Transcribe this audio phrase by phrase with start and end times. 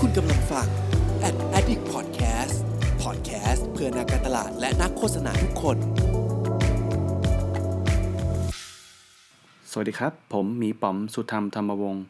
[0.00, 0.66] คุณกำลังฟัง
[1.28, 2.56] Ad Addict Podcast
[3.02, 5.76] Podcast เพื่อนักการตลาดและนักโฆษณาทุกคน
[9.70, 12.04] สวัสดีครับ ผมหมีป๋อมสุธรรมธรรมวงศ์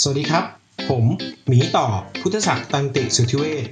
[0.00, 0.44] สวัสดีครับ
[0.90, 1.04] ผม
[1.48, 1.86] หมีต่อ
[2.20, 3.64] พุทธศักดิ์ตันติสุทธิเวช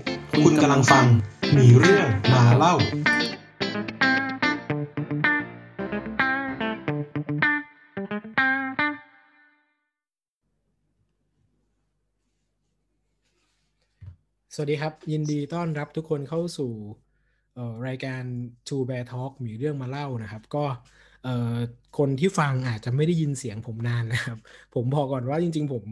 [0.44, 1.06] คุณกำลังฟัง
[1.52, 2.74] หมีเรื่องมาเล่า
[14.54, 16.72] สวัสดีครับ ยินดีต้อนรับทุกคนเข้าสู่
[17.86, 18.22] รายการ
[18.68, 20.64] Two Bear Talk มีเรื่องมาเล่านะครับ ก็
[21.98, 24.38] คนที่ฟังอาจจะไม่ได้ยินเสียงผมนานนะครับ
[24.74, 25.84] ผมบอกก่อนว่าจริง ๆ ผม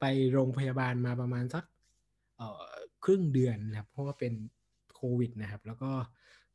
[0.00, 1.64] ไปโรงพยาบาลมาประมาณสัก
[3.04, 4.32] ครึ่งเดือนนะครับ เพราะว่าเป็น
[4.94, 5.90] โควิดนะครับ แล้วก็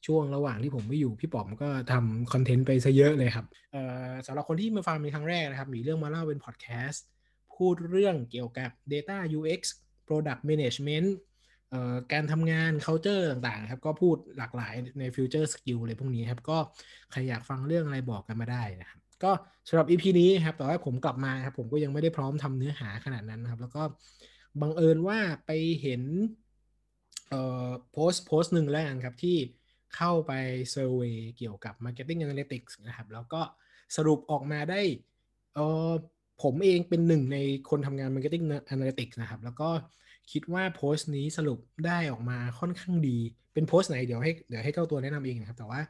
[0.05, 3.45] ช่วงระหว่างที่ผมไม่อยู่พี่ป๋อมก็ทำคอนเทนต์ไปซะเยอะเลยครับ
[4.27, 7.05] สำหรับคนที่มาฟังเป็นครั้งแรกนะครับ มีเรื่องมาเล่าเป็นพอดแคสต์
[7.55, 9.61] พูดเรื่องเกี่ยวกับ Data UX
[10.07, 11.07] Product Management
[12.13, 16.57] การทำงาน culture ต่างๆ ครับ ก็พูดหลากหลายใน future skill อะไรพวกนี้ครับ ก็
[17.11, 19.31] ใครอยากฟังเรื่องอะไรบอกกันมาได้นะครับ ก็
[19.67, 23.83] สำหรับ EP นี้ครับ แต่ว่าผมกลับมาครับ ผมก็ยังไม่ได้พร้อมทำเนื้อหาขนาดนั้นนะครับ แล้วก็
[24.61, 26.01] บังเอิญว่าไปเห็น
[27.29, 29.37] เอ่อโพสต์โพสต์หนึ่งแล้วกันครับ ที่
[29.95, 30.33] เข้าไป
[30.71, 33.41] เซอร์เวยเกี่ยวกับ Marketing Analytics นะครับ แล้วก็
[33.95, 34.81] สรุปออกมาได้
[35.55, 35.91] เออ
[36.43, 37.37] ผมเองเป็นหนึ่งใน
[37.69, 39.69] คนทำงาน Marketing Analytics นะครับ แล้วก็
[40.31, 43.17] คิดว่าโพสต์นี้สรุปได้ออกมาค่อนข้างดี
[43.53, 45.81] เป็นโพสต์ไหนเดี๋ยวให้เดี๋ยวให้เจ้าตัวแนะนำเองนะครับ แต่ว่า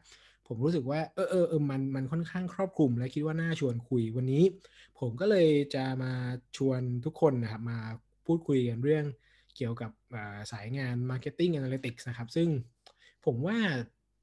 [0.47, 4.43] ผมรู้สึกว่าเออเออเออมันมันค่อนข้างครอบคลุม และคิดว่าน่าชวนคุยวันนี้
[4.99, 6.13] ผมก็เลยจะมา
[6.57, 7.79] ชวนทุกคนนะครับมา
[8.25, 9.05] พูดคุยกันเรื่อง
[9.55, 9.91] เกี่ยวกับ
[10.51, 12.47] สายงาน Marketing Analytics นะครับ ซึ่ง
[13.25, 13.57] ผมว่า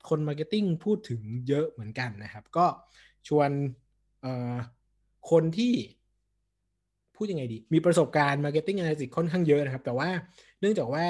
[0.08, 2.66] คน Marketing พูดถึงเยอะเหมือนกันนะครับ ก็
[3.28, 3.50] ชวน
[5.30, 5.74] คนที่
[7.16, 10.08] พูดยังไงดี มีประสบการณ์ Marketing Analytics ค่อนข้างเยอะนะครับ แต่ว่า
[10.60, 11.04] เนื่องจากว่า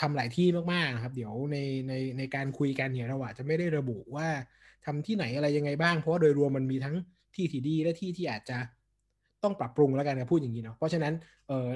[0.00, 1.56] ทำหลายที่มากๆนะครับ เดี๋ยวใน
[1.88, 4.28] ในในการคุยกันเนี่ยเราอาจจะไม่ได้ระบุว่า
[4.86, 6.96] ทำที่ไหนอะไรยังไงบ้าง เพราะาโดยรวมมันมีทั้ง
[7.34, 8.58] ที่ที่ดีและที่ที่อาจจะ
[9.42, 11.14] ต้องปรับปรุงแล้วกันนะพูดอย่างนี้เนาะเพราะฉะนั้น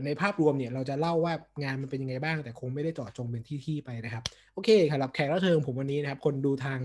[0.04, 4.22] ในภาพรวมเนี่ยเราจะเล่าว่างานมันเป็นยังไงบ้าง แต่คงไม่ได้เจาะจงเป็นที่ที่ไปนะครับ
[4.54, 6.78] โอเคสำหรับแขกรับเชิญของผมวันนี้นะครับ คนดูทาง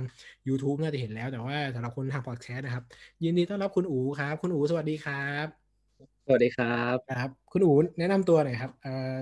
[0.48, 2.84] YouTube น่าจะเห็นแล้วแต่ว่าสำหรับคนทางพอดแคสต์นะครับ
[3.24, 5.63] ยินดีต้อนรับคุณอู๋ครับ คุณอู๋สวัสดีครับ
[6.26, 9.18] สวัสดีครับ ครับ คุณอู๋แนะนำตัวหน่อยครับ เอ่อ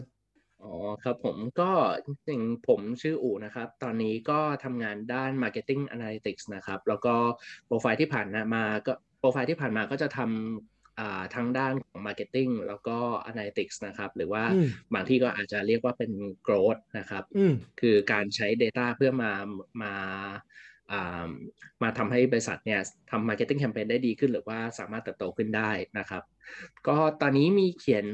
[0.63, 0.73] อ๋อ
[1.03, 1.71] ครับผม ก็
[2.05, 7.15] จริงๆผมชื่ออู๋นะครับ ตอนนี้ก็ทำงานด้าน Marketing Analytics นะครับ แล้วก็
[7.65, 12.97] โปรไฟล์ที่ผ่านมาก็โปรไฟล์ที่ผ่านมาก็จะทำอ่าทั้งด้านของ Marketing แล้วก็
[13.29, 16.11] Analytics นะครับ หรือว่าอืม บางที่ก็อาจจะเรียกว่าเป็น
[16.47, 19.31] Growth นะครับ อืม คือการใช้ Data เพื่อมา
[19.81, 20.31] มาอ่า
[21.81, 22.79] มาทำให้บริษัทเนี่ย
[23.11, 26.23] ทำ Marketing Campaign ได้ดีขึ้น หรือว่าสามารถเติบโตขึ้นได้นะครับ
[26.87, 28.05] ก็ตอนนี้มีเขียน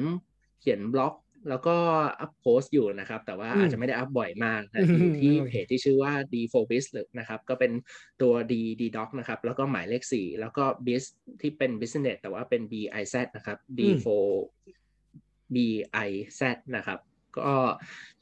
[0.62, 1.14] เขียนบล็อก
[1.50, 1.76] แล้วก็
[2.22, 7.72] อัพโพสต์อยู่นะครับ แต่ว่าอืมอาจจะไม่ได้อัพบ่อยมากอืนะมอยู่ที่โอเคเพจที่ชื่อว่า d 4 b i z หรือนะครับ ก็เป็น
[8.22, 11.04] ตัว D D Dog นะครับ แล้วก็หมายเลข 4 แล้วก็ Biz
[11.42, 13.80] ที่เป็น Business แต่ว่าเป็น B I Z นะครับ D
[14.66, 15.58] 4 B
[16.08, 16.10] I
[16.40, 16.42] Z
[16.76, 17.00] นะครับ
[17.40, 17.54] ก็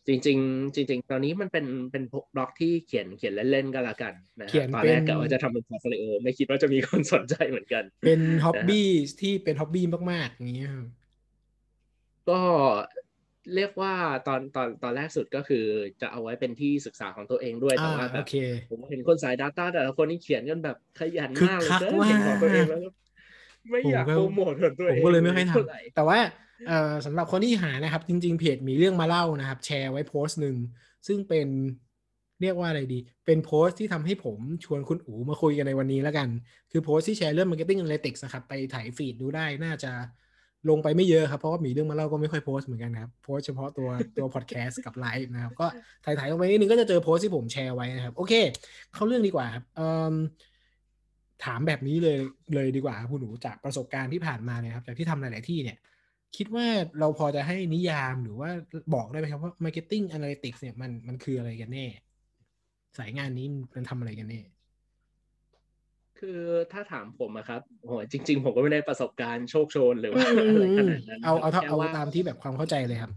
[0.07, 2.03] จริง ๆ จริง ๆ ตอนนี้มันเป็นเป็น
[2.35, 8.87] บล็อกที่เขียนเขียนเล่นๆก็แล้วกันนะฮะเขียนตอนเป็นแรกกะว่าจะทำเป็น portfolio ไม่คิดว่าจะมีคนสนใจเหมือนกัน เป็น hobby
[9.21, 10.87] ที่เป็น hobby มากๆอย่างเงี้ยครับ
[12.29, 12.41] ก็
[13.55, 13.93] เรียกว่า
[14.27, 15.65] ตอนตอนตอนแรกสุดก็คือ
[16.01, 18.35] จะเอาไว้เป็นที่ศึกษาของตัวเองด้วยแต่อ่าว่าแบโอบเค
[18.69, 22.89] ผมเห็นคนสาย Data แต่ละคนนี่เขียนกันแบบขยันคึกมากเลยคักเกินเห็นของตัวเองมากแล้วก็
[23.69, 26.17] ไม่ผมอยากก็โปรโมทของตัวผเอมงก็เลยไม่ค่อยทท่าไหร่ำแต่ว่า
[26.67, 30.55] เอ่อสำหรับคนที่หานะครับ จริง ๆ เพจมีเรื่องมาเล่านะครับ แชร์ไว้โพสต์หนึ่ง
[31.07, 31.47] ซึ่งเป็น
[32.41, 36.29] เรียกว่าอะไรดี เป็นโพสต์ที่ทำให้ผมชวนคุณอู๋มาคุยกันในวันนี้แล้วกัน
[36.71, 39.91] คือโพสต์ที่แชร์เรื่อง Marketing Analytics นะครับ ไปถ่ายฟีดดูได้น่าจะ
[40.69, 45.67] ลงไปไม่เยอะครับ เพราะว่ามีเรื่องมาเล่าก็ไม่ค่อยโพสต์เหมือนกันครับ โพสเฉพาะตัวตัวพอดแคสต์กับไลฟ์นะครับ ก็
[46.05, 48.33] ถ่ายๆลงไปนิดนึงก็จะเจอโพสต์ที่ผมแชร์ไว้นะครับ โอเค
[48.93, 49.63] เข้าเรื่องดีกว่าครับ
[51.45, 52.17] ถามแบบนี้เลย
[52.55, 55.77] เลยดีกว่าคุณหนูจากประสบการณ์ที่ผ่านมาเนี่ยครับจากที่ทำหลาย ๆ ที่เนี่ย
[56.35, 56.67] คิดว่า
[56.99, 58.49] เราพอจะให้นิยามหรือว่า
[58.93, 61.85] บอกได้ไหมครับว่า Marketing Analytics เนี่ยมันมันคืออะไรกันแน่
[62.97, 64.41] สายงานนี้มันทำอะไรกันแน่
[66.19, 66.39] คือ
[66.71, 73.11] ถ้าถามผมอะครับโหจริง ๆ ผมก็ไม่ได้ประสบการณ์โชคโชนหรืออืว่ามอะไรอืขมนาดนั้นเอาเอาครับเอาแค่ว่าตามที่แบบความเข้าใจเลยครับ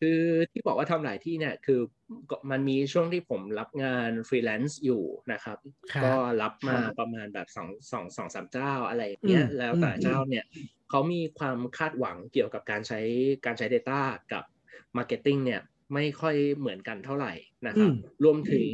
[0.00, 0.20] คือ
[0.52, 1.80] ที่บอกว่าทำหลายที่เนี่ยคือ
[2.30, 5.02] ก็มันมีช่วงที่ผมรับงานฟรีแลนซ์อยู่
[5.32, 5.58] นะครับ
[5.92, 10.44] ครับ ก็รับมาประมาณแบบสองสองสองสามเจ้าอะไรอย่างเงี้ยอืมแล้วแต่อืมเจ้าเนี่ย
[10.90, 13.00] เขามีความคาดหวังเกี่ยวกับการใช้
[13.46, 14.00] การใช้ Data
[14.32, 14.44] กับ
[14.96, 15.62] Marketing เนี่ย
[15.94, 17.32] ไม่ค่อยเหมือนกันเท่าไหร่
[17.68, 18.64] นะครับอืมรวมถึง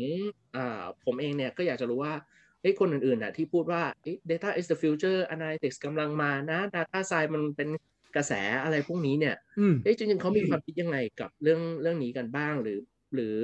[0.57, 2.15] อ่าผมเองเนี่ยก็อยากจะรู้ว่า
[2.61, 7.69] เอ้ยคนอื่นๆน่ะที่พูดว่าเอ้ย data is the future analytics กำลังมานะ data science มันเป็น
[8.17, 8.33] กระแส
[8.63, 12.79] อะไรพวกนี้เนี่ยอืมเอ๊ะจริงๆเขามีความคิดยังไงกับเรื่องเรื่องนี้กันบ้างหรือ
[13.15, 13.41] หรือ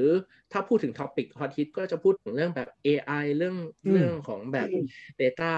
[0.52, 4.68] ถ้าพูดถึง topic ฮอตฮิตก็จะพูดถึงเรื่องแบบ AI เรื่องอืมเรื่องของแบบ
[5.20, 5.52] Data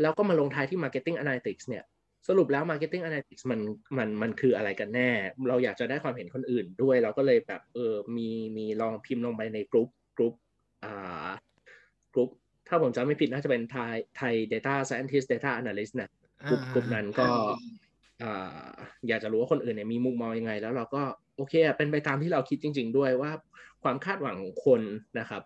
[0.00, 1.84] แล้วก็มาลงท้ายที่ Marketing Analytics เนี่ย
[2.28, 3.60] สรุปแล้ว Marketing Analytics มัน
[3.98, 5.10] มันมันคืออะไรกันแน่
[5.48, 10.34] เราอยากจะได้ความเห็นคนอื่นด้วย เราก็เลยแบบเออมีมีลองพิมพ์ลงไปในกลุ่มกลุ่ม
[10.84, 11.28] อ่า
[12.14, 12.28] กลุ่ม
[12.68, 16.10] ถ้าผมจำไม่ผิดน่าจะเป็นไทยไทย Data Scientist Data Analyst นะ
[16.48, 17.28] กลุ่มกลุ่มนั้นก็
[18.22, 18.68] อ่า
[19.08, 21.02] อยากจะรู้ว่าคนอื่นเนี่ยมีมุมมองยังไง แล้วเราก็
[21.36, 23.30] โอเคอะเป็นไปตามที่เราคิดจริง ๆ ด้วยว่า
[23.82, 24.80] ความคาดหวังของคน
[25.18, 25.42] นะครับ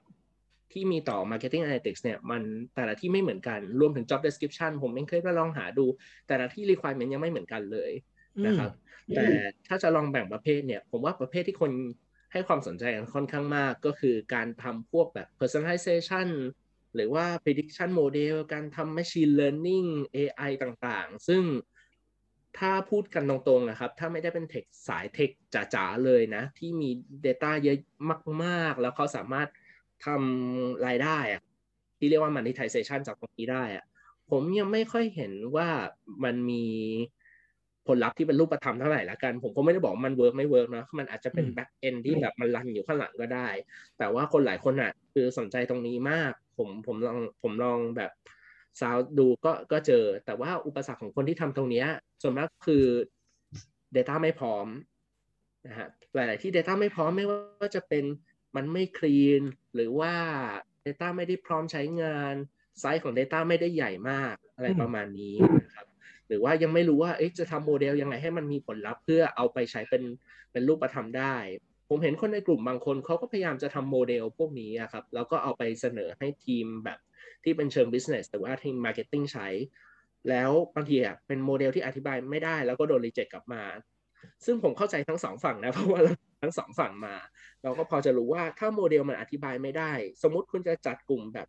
[0.73, 2.43] ที่มีต่อ Marketing Analytics เนี่ยมัน
[2.75, 5.87] แต่ละที่ไม่เหมือนกันรวมถึง Job Description ผมเองเคยไปลองหาดู
[6.29, 7.91] แต่ละที่ requirement ยังไม่เหมือนกันเลย
[8.47, 8.71] นะครับ
[9.15, 9.27] แต่
[9.69, 11.71] ถ้าจะลองแบ่งประเภทเนี่ย ผมว่าประเภทที่คน
[12.33, 16.29] ให้ความสนใจกันค่อนข้างมากก็คือการทำพวกแบบ personalization
[16.97, 21.43] หรือว่า prediction model การทำ machine learning AI ต่างๆ ซึ่ง
[22.59, 26.91] ถ้าพูดกันตรงๆนะครับ ถ้าไม่ได้เป็นเทคสายเทคจ๋าๆเลยนะ ที่มี
[27.27, 27.77] Data เยอะ
[28.45, 29.49] มากๆ แล้วเขาสามารถ
[30.07, 31.43] ทำรายได้อะ
[31.99, 33.85] ที่เรียกว่า monetization จากตรงนี้ได้อะ
[34.31, 35.69] ผมยังไม่ค่อยเห็นว่า
[36.25, 36.65] มันมี
[37.87, 43.49] ผลลัพธ์ที่เป็นรูปธรรมเท่าไหร่ละกัน ผมก็ไม่ได้บอกว่ามัน work ไม่ work นะมันอาจจะเป็นอืม back-end ที่แบบมัน run อยู่ข้างหลังก็ได้
[43.99, 48.13] แต่ว่าคนหลายคนอะ คือสนใจตรงนี้มาก ผมผมลองผมลองแบบ
[48.81, 51.85] ซาวดูก็ก็เจอ แต่ว่าอุปสรรคของคนที่ทำตรงนี้
[52.23, 52.85] ส่วนมากคือ
[53.97, 54.67] Data ไม่พร้อม
[55.67, 58.05] นะฮะหลาย ๆ ที่ Data ไม่พร้อมไม่ว่าจะเป็น
[58.57, 59.43] มันไม่ clean
[59.75, 60.15] หรือว่า
[60.87, 62.35] Data ไม่ได้พร้อมใช้งาน
[62.81, 65.87] ไซส์ของ Data ไม่ได้ใหญ่มากอะไรประมาณนี้นะครับ
[66.29, 70.03] หรือว่ายังไม่รู้ว่าจะทำโมเดลยังไงให้มันมีผลลัพธ์เพื่อเอาไปใช้เป็น
[70.53, 71.35] เป็นรูปธรรมได้
[71.89, 76.99] ผมเห็นคนในกลุ่มบางคนเขาก็พยายามจะทำโมเดลพวกนี้ครับ แล้วก็เอาไปเสนอให้ทีมแบบ
[77.45, 79.49] ที่เป็นเชิง business หรือว่าทีม marketing ใช้
[80.29, 83.63] แล้วบางทีอะเป็นโมเดลที่อธิบายไม่ได้ แล้วก็โดน reject กลับมา
[84.45, 86.01] ซึ่งผมเข้าใจทั้งสองฝั่งนะ เพราะว่า
[86.43, 87.15] ทั้งสองฝั่งมา
[87.63, 89.93] เราก็พอจะรู้ว่าถ้าโมเดลมันอธิบายไม่ได้
[90.23, 91.49] สมมติคุณจะจัดกลุ่มแบบ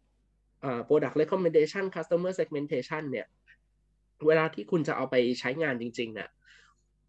[0.63, 3.28] อ่า product recommendation customer segmentation เนี่ย
[4.28, 6.30] เวลาที่คุณจะเอาไปใช้งานจริงๆเนี่ย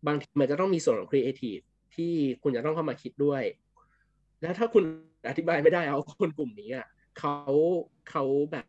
[0.06, 1.64] บางทีมันจะต้องมีส่วนของ creative
[1.98, 3.42] ที่คุณจะต้องเข้ามาคิดด้วย
[4.42, 4.84] แล้วถ้าคุณ
[5.28, 6.86] อธิบายไม่ได้เอาคนกลุ่มนี้อะ
[7.18, 7.34] เขา
[8.10, 8.66] เขาแบบ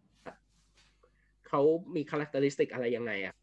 [1.48, 1.62] เขา
[1.96, 3.36] มี characteristic อะไรยังไงอะ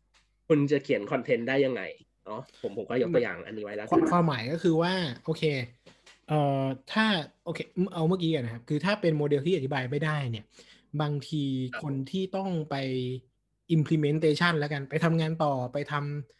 [0.49, 1.83] คุณจะเขียนคอนเทนต์ได้ยังไง
[2.27, 4.93] เนาะผมผมก็ยกตัวอย่างอันนี้ไว้แล้วความความหมายก็คือว่า
[5.25, 5.43] โอเค
[6.29, 7.05] เอ่อถ้า
[7.45, 7.59] โอเค
[7.95, 10.45] เอาเมื่อกี้นะครับ คือถ้าเป็นโมเดลที่อธิบายไม่ได้เนี่ย
[11.03, 11.45] บางที
[11.83, 12.75] คนที่ต้องไป
[13.77, 15.95] implementation แล้วกันไปทำงานต่อไปท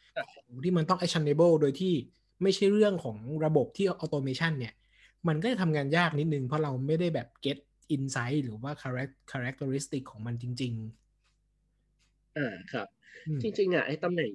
[0.09, 1.95] ำที่มันต้อง actionable โดยที่
[2.43, 4.75] ไม่ใช่เรื่องของระบบที่ automation เนี่ย
[5.29, 7.59] มันก็จะทำงานยากนิดนึง เพราะเราไม่ได้แบบ get
[7.97, 10.75] insight หรือว่า charac- characteristic ของมันจริง
[12.37, 14.31] อ่าครับๆอืมจริง ๆ อะไอ้ตำแหน่ง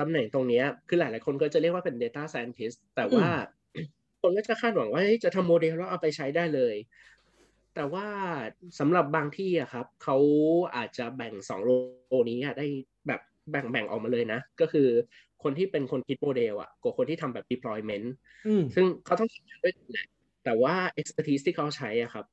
[0.00, 3.26] ตำแหน่งตรงเนี้ย คือหลาย ๆ คนก็จะเรียกว่าเป็น data scientist แต่ว่า
[4.22, 6.76] คนก็จะคาดหวังว่าเฮ้ยจะทำโมเดลแล้วเอาไปใช้ได้เลย
[7.74, 8.06] แต่ว่า
[8.78, 10.16] สำหรับบางที่อะครับเขา
[10.76, 11.70] อาจจะแบ่งสอง role
[12.30, 12.66] นี้อะได้
[13.06, 13.20] แบบ
[13.50, 14.88] แบ่งแบ่งออกมาเลยนะ ก็คือ
[15.44, 18.06] คนที่เป็นคนคิดโมเดลอะกับคนที่ทำแบบ deployment
[18.46, 20.06] อืมซึ่งเขาต้องทำด้วยกันแหละ
[20.44, 22.24] แต่ว่า expertise ที่เขาใช้อะครับ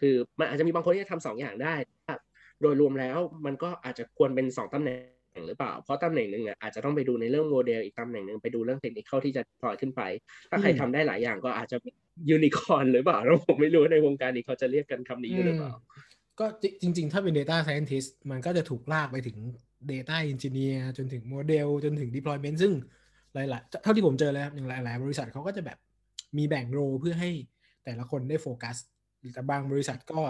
[0.00, 1.74] คือมันอาจจะมีบางคนที่จะทำสองอย่างได้
[2.06, 2.14] แต่
[2.62, 4.94] โดยรวมแล้วมันก็อาจจะควรเป็นสองตำแหน่
[5.38, 10.02] งหรือเปล่า เพราะตำแหน่งหนึ่งอะอาจจะต้องไปดูในเรื่องโมเดลอีกตำแหน่งหนึ่งไปดูเรื่อง technical ที่จะ deploy ขึ้นไป
[10.50, 11.76] ถ้าใครอืมทำได้หลายอย่างก็อาจจะ
[12.30, 15.72] ยูนิคอ r n หรือเปล่าแล้วผมไม่รู้ในวงการนี้เขาจะเรียกกันคำนี้อยู่หรือเปล่า
[16.40, 16.46] ก็
[16.82, 19.36] จริง ๆ ถ้าเป็น Data Scientist มันก็จะถูกลากไปถึง
[19.92, 22.72] Data Engineer จนถึงโมเดลจนถึง Deployment ซึ่ง
[23.34, 25.78] หลายๆเท่าที่ผมเจอแล้วอย่างหลาย ๆ บริษัทเขาก็จะแบบ
[26.38, 27.30] มีแบ่ง role เพื่อให้
[27.84, 28.76] แต่ละคนได้โฟกัส
[29.34, 30.20] แต่บางบริษัทก็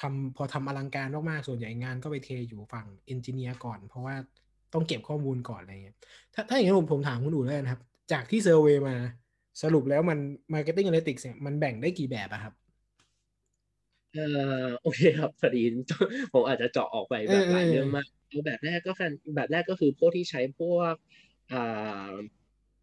[0.00, 4.14] ทำพอทำอลังการมาก ๆ ส่วนใหญ่งานก็ไปเทอยู่ฝั่ง Engineer ก่อน เพราะว่า
[4.74, 5.96] ต้องเก็บข้อมูลก่อนอะไรเงี้ย
[6.34, 7.80] ถ้าถ้าอย่างนั้นผมผมถามคุณอู๋แล้วกันครับ
[8.12, 8.96] จากที่เซอร์เวยมา
[9.62, 10.18] สรุปแล้วมัน
[10.54, 12.54] Marketing Analytics เนี่ยมันแบ่งได้กี่แบบอะครับ
[14.12, 14.20] เออ
[14.82, 15.62] โอเคครับพอดี
[16.32, 20.94] ผมอาจจะเจาะออกไปแบบหลายเรื่องมาก เอาแบบแรกก็แฟนแบบแรกก็คือพวกที่ใช้พวก
[21.52, 22.12] อ่า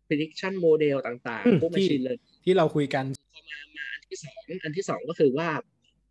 [0.07, 5.49] prediction model ต่างอืมๆพวกที่ machine learning ที่เราคุยกันพอมามาอันที่สองอันที่สองก็คือว่า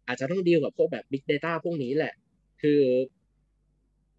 [0.06, 2.14] อาจจะต้องดีลกับพวกแบบ big data พวกนี้แหละ
[2.62, 2.80] คือ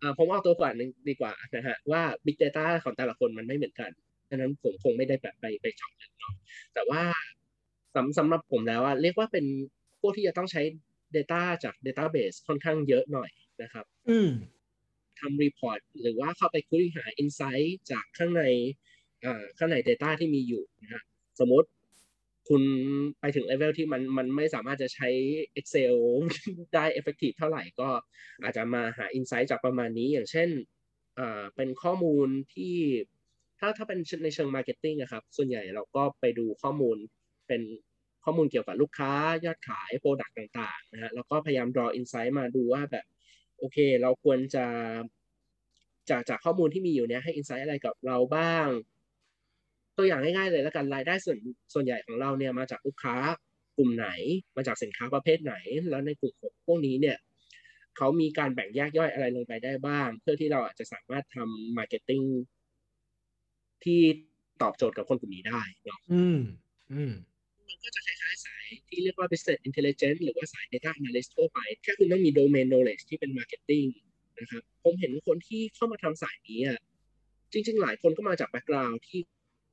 [0.02, 3.92] อ่าผมออกตัวก่อนนิดหนึ่งดีกว่านะฮะว่า big data ของแต่ละคนมันไม่เหมือนกัน
[4.30, 6.34] ดังนั้นผมคงไม่ได้แบบไปไปเจาะลึกเนาะ
[6.74, 7.02] แต่ว่า
[7.96, 9.46] สำสำหรับผมแล้วอะเรียกว่าเป็น
[10.02, 10.62] พวกที่จะต้องใช้
[11.16, 13.30] data จาก database ค่อนข้างเยอะหน่อย
[13.62, 14.30] นะครับ อืม
[15.20, 18.44] ทำ report หรือว่าเข้าไปคุ้ยหา Insight จากข้างใน
[19.58, 21.04] ข้างใน Data ที่มีอยู่นะฮะ
[21.40, 21.68] สมมติ
[22.50, 22.64] คุณ
[23.20, 25.10] ไปถึงเลเวลที่มันมันไม่สามารถจะใช้
[25.60, 25.96] Excel
[26.74, 27.90] ได้ effective เท่าไหร่ก็
[28.44, 30.50] อาจจะมาหา Insight จากประมาณนี้ อย่างเช่น
[31.56, 32.76] เป็นข้อมูลที่
[33.60, 36.98] ถ้าถ้าเป็นในเชิง marketing นะครับ ส่วนใหญ่เราก็ไปดูข้อมูล
[37.48, 37.62] เป็น
[38.24, 39.14] ข้อมูลเกี่ยวกับลูกค้า
[39.46, 43.06] ยอดขาย product ต่างๆนะฮะแล้วก็พยายาม draw insight มาดูว่าแบบ
[43.64, 44.66] โอเค เราควรจะ
[46.10, 48.68] จากจากข้อมูลที่มีอยู่เนี้ยให้ insight อะไรกับเราบ้าง
[49.98, 51.38] ตัวอย่างง่ายๆเลยแล้วกันรายได้ส่วน
[51.74, 53.16] ส่วนใหญ่ของเราเนี่ยมาจากลูกค้า
[53.78, 54.08] กลุ่มไหน
[54.58, 55.56] มาจากสินค้าประเภทไหน
[55.90, 57.18] แล้วในกลุ่มของพวกนี้เนี่ย
[57.98, 62.22] เขามีการแบ่งแยกย่อยอะไรลงไปได้บ้าง เพื่อที่เราอาจจะสามารถทำ marketing
[63.84, 64.02] ที่
[64.62, 66.40] ตอบโจทย์กับคนกลุ่มนี้ได้เนาะอืม
[66.94, 67.14] อืม
[67.74, 73.88] มันก็จะคล้ายๆสายที่เรียกว่า business intelligence หรือว่าสาย data analyst ทั่วไป แค่คุณต้องมี domain knowledge ที่เป็น marketing
[74.40, 76.80] นะครับ ผมเห็นคนที่เข้ามาทำสายนี้อะ
[77.54, 79.20] จริง ๆ หลายคนก็มาจาก background ที่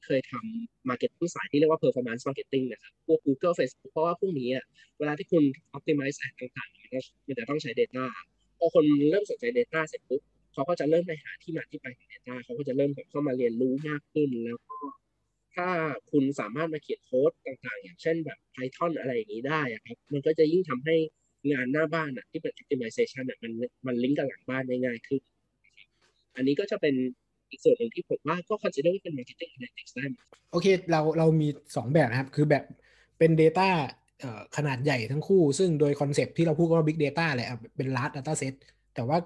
[0.04, 4.64] เคยทำ marketing สายที่เรียกว่า performance marketing นะครับ พวก Google Facebook เพราะว่าพวกนี้อะ
[4.99, 5.45] เวลาที่คุณ
[5.76, 8.04] optimize แอดต่างๆมันก็มันจะต้องใช้ data
[8.59, 14.76] พอคนเริ่มสนใจ data เสร็จปุ๊บเขาก็จะเริ่มไปหาที่มาที่ไปของ data เขาก็จะเริ่มเข้ามาเรียนรู้มากขึ้นแล้วก็
[15.54, 15.69] ถ้า
[16.11, 20.97] คุณสามารถมาเขียนโค้ดต่างๆ อย่างเช่นแบบ Python อะไรอย่างนี้ได้อะครับ มันก็จะยิ่งทำให้
[21.52, 23.52] งานหน้าบ้านอะที่เป็น optimization อะมัน
[23.87, 25.23] มันลิงก์กับหลังบ้านได้ง่ายขึ้น
[25.64, 25.88] นะครับ
[26.37, 26.95] อันนี้ก็จะเป็น
[27.50, 30.04] อีกส่วนหนึ่งที่ผมว่าก็ consider ว่เป็น marketing analytics ได้
[30.52, 32.64] โอเค เราเรามี 2 แบบนะครับ คือแบบ
[33.19, 33.69] เป็น Data
[34.57, 38.54] ขนาดใหญ่ทั้งคู่ ซึ่งโดยคอนเซปต์ที่เราพูดก็ว่า Big Data แหละเป็น large data set
[38.95, 39.19] แต่ว่า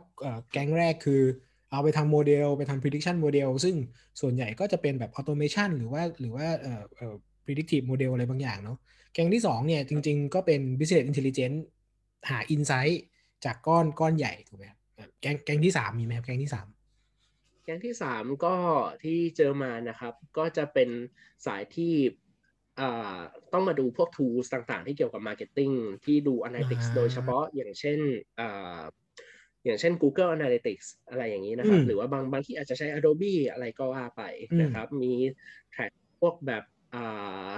[0.52, 1.22] แก๊งแรกคือ
[1.70, 3.76] เอาไปทำโมเดลไปทำ prediction model ซึ่ง
[4.20, 8.78] ส่วนใหญ่ก็จะเป็นแบบ automation หรือว่าหรือว่าเอ่อเอ่อ predictive model อะไรบางอย่างเนาะ
[9.14, 11.58] แก๊งที่2เนี่ยจริง ๆ ก็เป็น business intelligence
[12.30, 12.96] หา insight
[13.44, 14.78] จากก้อนก้อนใหญ่ถูกไหมครับ
[15.20, 16.66] แก๊งแก๊งที่ 3 มีไหมครับแก๊งที่ 3
[17.64, 18.54] แก๊งที่สามก็
[19.04, 20.88] ที่เจอมานะครับ ก็จะเป็น
[21.46, 21.94] สายที่
[22.80, 23.18] อ่า
[23.52, 27.98] ต้องมาดูพวก tools ต่างๆ ที่เกี่ยวกับ marketing ที่ดู analytics อ่าโดยเฉพาะอย่างเช่น
[29.64, 35.12] อ่าอย่างเช่น Google Analytics อะไรอย่างนี้นะครับอืมหรือว่าบางบางที่อาจจะใช้ Adobe อะไรก็ว่าไปอืมนะครับ มี
[35.72, 35.90] แท็ก
[36.20, 37.50] พวกแบบอ่า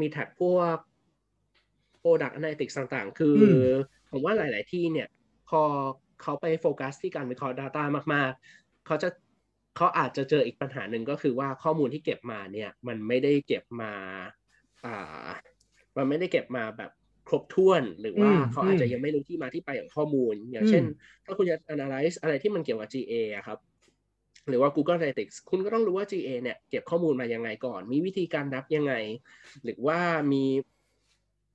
[0.00, 0.78] มีแท็กพวก
[2.02, 3.44] Product Analytics ต่างๆ คืออ
[4.10, 5.08] ผมว่าหลาย ๆ ที่เนี่ย
[5.48, 5.62] พอ
[6.22, 7.82] เขาไปโฟกัสที่การวิเคราะห์ Data
[8.14, 9.08] มาก ๆ เขาจะ
[9.76, 13.92] เขาอาจจะเจออีกปัญหาหนึ่งก็คือว่าข้อมูลที่เก็บมาเนี่ย มันไม่ได้เก็บมา
[14.84, 15.30] อ่า
[15.96, 16.90] มันไม่ได้เก็บมาแบบ
[17.30, 23.58] ครบถ้วนหรือว่าอืมเขาอาจจะอืมยังไม่รู้ที่มาที่ไปของข้อมูล อย่างเช่นอืมถ้าคุณจะ analyze อะไรที่มันเกี่ยวกับ GA อะครับ
[24.48, 28.94] หรือว่า Google Analytics คุณก็ต้องรู้ว่า GA เนี่ยเก็บข้อมูลมายังไงก่อน มีวิธีการนับยังไง
[29.64, 29.98] หรือว่า
[30.32, 30.44] มี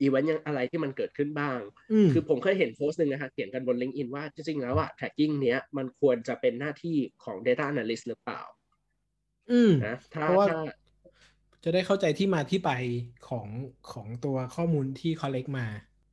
[0.02, 1.60] อีเวนต์ยังอะไรที่มันเกิดขึ้นบ้าง
[1.92, 8.42] อืมคือผมเคยเห็นโพสต์หนึ่งนะครับเขียนกันบน LinkedIn ว่าจริงๆแล้วอะ tracking เนี้ยมันควรจะเป็นหน้าที่ของ data analyst หรือเปล่า
[9.50, 10.56] อืมนะถ้าเพราะว่าถ้า
[11.66, 12.70] จะได้เข้าใจที่มาที่ไป
[13.28, 13.48] ของ
[13.92, 15.66] ของตัวข้อมูลที่ collect มา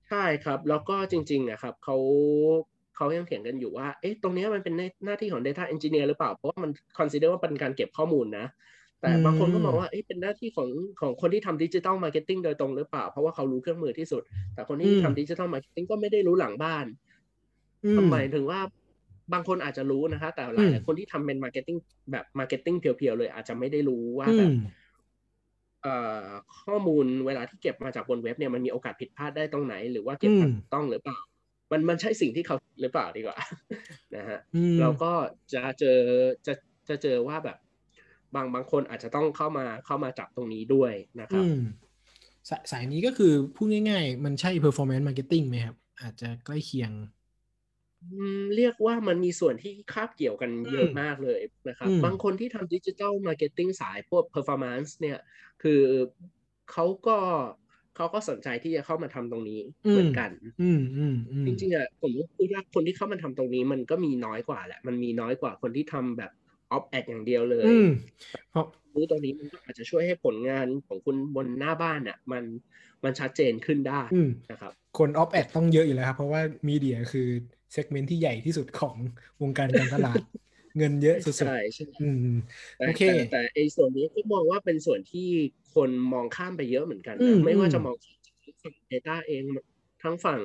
[0.09, 1.97] ใช่ครับ แล้วก็จริงๆอะครับเขา
[2.97, 8.47] เขายังเถียงกันอยู่ว่า เอ๊ะ ตรงเนี้ยมันเป็นหน้าที่ของ data engineer หรือเปล่า เพราะว่ามัน consider ว่าเป็นการเก็บข้อมูลนะ
[9.01, 10.69] แต่บางคนก็มองว่า เอ๊ะ เป็นหน้าที่ของ
[11.01, 14.23] ของคนที่ทำดิจิ t a ลมาร์เก็ตติ้งโดยตรงหรือเปล่า เพราะว่าเขารู้เครื่องมือที่สุด
[14.55, 16.87] แต่คนที่อืมทำดิจิ t a ลมาร์เก็ตติ้งก็ไม่ได้รู้หลังบ้าน
[17.85, 18.61] อืมหมายถึงว่า
[19.33, 21.77] บางคนอาจจะรู้นะคะ แต่อืลายๆคนที่ทำเป็น marketing
[22.13, 24.73] แบบ marketing pure ๆเลยอาจจะไม่ได้รู้ว่าอืมแบบเอ่อ
[26.65, 31.19] ข้อมูลเวลาที่เก็บมาจากบนเว็บเนี่ยมันมีโอกาสผิดพลาดได้ตรงไหน หรือว่าเก็บอืมถูกต้องหรือเปล่า
[31.71, 33.39] มันมันใช่สิ่งที่เขาหรือเปล่าดีกว่า
[34.17, 35.13] นะฮะอืมเราก็
[35.53, 35.99] จะเจอ
[36.47, 36.55] จะ
[36.89, 37.59] จะเจอว่าแบบ
[38.35, 41.61] บางบางคนอาจจะต้องเข้ามาเข้ามาจับตรงนี้ด้วยนะครับอืม
[42.49, 47.22] สายสายนี้ก็คือพูดง่าย ๆ มันใช่ performance marketing ไหมครับ อาจจะใกล้เคียงอืม
[48.57, 55.19] เรียกว่ามันมีส่วนที่คาบเกี่ยวกันเยอะอืมมากเลยนะครับอืมบางคนที่ทำ digital marketing สายพวก performance เนี่ย
[55.63, 55.83] คือ
[56.73, 57.19] เขาก็
[57.97, 60.31] เขาก็สนใจที่จะเข้ามาทำตรงนี้เหมือนกัน
[60.61, 66.31] อืมอืมอืมจริงๆอะผมคิดว่าคนที่เข้ามาทำตรงนี้มันก็มีน้อยกว่าแหละ มันมีน้อยกว่าคนที่ทำแบบ
[66.73, 67.87] op ad อย่างเดียวเลยอืม
[68.51, 72.45] เพราะรู้ตรงนี้มันก็อาจจะช่วยให้ผลงานของคุณบนหน้าบ้านอะ มัน
[73.05, 77.29] มันชัดเจนขึ้นได้อืมนะครับ คน op ad ต้องเยอะอยู่แล้วครับ เพราะว่า media คือ
[77.73, 78.97] segment ที่ใหญ่ที่สุดของ
[79.43, 80.21] วงการการตลาด
[80.77, 82.19] เงินเยอะสุดใช่ใช่ๆอืม
[82.77, 85.29] แต่โอเคแต่แต่ไอ้ส่วนนี้ก็มองว่าเป็นส่วนที่
[85.75, 87.97] คนมองข้ามไปเยอะเหมือนกันนะอืมไม่ว่าอืมจะมอง
[88.63, 89.45] ฝั่ง Data เอง
[90.03, 90.41] ทั้งฝั่ง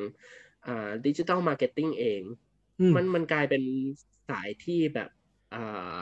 [0.65, 2.24] อ่าดิจิ t a ลมาร์เก็ตติ้งเอง
[2.79, 3.63] อืมมันมันกลายเป็น
[4.29, 5.10] สายที่แบบ
[5.53, 5.63] อ่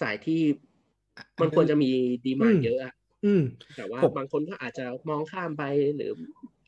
[0.00, 0.40] สายที่
[1.40, 1.90] มันควรจะมี
[2.26, 2.92] ดีมาอืมเยอะอะ
[3.24, 3.40] อืม
[3.76, 5.62] แต่ว่าผมบางคนก็อาจจะมองข้ามไป
[5.96, 6.12] หรือ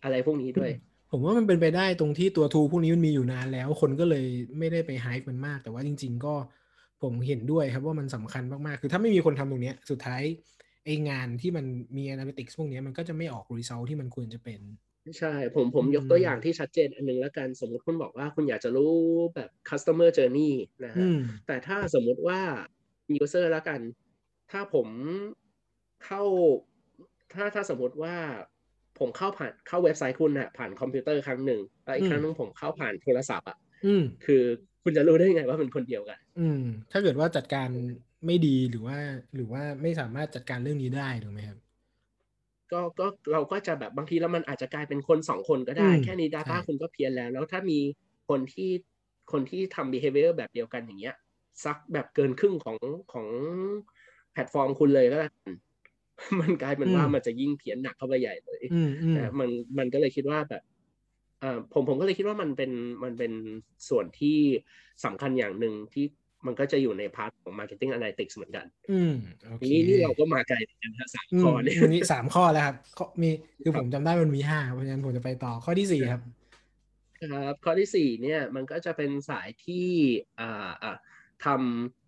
[0.02, 0.70] อะไรพวกนี้ด้วย
[1.12, 4.26] ผมว่ามันเป็นไปได้ตรงที่ตัว tool พวกนี้มันมีอยู่นานแล้ว คนก็เลย
[4.58, 6.34] ไม่ได้ไปไฮป์มันมาก แต่ว่าจริง ๆ ก็
[7.02, 10.22] ผมเห็นด้วยครับว่ามันสำคัญมากๆ คือถ้าไม่มีคนทำตรงเนี้ย สุดท้าย
[10.84, 11.66] ไองานที่มัน
[11.96, 14.60] มี analytics พวกเนี้ยมันก็จะไม่ออก result ที่มันควรจะเป็น
[15.18, 18.94] ใช่ ผมผมอืมยกตัวอย่างที่ชัดเจนอันหนึงแล้วกัน สมมุติคุณบอกว่าคุณอยากจะรู้
[19.34, 20.52] แบบ customer journey
[20.84, 22.40] นะอืฮะมแต่ถ้าสมมุติว่า
[23.22, 23.80] user แล้วกัน
[24.50, 24.88] ถ้าผม
[26.04, 26.22] เข้า
[27.34, 28.16] ถ้าถ้าสมมุติว่า
[28.98, 34.42] ผมเข้าผ่านเข้าเว็บไซต์คุณน่ะผ่านคอมพิวเตอร์ครั้งหนึ่งแล้วอีอืกมครั้งหนึงผมเข้าผ่านโทรศัพท์อะอืมคือ
[34.82, 36.58] คุณจะรู้ได้ไงว่าเป็นคนเดียวกัน อืม
[36.90, 37.68] ถ้าเกิดว่าจัดการ
[38.26, 38.96] ไม่ดีหรือว่า
[39.34, 41.58] หรือว่าไม่สามารถจัดการเรื่องนี้ได้ถูกไหมครับ
[42.72, 47.78] ก็ก็เราก็จะแบบบางทีแล้วมันอาจจะกลายเป็นคนสองคนก็ได้อืมแค่นี้ Data ใช่คุณก็เพี้ยนแล้ว แล้วถ้ามี
[48.28, 48.70] คนที่
[49.32, 51.14] คนที่ทำ behavior แบบเดียวกันอย่างเงี้ย
[51.64, 52.76] สักแบบเกินครึ่งของ
[53.12, 53.26] ของ
[54.32, 55.52] แพลตฟอร์มคุณเลยก็แล้วกัน
[56.40, 59.48] มันกลายเป็นว่ามันจะยิ่งเพี้ยนหนักเข้าไปใหญ่เลยอืมอืมนะมัน
[59.78, 60.62] มันก็เลยคิดว่าแบบ
[61.42, 62.70] อ่าผมผมก็เลยคิดว่ามันเป็น
[63.04, 63.32] มันเป็น
[63.88, 64.38] ส่วนที่
[65.04, 66.04] สำคัญอย่างหนึ่งที่
[66.46, 69.14] มันก็จะอยู่ใน part ของ marketing analytics เหมือนกัน อืม
[69.46, 73.30] โอเคนี่นี่เราก็มาไกลเหมือนกันนะสามอืมข้อเนี่ยมันมีสามข้อแล้วครับข้อมี
[73.62, 76.22] คือครัผมจำได้มันมีห้าเพราะฉะนั้นผมจะไปต่อข้อที่สี่ครับ
[77.20, 79.88] ครับข้อที่สี่เนี่ยมันก็จะเป็นสายที่
[80.40, 80.96] อ่าอ่า
[81.44, 82.01] ทำ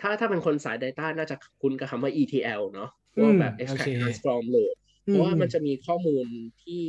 [0.00, 4.74] ถ้าถ้าเป็นคนสาย Data น่าจะคุ้นกับคำว่า ETL เนอะพวกแบบอืม extract โอเค transform load
[5.06, 6.26] อืเพมราะว่ามันอืมจะมีข้อมูล
[6.62, 6.82] ที่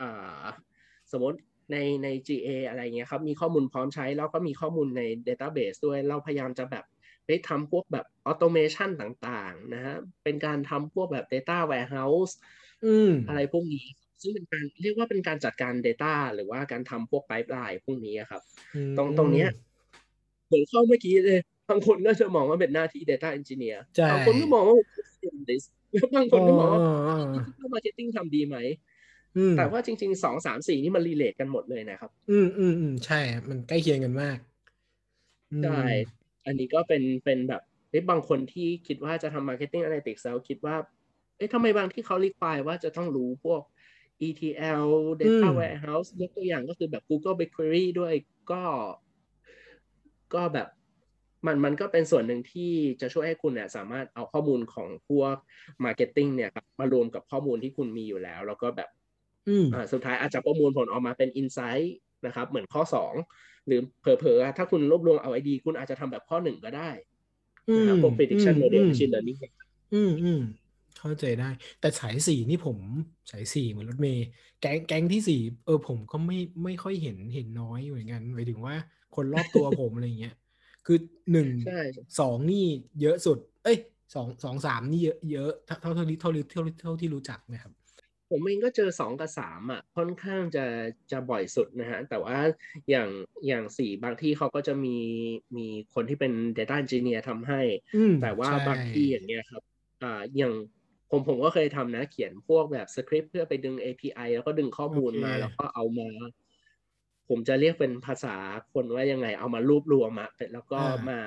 [0.00, 0.44] อ่า
[1.12, 1.38] สมมติ
[1.72, 6.84] ในใน GA อะไรเงี้ยครับ มีข้อมูลพร้อมใช้ แล้วก็มีข้อมูลใน Database ด้วย เราพยายามจะแบบ
[7.26, 12.32] ไปทำพวกแบบ automation ต่างๆนะฮะ เป็นการทำพวกแบบ data warehouse
[12.84, 13.84] อืมอะไรพวกนี้
[14.22, 18.42] ซึ่งเป็นการเรียกว่าเป็นการจัดการ Data หรือว่าการทำพวก pipeline พวกนี้อะครับ
[18.74, 19.48] อืมตรงตรงเนี้ย
[20.46, 21.40] เหมือนเข้าเมื่อกี้เลย
[21.70, 24.76] บางคนก็จะมองว่าเป็นหน้าที่ Data Engineer ใช่บางคนก็มองว่า
[25.28, 28.56] Analyst แล้วบางคนก็มองว่าอ๋ออ๋อ Digital Marketing ทำดีไหม
[29.36, 34.38] อืมแต่ว่าจริงๆสองสามสี่นี่มันรีเลทกันหมดเลยนะครับ อืมอืมอืมใช่ครับมันใกล้เคียงกันมาก
[35.52, 35.84] อืมใช่
[36.46, 40.76] อันนี้ก็เป็นเป็นแบบเอ้ยบางคนที่คิดว่าจะทำ Marketing Analytics แล้วคิดว่า
[41.36, 43.62] เอ๊ะทำไมบางที่เขา require ว่าจะต้องรู้พวก
[44.26, 44.84] ETL
[45.20, 48.14] Data Warehouse ยกตัวอย่างก็คือแบบ Google BigQuery ด้วย
[48.52, 48.62] ก็
[50.34, 50.68] ก็แบบ
[51.46, 55.34] มันมันก็เป็นส่วนหนึ่งที่จะช่วยให้คุณเนี่ยสามารถเอาข้อมูลของพวก
[55.84, 58.88] Marketing เนี่ยครับมารวมกับข้อมูลที่คุณมีอยู่แล้ว แล้วก็แบบ
[59.48, 61.86] อืมอ่าสุดท้ายอาจจะประมวลผลออกมาเป็น Insight
[62.26, 63.14] นะครับ เหมือนข้อ2
[63.66, 66.90] หรือเผลอๆถ้าคุณรวบรวมเอาไอดีคุณอาจจะทำแบบข้อ1ก็ได้
[67.68, 69.38] อืนะคมรับพวก prediction อืม model อืม machine learning
[69.94, 70.40] อืมอืม
[70.98, 71.50] เข้าใจได้
[71.80, 72.78] แต่สายสี่นี่ผม
[73.30, 74.26] สายสี่เหมือนรถเมย์
[74.60, 78.74] แก๊งแก๊งที่สี่เออผมก็ไม่ไม่ค่อยเห็นเห็นน้อยเหมือนกันหมายถึงว่า
[79.16, 80.34] คนรอบตัวผมอะไรเงี้ย
[80.86, 80.98] คือ
[81.32, 81.80] หนึ่งใช่
[82.20, 82.66] สองนี่
[83.00, 83.78] เยอะสุด เอ้ย
[84.14, 87.72] สองสองสามนี่เยอะเยอะเท่าเท่าเท่าที่เท่าที่เท่าที่เท่าที่รู้จักนะครับ
[88.30, 90.64] ผมเองก็เจอ2กับ3อะค่อนข้างจะ
[91.12, 92.38] จะบ่อยสุดนะฮะ แต่ว่า
[92.90, 93.08] อย่าง
[93.46, 94.96] อย่างสี่บางที่เขาก็จะมี
[95.56, 97.60] มีคนที่เป็น data engineer ทำให้
[97.94, 99.62] อืมแต่ว่าใช่บางที่อย่างเงี้ยครับ
[100.02, 100.52] อ่าอย่าง
[101.10, 106.08] ผมผมก็เคยทำนะเขียนพวกแบบสคริปต์เพื่อไปดึง API แล้วก็ดึงข้อมูลมาโอเคแล้วก็เอามา
[107.28, 108.34] ผมจะเรียกเป็นภาษา
[108.72, 111.18] คนว่ายังไง เอามารวบรวมอะแล้วก็มา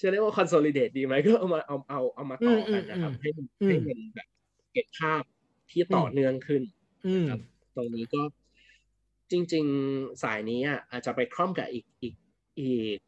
[0.00, 4.28] จะเรียกว่า consolidate ดีไหมก็เอามาเอาเอาเอามาต่อกันนะครับ ให้มันให้มันแบบ
[4.72, 5.22] เก็บภาพ
[5.70, 6.62] ที่ต่อเนื่องขึ้น
[7.06, 7.40] อืมครับ
[7.76, 8.22] ตรงนี้ก็
[9.30, 12.14] จริง ๆสายนี้อะอาจจะไปคล่อมกับอีกอีก
[12.58, 12.98] อีก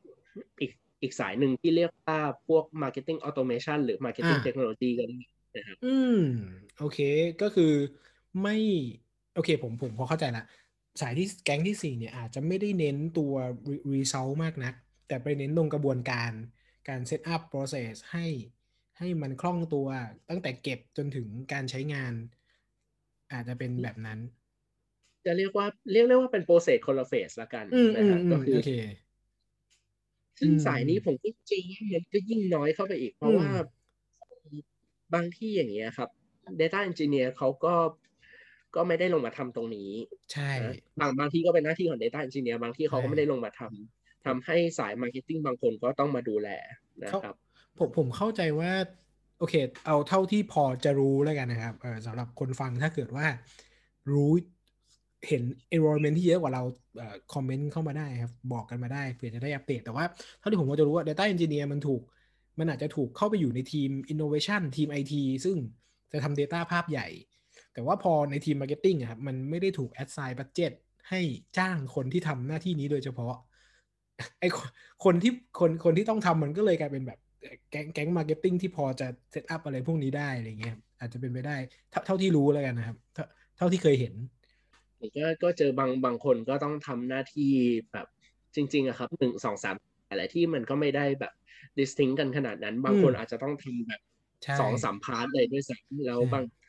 [0.61, 0.73] อีก
[1.03, 5.21] อีกสายหนึ่งที่เรียกว่าพวก marketing automation หรือ marketing อ่า technology ก็ได้
[5.57, 6.21] นะครับอืม
[6.79, 6.99] โอเค
[7.43, 7.73] ก็คือ
[8.43, 8.57] ไม่
[9.35, 10.45] โอเค ผมผมพอเข้าใจละ
[11.01, 13.35] สายที่แก๊งที่สี่เนี่ยอาจจะไม่ได้เน้นตัว
[13.69, 14.75] re- result มากนัก
[15.09, 16.33] แต่ไปเน้นตรงกระบวนการ
[16.89, 18.27] การ set up process ให้
[18.99, 19.89] ให้มันคล่องตัว
[20.29, 22.15] ตั้งแต่เก็บจนถึงการใช้งาน
[23.33, 24.19] อาจจะเป็นแบบนั้น
[25.27, 28.69] จะเรียกว่าเรียกได้ว่าเป็น process คนละเฟสละกันอืมนะอืมฮะอืก็มคือโอเค
[30.39, 33.49] ซึ่งอืมสายนี้ผมก็จริงว่ามันก็ยิ่งน้อยเข้าไปอีก เพราะว่า
[35.15, 36.09] บางที่อย่างเงี้ยครับ
[36.61, 37.75] data engineer เขาก็
[38.75, 39.91] ก็ไม่ได้ลงมาทำตรงนี้
[40.33, 46.49] ใช่นะบางบางที่ก็เป็นหน้าที่ของ Data Engineer บางที่เขาก็ใช่ไม่ได้ลงมาทำทำให้สาย Marketing บางคนก็ต้องมาดูแล
[47.03, 47.37] นะครับ
[47.79, 48.73] ผมผมเข้าใจว่า
[49.39, 49.55] โอเค
[49.87, 53.27] เอาเท่าที่พอจะรู้แล้วกันนะครับเออสำหรับคนฟังถ้าเกิดว่า
[54.13, 54.33] รู้
[55.29, 55.43] เห็น
[55.75, 56.63] environment ที่เยอะกว่าเรา
[56.97, 60.05] เอ่อ comment เข้ามาได้ครับ บอกกันมาได้เผื่อจะได้อัปเดต แต่ว่า
[60.39, 62.03] เท่าที่ผมพอจะรู้ว่า Data Engineer มันถูก
[62.59, 65.57] มันอาจจะถูกเข้าไปอยู่ในทีม Innovation ทีม IT ซึ่ง
[66.13, 67.07] จะทำ Data ภาพใหญ่
[67.73, 70.73] แต่ว่าพอในทีม Marketing อะครับมันไม่ได้ถูก assign budget
[71.11, 71.21] ให้
[71.59, 73.35] จ้างคนที่ทำหน้าที่นี้โดยเฉพาะ
[74.41, 74.71] ไอคน
[75.05, 77.19] คนที่คนคนที่ต้องทำมันก็เลยกลายเป็นแบบ
[77.71, 81.57] แก๊งแก๊ง marketing ที่พอจะ set up อะไรพวกนี้ได้อะไรเงี้ยครับอาจจะเป็นไปได้
[81.91, 83.25] เท่าเท่าที่รู้แล้วกันนะครับ เท่า
[83.57, 84.15] เท่าที่เคยเห็น
[84.99, 87.51] ผมก็ก็เจอบางบางคนก็ต้องทำหน้าที่
[87.93, 88.07] แบบ
[88.55, 89.75] จริงๆอะครับหนึ่งสองสาม
[90.07, 91.33] หลายที่มันก็ไม่ได้แบบ
[91.79, 94.01] distinct กันขนาดนั้น บางคนอืมอาจจะต้องทำแบบ
[94.45, 96.60] ใช่สองสาม part เลยด้วยซ้ำแล้วใช่บางเอ่อ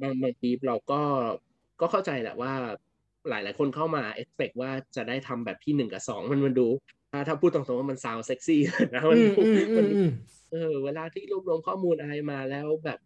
[0.00, 1.00] บางบางทีเราก็
[1.80, 2.52] ก็เข้าใจแหละว่า
[3.28, 6.68] หลายๆคนเข้ามา expect ว่าจะได้ทำแบบที่หนึ่งกับสองมันมันดู
[7.12, 8.60] ถ้าถ้าพูดตรงๆว่ามัน sound sexy
[8.94, 10.10] นะมันอืมดูอืมมันอืมอืม
[10.50, 12.98] เออเวลาที่รวบรวมข้อมูลอะไรมาแล้วแบบ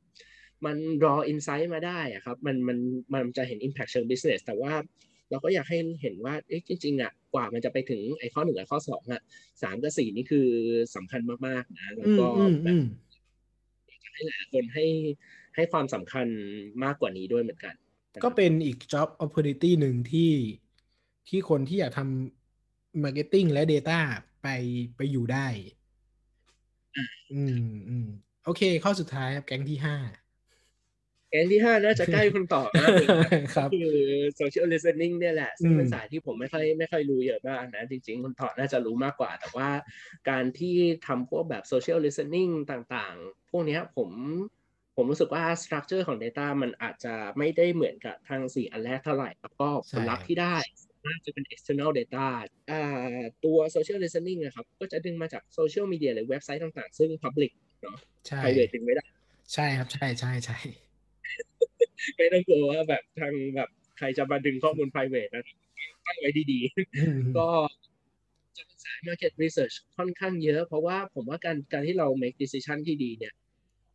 [0.65, 2.79] มัน raw insight มาได้อะครับ มันมัน
[3.15, 4.73] มันจะเห็น impact เชิง business แต่ว่า
[5.31, 9.23] เราก็อยากให้เห็นว่าเอ๊ะจริง ๆอะกว่ามันจะไปถึงไอ้ข้อหนึ่งกับข้อสองอะ
[9.63, 10.49] สามกับสี่นี่คือ
[10.97, 12.83] สำคัญมาก ๆ นะ แล้วอืมก็อืมแบอืบม
[14.13, 14.85] ให้หลายคนให้
[15.57, 16.27] ให้ความสำคัญ
[16.85, 17.75] มากกว่านี้ด้วยเหมือนกัน
[18.15, 20.33] นะครับก็เป็นอีก job opportunity หนึ่งที่
[21.29, 24.01] ที่คนที่อยากทำ marketing และ data
[24.43, 24.49] ไป
[24.97, 25.47] ไปอยู่ได้
[27.33, 28.07] อืมอืม
[28.45, 29.97] โอเค ข้อสุดท้ายครับ แก๊งที่ห้า
[31.31, 33.07] แกนที่ห้าน่าจะใกล้คุณต่อมากเลย
[33.45, 33.97] นะครับคือ
[34.41, 39.69] social listening เนี่ยแหละ ซึ่งเป็นอืมสายที่ผมไม่ค่อยไม่ค่อยรู้เยอะมากนะ จริงๆ คุณต่อน่าจะรู้มากกว่า แต่ว่า
[40.31, 44.11] การที่ทำพวกแบบ social listening ต่างๆ พวกเนี้ยผม
[45.03, 50.57] ผมรู้สึกว่า structure ของ data มันอาจจะไม่ได้เหมือนกับทางสี่อันแรกเท่าไหร่ แล้วก็ผลลัพธ์ที่ได้
[51.07, 52.27] น่าจะเป็น external data
[52.71, 59.07] อ่าตัว social listening นะครับ ก็จะดึงมาจาก social media หรือเว็บไซต์ต่างๆ ซึ่ง public เนาะใช่ private ดึงไม่ได้
[59.55, 60.59] ใช่ครับ ใช่ใช่ใช่
[62.17, 65.45] ไม่ต้องกลัวว่าแบบทางแบบใครจะมาดึงข้อมูล private นะ
[66.07, 66.61] ตั้งไว้ดี
[66.97, 67.49] อืมๆก็
[68.57, 73.35] จะเป็นสาย market research ค่อนข้างเยอะ เพราะว่าผมว่าการการที่เรา make decision ที่ดีเนี่ย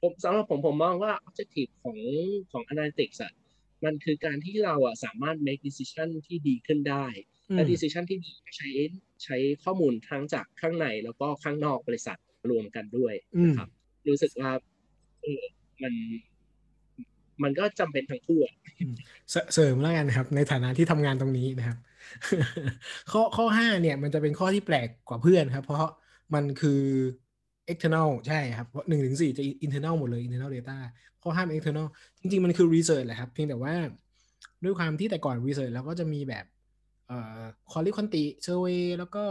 [0.01, 1.97] ผมสำหรับผมผมมองว่า objective ของ
[2.51, 3.33] ของ analytics อะ
[3.85, 7.05] มันคือการที่เราอะสามารถ make decision ที่ดีขึ้นได้
[7.53, 8.69] และ decision ที่ดีใช้
[9.23, 12.17] ใช้ข้อมูลทั้งจากข้างในแล้วก็ข้างนอกบริษัท
[12.49, 13.69] รวมกันด้วยนะครับ
[14.07, 14.51] รู้สึกว่า
[15.21, 15.43] เออ
[15.83, 15.93] มัน
[17.43, 18.55] มันก็จำเป็นทั้งคู่อะ
[19.31, 21.77] เสเสริมแล้วกันครับ ในฐานะที่ทำงานตรงนี้นะครับ
[23.11, 25.87] ข้อข้อห้าเนี่ย มันจะเป็นข้อที่แปลกกว่าเพื่อนครับ เพราะ
[26.33, 26.81] มันคือ
[27.71, 30.77] external ใช่ครับเพราะหนึ่งถึงสี่จะ internal หมดเลย internal data
[31.23, 31.87] ข้อห้าม external
[32.19, 33.73] จริง ๆ มันคือ research แหละครับ เพียงแต่ว่า
[34.63, 36.45] ด้วยความที่แต่ก่อน research แล้วก็จะมีแบบ
[37.07, 39.25] เอ่อ quality survey แล้วก็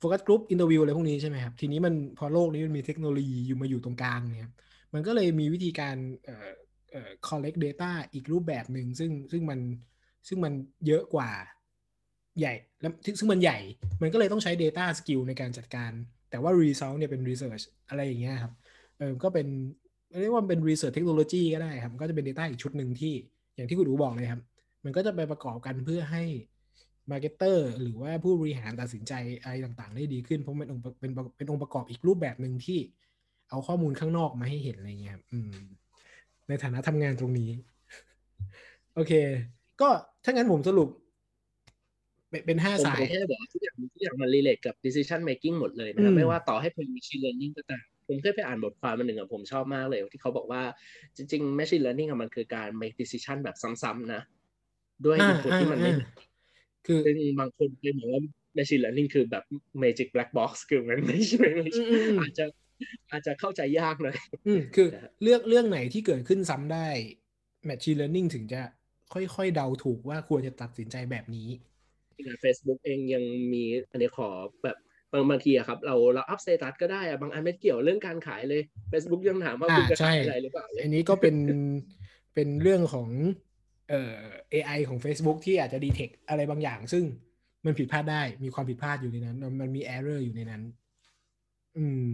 [0.00, 4.52] focus group interview อะไรพวกนี้ใช่ไหมครับ ทีนี้มันพอโลกนี้มันมีเทคโนโลยีอยู่มาอยู่ตรงกลางเนี่ย
[4.94, 6.50] มันก็เลยมีวิธีการเอ่อ
[6.92, 9.60] เอ่อ collect data อีกรูปแบบหนึ่งซึ่งซึ่งมัน
[10.28, 10.52] ซึ่งมัน
[10.86, 11.30] เยอะกว่า
[12.38, 13.58] ใหญ่แล้วซึ่งมันใหญ่
[14.02, 15.92] มันก็เลยต้องใช้ data skill ในการจัดการ
[16.30, 18.52] แต่ว่า result เนี่ยเป็น research อะไรอย่างเงี้ยครับ
[18.98, 19.46] เออก็เป็น
[20.20, 23.14] เรียกว่าเป็น research technology ก็ได้ครับ ก็จะเป็น data อีกชุดหนึ่งที่
[23.54, 24.40] อย่างที่คุณอูบอกเลยครับ
[24.84, 26.22] มันก็จะไปประกอบกันเพื่อให้
[27.10, 29.12] marketer หรือว่าผู้บริหารตัดสินใจ
[29.42, 32.78] อะไรต่างๆ ได้ดีขึ้น เพราะมันองค์เป็นเป็นองค์ประกอบอีกรูปแบบหนึ่งที่
[33.50, 35.24] เอาข้อมูลข้างนอกมาให้เห็นอะไรเงี้ยครับ
[36.48, 37.50] ในฐานะทำงานตรงนี้
[38.94, 39.12] โอเค
[39.80, 39.88] ก็
[40.24, 40.88] ถ้างั้นผมสรุป
[42.30, 50.62] เป็นเป็นห้าผมสาผยมแค่บอกว่าทุกอย่างทุกอย่างมัน relate กับ decision making หมดเลยนะครับอืมไม่ว่าต่อให้เป็น machine learning ก็ตามผมเคยไปอ่านบทความมาหนึ่งอะผมชอบมากเลย ที่เขาบอกว่า
[51.16, 54.22] จริงๆ machine learning อะมันคือการ make decision แบบซ้ำๆนะ
[55.06, 56.08] ด้วยอ่า input ที่มันไม่อ่า
[56.86, 58.22] คือซึ่งบางคนเคยมองว่า
[58.58, 59.44] machine learning คือแบบ
[59.82, 62.44] magic black box คือมันไม่ใช่ไม่ใช่อืมอืมอืมอาจจะ
[63.10, 64.16] อาจจะเข้าใจยากหน่อย
[64.46, 66.88] อืมคือนะฮะเรื่องเรื่องไหนที่เกิดขึ้นซ้ำได้
[67.68, 68.60] machine learning ถึงจะ
[69.12, 71.48] ค่อยๆ เดาถูกว่าควรจะตัดสินใจแบบนี้
[72.40, 74.28] เฟซบุ๊กเองยังมีอันนี้ขอ
[74.64, 74.76] แบบ
[75.12, 81.36] บางบางทีอะครับ เราเรา up status ก็ได้อะบางอันไม่เกี่ยวเรื่องการขายเลย Facebook ยังถามว่าอ่าคุณจะใช่ขายอะไรหรือเปล่าอันนี้ก็เป็น
[82.34, 83.08] เป็นเรื่องของ
[83.88, 84.18] เอ่อ
[84.52, 87.04] AI ของ Facebook ที่อาจจะ detect อะไรบางอย่าง ซึ่ง
[87.64, 90.62] มันผิดพลาดได้มีความผิดพลาดอยู่ในนั้น มันมันมี error อยู่ในนั้น
[91.78, 92.08] อืม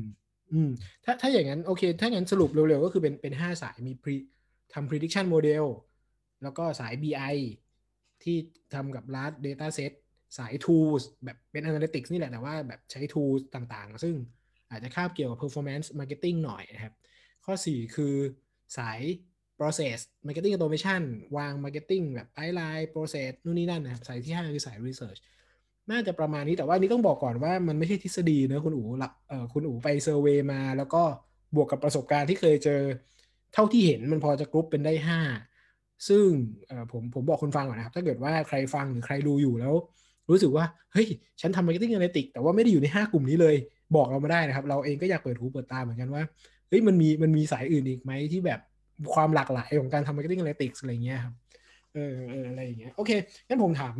[0.52, 0.70] อืม
[1.04, 4.14] ถ้าถ้าอย่างนั้น โอเค ถ้างั้นสรุปเร็วๆ ก็คือเป็นเป็นห้าสายมี pre
[4.74, 5.64] ทำ prediction model
[6.42, 7.36] แล้วก็สาย BI
[8.24, 8.36] ที่
[8.74, 9.92] ทำกับ large data set
[10.38, 14.14] สาย tools แบบเป็น analytics นี่แหละ แต่ว่าแบบใช้ tools ต่างๆ ซึ่ง
[14.70, 16.94] อาจจะคาบเกี่ยวกับ performance marketing หน่อยนะครับ
[17.44, 18.14] ข้อ 4 คือ
[18.78, 19.00] สาย
[19.58, 21.02] process marketing automation
[21.36, 25.20] วาง marketing แบบ pipeline process นู่นนี่นั่นนะครับ สายที่ 5 คือสาย research
[25.90, 31.02] น่าจะประมาณนี้ แต่ว่านี้ต้องบอกก่อนว่ามันไม่ใช่ทฤษฎีนะคุณอู๋ละเออคุณอู๋ไป survey มา แล้วก็
[31.54, 32.82] บวกกับประสบการณ์ที่เคยเจอ
[33.54, 35.55] เท่าที่เห็นมันพอจะกรุ๊ปเป็นได้ 5
[36.08, 36.24] ซึ่ง
[36.92, 39.74] ผมผมบอกคนฟังก่อนนะครับ ถ้าเกิดว่าใครฟังหรือใครดูอยู่แล้ว
[40.30, 41.06] รู้สึกว่า เฮ้ย
[41.40, 43.56] ฉันทำ marketing analytics แต่ว่าไม่ได้อยู่ใน 5 กลุ่มนี้เลย
[43.96, 46.22] บอกเรามาได้นะครับ เราเองก็อยากเปิดหูเปิดตาเหมือนกันว่า
[46.68, 48.60] เฮ้ยมันมีมันมีสายอื่นอีกไหมที่แบบ
[49.14, 51.34] ความหลากหลายของการทำ marketing analytics อะไรเงี้ยครับ
[51.94, 53.10] เออเอออะไรอย่างเงี้ยโอเค
[53.48, 53.94] งั้นผมถาม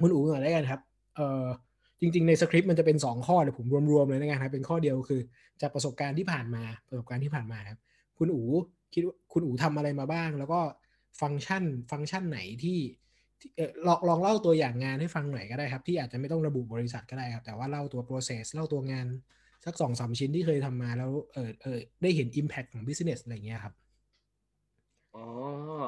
[0.00, 0.80] คุณอู๋ก่อนได้กันครับ
[1.16, 1.44] เออ
[2.00, 5.20] จริง ๆ ในสคริปต์มันจะเป็น 2 ข้อเดี๋ยวผมรวมๆเลยนะกันครับเป็นข้อเดียวคือ
[5.60, 7.78] จากประสบการณ์ที่ผ่านมาประสบการณ์ที่ผ่านมาครับ
[8.18, 8.46] คุณอู๋
[8.94, 10.60] คิดคุณอู๋ทำอะไรมาบ้าง แล้วก็
[11.20, 12.78] ฟังก์ชัน ฟังก์ชันไหนที่
[13.56, 19.06] เออลองลองเล่าตัวอย่างงานให้ฟังหน่อยก็ได้ครับ ที่อาจจะไม่ต้องระบุบริษัทก็ได้ครับ แต่ว่าเล่าตัว process เล่าตัวงาน
[19.64, 23.74] สักสองสามชิ้นที่เคยทำมาแล้วเออเออได้เห็น impact ของ business อะไรเงี้ยครับ
[25.14, 25.26] อ๋อ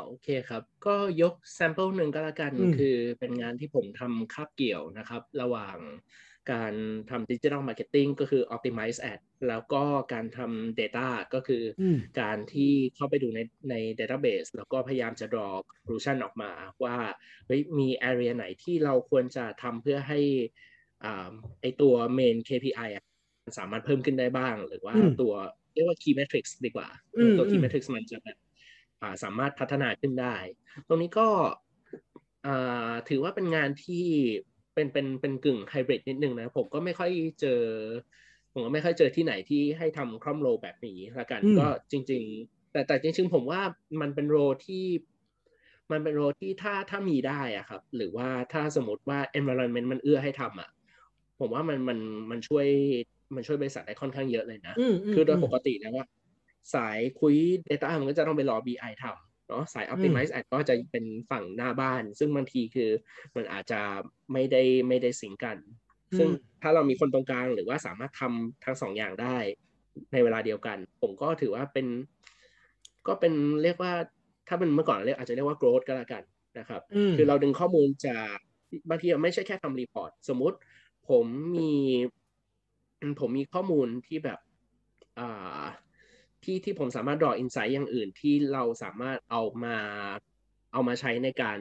[0.07, 5.79] โอเคครับ ก็ยก sample หนึ่งก็แล้วกันอืมคือเป็นงานที่ผมทำคาบเกี่ยวนะครับ ระหว่าง
[6.53, 6.75] การ
[7.11, 16.53] ทำ digital marketing ก็คือ optimize ad แล้วก็การทำ data ก็คือออืมการที่เข้าไปดูในใน database แล้วก็พยายามจะ draw conclusion ออกมา
[16.85, 16.97] ว่า
[17.47, 20.21] เฮ้ยมี area ไหนที่เราควรจะทำเพื่อให้
[21.05, 23.05] อ่าไอตัว main KPI อะ
[23.45, 25.33] มันสามารถเพิ่มขึ้นได้บ้าง หรือว่าอืมตัว
[25.73, 28.46] เรียกว่า key metrics ดีกว่าอืมตัว key อืม metrics มันจะแบบอ่า
[29.23, 30.37] สามารถพัฒนาขึ้นได้
[30.89, 31.29] ตรงนี้ก็
[32.47, 34.05] อ่าถือว่าเป็นงานที่
[34.75, 37.63] เป็นเป็นเป็นกึ่งไฮบริดนิดนึงนะ ผมก็ไม่ค่อยเจอ
[38.53, 43.63] ผมก็ไม่ค่อยเจอที่ไหนที่ให้ทำคร่อมโรแบบนี้ละกันอืมก็จริง ๆ แต่แต่จริง ๆ ผมว่า
[44.01, 44.85] มันเป็นโรที่
[45.93, 50.71] มันเป็นโรที่ถ้าถ้ามีได้อะครับ หรือว่าถ้าสมมติว่า environment มันเอื้อให้ทำอะ
[51.41, 51.99] ผมว่ามันมัน
[52.31, 52.67] มันช่วย
[53.35, 56.05] มันช่วยบริษัทได้ค่อนข้างเยอะเลยนะอืมมคือโดยมปกติแล้วว่า
[56.75, 57.35] สายคุย
[57.69, 62.91] Data มันก็จะต้องไปรอ BI ทำเนาะสาย Optimize Ad ก็จะเป็นฝั่งหน้าบ้าน ซึ่งบางทีคือ
[63.37, 63.81] มันอาจจะ
[64.33, 65.57] ไม่ได้ไม่ได้สิงกัน
[66.19, 69.37] ซึ่งอืมถ้าเรามีคนตรงกลางหรือว่าสามารถทำทั้งสองอย่างได้
[70.13, 71.87] ในเวลาเดียวกัน ผมก็ถือว่าเป็น
[73.07, 73.93] ก็เป็นเรียกว่า
[74.49, 76.23] ถ้าเป็นเมื่อก่อนเรียกอาจจะเรียกว่า growth ก็แล้วกัน
[76.59, 78.37] นะครับอืมคือเราดึงข้อมูลจาก
[78.91, 80.57] บางทีไม่ใช่แค่ทำ report สมมุติ
[81.09, 81.27] ผม
[81.57, 81.71] มี
[83.21, 84.39] ผมมีข้อมูลที่แบบ
[85.19, 85.63] อ่า
[86.45, 89.77] ที่ที่ผมสามารถ draw insight อย่างอื่นที่เราสามารถเอามา
[90.73, 91.59] เอามาใช้ในการ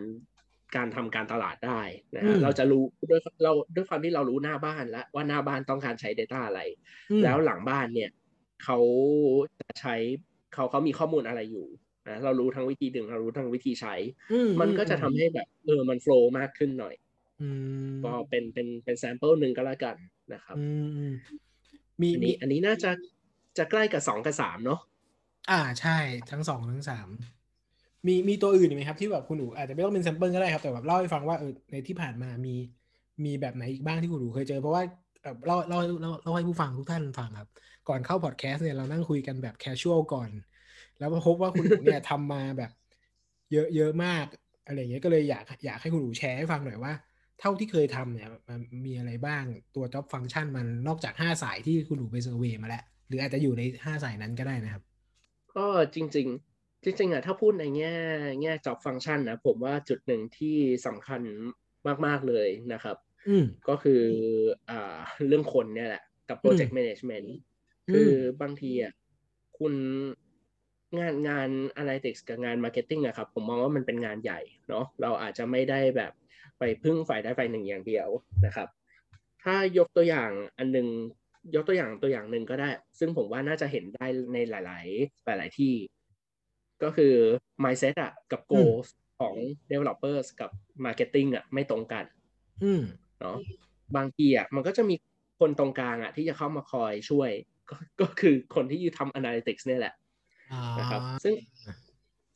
[0.75, 1.81] การทำการตลาดได้
[2.17, 6.61] นะฮะอืฮะมเราจะรู้ด้วยเราด้วยความที่เรารู้หน้าบ้านแล้วว่าหน้าบ้านต้องการใช้ Data อะไร
[7.09, 8.09] อืมแล้วหลังบ้านเนี่ย
[8.63, 8.77] เขา
[9.59, 9.95] จะใช้
[10.53, 11.67] เขาเขามีข้อมูลอะไรอยู่
[12.07, 13.95] นะเรารู้ทั้งวิธีดึงเรารู้ทั้งวิธีใช้
[14.29, 16.95] อืมมันก็จะอืทำให้แบบเออมัน flow มากขึ้นหน่อย
[17.39, 17.43] อื
[18.01, 19.95] มก็เป็นเป็นเป็น sample หนึ่งก็แล้วกัน
[20.33, 21.13] นะครับอืมอืม
[22.01, 22.91] มีอันมีนี้อันนี้น่าจะ
[23.57, 24.79] จะใกล้กับสองกับสามเนาะ
[25.49, 25.97] อ่าใช่
[26.31, 27.07] ทั้งสองทั้งสาม
[28.07, 32.55] มีมีตัวอื่นไหมครับที่แบบคุณหนูอาจจะไม่ต้องเป็น sample ก็ได้ครับ แต่แบบเล่าให้ฟังว่าเออในที่ผ่านมามี
[33.25, 34.83] มีแบบไหนอีกบ้างที่คุณหนูเคยเจอเพราะว่า
[35.21, 37.49] เอ่อเล่าเล่าเล่าเล่าให้ผู้ฟังทุกท่านฟังครับ
[37.89, 40.29] ก่อนเข้าพอดแคสต์เนี่ยเรานั่งคุยกันแบบแคชชวลก่อน
[40.99, 42.71] แล้วพบว่าคุณหนูเนี่ยทำมาแบบ
[43.51, 44.25] เยอะเยอะมาก
[44.67, 46.93] อะไรอย่างเงี้ยก็เลยอยากอยากให้คุณหนูแชร์ให้ฟังหน่อยว่า
[47.39, 49.43] เท่าที่เคยทำเนี่ยมันมีอะไรบ้าง
[49.75, 54.83] ตัว job function มันนอกจากห้าสายที่คุณหนูไปเซอร์เวย์มาแล้ว หรืออาจจะอยู่ในห้าสายนั้นก็ได้นะครับ
[55.55, 57.95] ก็จริง ๆ จริงๆอะถ้าพูดในแง่
[58.41, 61.21] แง่ job function นะผมว่าจุดหนึ่งที่สำคัญ
[62.05, 64.03] มาก ๆ เลยนะครับอืมก็คือ
[64.69, 67.27] อ่าเรื่องคนเนี่ยแหละ กับ project management
[67.91, 68.93] คือบางทีอะ
[69.57, 69.73] คุณ
[70.99, 71.49] งานงาน
[71.81, 74.39] analytics กับงาน marketing อะครับ ผมมองว่ามันเป็นงานใหญ่
[74.69, 76.11] เนาะเราอาจจะไม่ได้แบบ
[76.59, 78.07] ไปพึ่งฝ่ายใดฝ่ายหนึ่งอย่างเดียว
[78.45, 78.67] นะครับ
[79.43, 80.87] ถ้ายกตัวอย่างอันหนึง
[81.55, 84.85] ยกตัวอย่างตัวอย่างหนึ่งก็ได้ ซึ่งผมว่าน่าจะเห็นได้ในหลาย
[85.37, 85.73] ๆ หลาย ๆ ที่
[86.83, 87.13] ก็คือ
[87.63, 88.87] mindset อะกับ goals
[89.19, 89.35] ของ
[89.71, 90.51] developers กับ
[90.85, 92.05] marketing อะไม่ตรงกัน
[92.63, 92.83] อืม
[93.19, 93.37] เนาะ
[93.95, 94.95] บางทีอะมันก็จะมี
[95.39, 97.31] คนตรงกลางอะที่จะเข้ามาคอยช่วย
[97.69, 99.93] ก็ก็คือคนที่ทำ analytics เนี่ยแหละ
[100.51, 101.33] อ่านะครับ ซึ่ง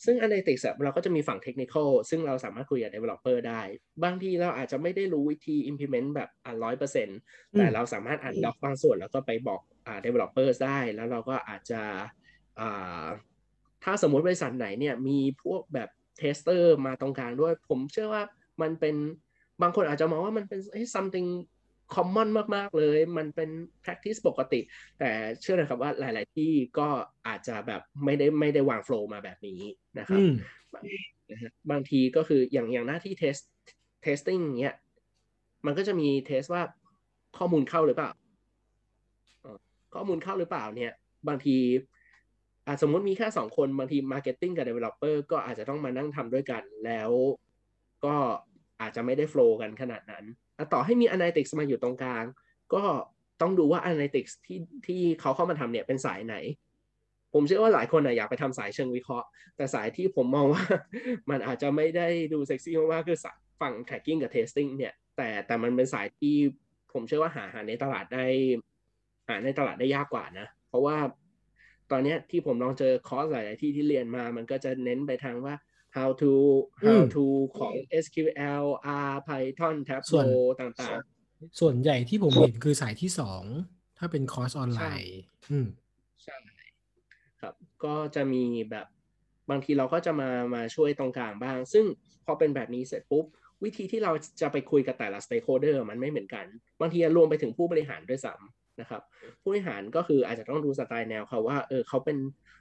[0.06, 3.62] ซึ่ง analytics อะเราก็จะมีฝั่ง technical ซึ่งเราสามารถคุยกับ developer ได้
[4.04, 7.20] บางทีเราอาจจะไม่ได้รู้วิธี implement แบบอะร้อยเปอร์เซ็นต์
[7.58, 11.82] แต่เราสามารถอ่านด็อกบางส่วน แล้วก็ไปบอกอ่า developers ได้ แล้วเราก็อาจจะ
[12.60, 13.06] อ่า
[13.84, 15.90] ถ้าสมมุติบริษัทไหนเนี่ยมีพวกแบบ
[16.22, 18.24] tester มาตรงกลางด้วย ผมเชื่อว่า
[18.62, 18.96] มันเป็น
[19.62, 20.60] บางคนอาจจะมองว่ามันเป็น
[21.90, 23.50] เฮ้ย something common มาก ๆ เลย มันเป็น
[23.84, 24.62] practice ปกติ
[25.00, 26.88] แต่เชื่อนะครับว่าหลาย ๆ ที่ก็
[27.28, 29.62] อาจจะแบบไม่ได้ไม่ได้วาง flow มาแบบนี้
[30.00, 30.34] นะครับอืม
[31.32, 33.44] นะฮะบางทีก็คืออย่างอย่างหน้าที่ test
[34.06, 34.76] testing เนี้ย
[35.66, 36.64] มันก็จะมีเทสว่า
[37.38, 38.12] ข้อมูลเข้าหรือเปล่า
[39.42, 39.58] เอ่อ
[39.94, 40.92] ข้อมูลเข้าหรือเปล่าเนี่ย
[41.28, 41.58] บางที
[42.68, 47.12] อะสมมติมีแค่สองคน บางที marketing กับ developer ก็อาจจะต้องมานั่งทำด้วยกันแล้ว
[48.06, 48.16] ก็
[48.82, 52.26] อาจจะไม่ได้ flow กันขนาดนั้นอะ ต่อให้มี analytics มาอยู่ตรงกลาง
[52.74, 52.84] ก็
[53.42, 56.36] ต้องดูว่า analytics ที่ที่เขาเข้ามาทำเนี่ยเป็นสายไหน
[57.34, 60.64] ผมเชื่อว่าหลายคนอะอยากไปทำสายเชิงวิเคราะห์ แต่สายที่ผมมองว่า
[61.30, 63.20] มันอาจจะไม่ได้ดูเซ็กซี่มากๆคือ
[63.62, 66.36] ฝั่ง tracking กับ testing เนี่ย แต่แต่มันเป็นสายที่
[66.94, 68.26] ผมเชื่อว่าหาหาในตลาดได้
[69.30, 70.98] หาในตลาดได้ยากกว่านะ เพราะว่า
[71.92, 75.54] ตอนนี้ที่ผมลองเจอคอร์สหลาย ๆ ที่ที่เรียนมา มันก็จะเน้นไปทางว่า
[75.96, 76.32] how to
[76.84, 77.26] อื how ม to
[77.60, 77.74] ของ
[78.04, 78.66] SQL
[79.10, 79.76] R Python
[80.12, 83.44] ส่วน Tableau ต่างๆ ส่วนใหญ่ที่ผมเห็นคือสายที่สอง
[83.98, 85.20] ถ้าเป็นคอร์สออนไลน์
[85.52, 85.68] อืม
[86.24, 86.38] ใช่
[87.42, 88.88] ครับ ก็จะมีแบบ
[89.50, 91.86] บางทีเราก็จะมามาช่วยตรงกลางบ้าง ซึ่ง
[92.26, 93.26] พอเป็นแบบนี้เสร็จปุ๊บ
[93.64, 96.46] วิธีที่เราจะไปคุยกับแต่ละ stakeholder มันไม่เหมือนกัน
[96.82, 99.02] บางทีรวมไปถึงผู้บริหารด้วยซ้ำนะครับ
[99.42, 102.18] ผู้บริหารก็คืออาจจะต้องดูสไตล์แนวเขาว่าเออเขาเป็น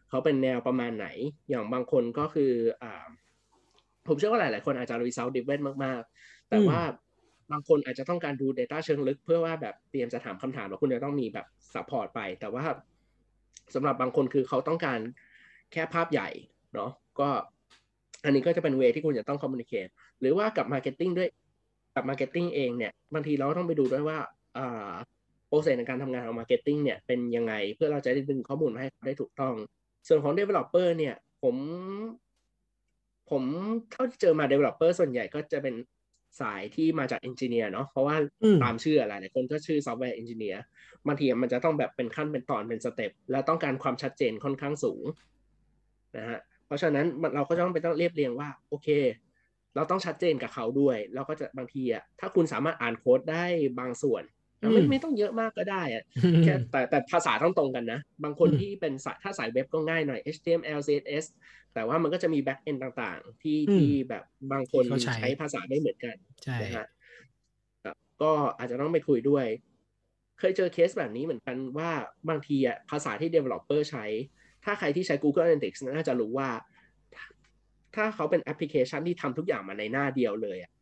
[0.09, 1.07] เขาเป็นแนวประมาณไหน
[1.49, 3.05] อย่างบางคนก็คืออ่า
[4.09, 6.81] ผมเชื่อว่าหลาย ๆ คนอาจจะ result driven มาก ๆ แต่ว่า
[7.53, 12.65] บางคนอาจจะต้องการดู Data เชิงลึก เพื่อว่าแบบเตรียมจะถามคำถามแล้วคุณจะต้องมีแบบ support ไป แต่ว่า
[13.75, 15.01] สำหรับบางคนคือเขาต้องการ
[15.73, 16.29] แค่ภาพใหญ่
[16.75, 16.91] เนาะ
[17.21, 17.29] ก็
[18.25, 21.29] อันนี้ก็จะเป็นเวที่คุณจะต้อง communicate หรือว่ากับ marketing ด้วย
[21.95, 24.19] กับ marketing เองเนี่ยบางทีเราก็ต้องไปดูด้วยว่า
[24.57, 24.93] อ่า
[25.49, 29.55] โปรเซสในการทำงานของ marketing เนี่ยเป็นยังไงเพื่อเราจะได้ดึงข้อมูลมาให้เขาได้ถูกต้อง
[30.07, 31.57] ส่วนของ developer เนี่ย ผม
[33.31, 33.43] ผม
[33.91, 35.75] เท่าที่เจอมา developer ส่วนใหญ่ก็จะเป็น
[36.41, 40.59] สายที่มาจาก engineer เนาะเพราะว่าอืมตามชื่ออะไรหลายคนก็ชื่อ software engineer
[41.07, 45.05] บางทีมันจะต้องแบบเป็นขั้นเป็นตอนเป็นสเต็ปและต้องการความชัดเจนค่อนข้างสูง
[46.17, 48.89] นะฮะเพราะฉะนั้นมันเราก็จะต้องไปต้องเรียบเรียงว่า โอเค
[49.77, 53.45] เราต้องชัดเจนกับเขาด้วย เราก็จะบางทีอะถ้าคุณสามารถอ่านโค้ดได้
[53.79, 54.23] บางส่วน
[54.61, 56.05] ไม่อืมไม่ต้องเยอะมากก็ได้อะ
[56.43, 61.25] แค่แต่แต่ภาษาต้องตรงกันนะ บางคนอืมที่เป็นสายถ้าสายเว็บก็ง่ายหน่อย HTML CSS
[61.75, 66.87] แต่ว่ามันก็จะมี back end ต่างๆ ที่อืมที่แบบบางคนที่เขาใช้ใช้ภาษาไม่เหมือนกันใช่นะฮะ
[67.85, 69.47] ครับก็อาจจะต้องไปคุยด้วย
[70.39, 71.91] เคยเจอเคสแบบนี้เหมือนกันว่า
[72.29, 74.05] บางทีอะภาษาที่ developer ใช้
[74.65, 76.51] ถ้าใครที่ใช้ Google Analytics น่าจะรู้ว่า
[77.97, 80.73] ถ้าเขาเป็นแอปพลิเคชันที่ทำทุกอย่างมาในหน้าเดียวเลยอะ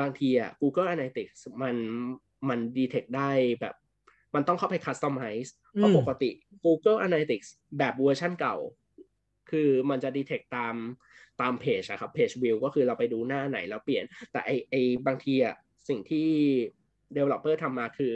[0.00, 1.76] บางทีอะ Google Analytics มัน
[2.48, 3.74] มัน detect ได้แบบ
[4.34, 6.30] มันต้องเข้าไป customize เพราะอืมปกติ
[6.64, 7.48] Google Analytics
[7.78, 8.56] แบบเวอร์ชันเก่า
[9.50, 10.74] คือมันจะ detect ตาม
[11.40, 14.74] ตามเพจอะครับ page view ก็คือเราไปดูหน้าไหนแล้วเปลี่ยน แต่ไอไอ
[15.06, 15.54] บางทีอะ
[15.88, 16.28] สิ่งที่
[17.16, 18.14] developer ทำมาคือ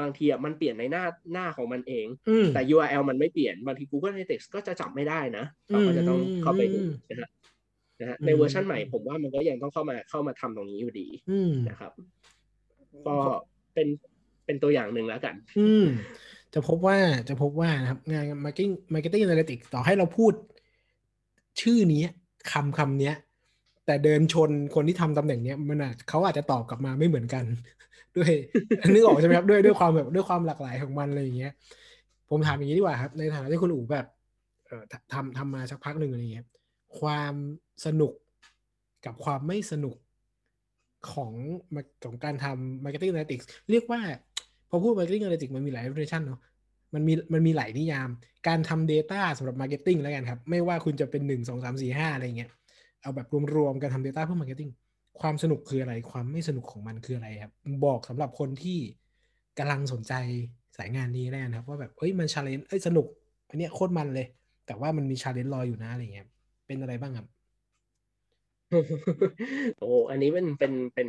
[0.00, 7.28] บางทีอะมันเปลี่ยนในหน้าหน้าของมันเองอืมแต่ URL มันไม่เปลี่ยน บางที Google Analytics ก็จะจับไม่ได้นะเราก็จะต้องเข้าไปดูอืมนะฮะ
[8.00, 11.92] นะฮะอืมในเวอร์ชันใหม่ผมว่ามันก็ยังต้องเข้ามาเข้ามาทำตรงนี้อยู่ดีอืมนะครับ
[13.06, 13.16] ก็
[13.74, 13.88] เป็น
[14.44, 15.84] เป็นตัวอย่างหนึ่งแล้วกัน อืม
[16.54, 20.32] จะพบว่าจะพบว่านะครับ งาน marketing marketing analytics ต่อให้เราพูด
[21.60, 22.04] ชื่อนี้
[22.52, 23.12] คำคำนี้
[23.86, 27.44] แต่เดินชนคนที่ทำตำแหน่งเนี้ยมันอาจเขาอาจจะตอบกลับมาไม่เหมือนกัน
[28.16, 28.32] ด้วย
[28.88, 31.52] นึกออกใช่ไหมครับด้วยด้วยความแบบด้วยความหลากหลายของมันอะไรอย่างเงี้ย
[32.30, 34.06] ผมถามอย่างนี้ดีกว่าครับ ในฐานะที่คุณอู๋แบบ
[34.66, 36.46] เอ่อททำทำมาสักพักหนึ่งอะไรอย่างเงี้ย
[37.00, 37.34] ความ
[37.86, 38.12] สนุก
[39.06, 39.96] กับความไม่สนุก
[41.12, 41.32] ของ
[42.04, 44.00] ของการทำ marketing analytics เรียกว่า
[44.68, 46.40] พอพูด marketing analytics มันมีหลาย definition เนาะ
[46.94, 48.08] มันมีมันมีหลายนิยาม
[48.48, 52.50] การทำ data สำหรับ marketing แล้วกันครับ ไม่ว่าคุณจะเป็นหนึ่งสองสามสี่ห้าอะไรเงี้ย
[53.02, 54.70] เอาแบบรวมๆการทำ data เพื่อ marketing
[55.20, 57.52] ความสนุกคืออะไร ความไม่สนุกของมันคืออะไรครับ
[57.86, 58.78] บอกสำหรับคนที่
[59.58, 60.14] กำลังสนใจ
[60.76, 63.06] สายงานนี้แล้วกันครับว่าแบบเฮ้ยมัน challenge เอ้ยสนุก
[63.50, 64.26] อันเนี้ยโคตรมันเลย
[64.66, 66.26] แต่ว่ามันมี challenge รออยู่นะอะไรเงี้ย
[66.66, 67.26] เป็นอะไรบ้างครับ
[69.78, 71.08] โอ้อันนี้เป็นเป็นเป็น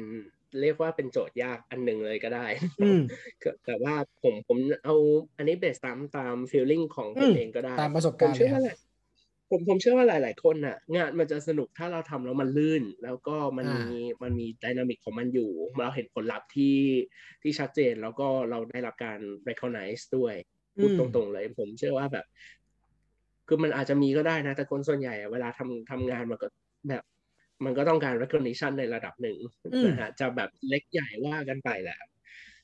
[0.61, 2.47] เรียกว่าเป็นโจทย์ยากอันหนึ่งเลยก็ได้
[2.79, 3.01] อืม
[3.43, 4.95] ก็แต่ว่าผมผมเอา
[5.37, 8.77] อันนี้เบสตามตามฟีลลิ่งของผอืมมเองก็ได้ตามประสบผกามรณ์เลเชื่อยครัว่าบหลาย
[9.49, 16.77] ผมผมเชื่อว่าหลาย ๆ คนน่ะ งานมันจะสนุกถ้าเราทำแล้วมันลื่น แล้วก็มันอ่ามีมีมันมีไดนามิกของมันอยู่ เราเห็นผลลัพธ์ที่
[17.41, 20.35] ที่ชัดเจนแล้วก็เราได้รับการ recognize ด้วย
[20.79, 22.25] พูดตรง ๆ เลย ผมเชื่อว่าแบบ
[23.47, 26.47] คือมันอาจจะมีก็ได้นะ แต่คนส่วนใหญ่อะเวลาทำทำงานมันก็
[26.89, 27.03] แบบ
[27.63, 29.37] มันก็ต้องการ recognition ในระดับหนึ่ง
[29.73, 31.99] อืมนะฮะจะแบบเล็กใหญ่ว่ากันไปแหละ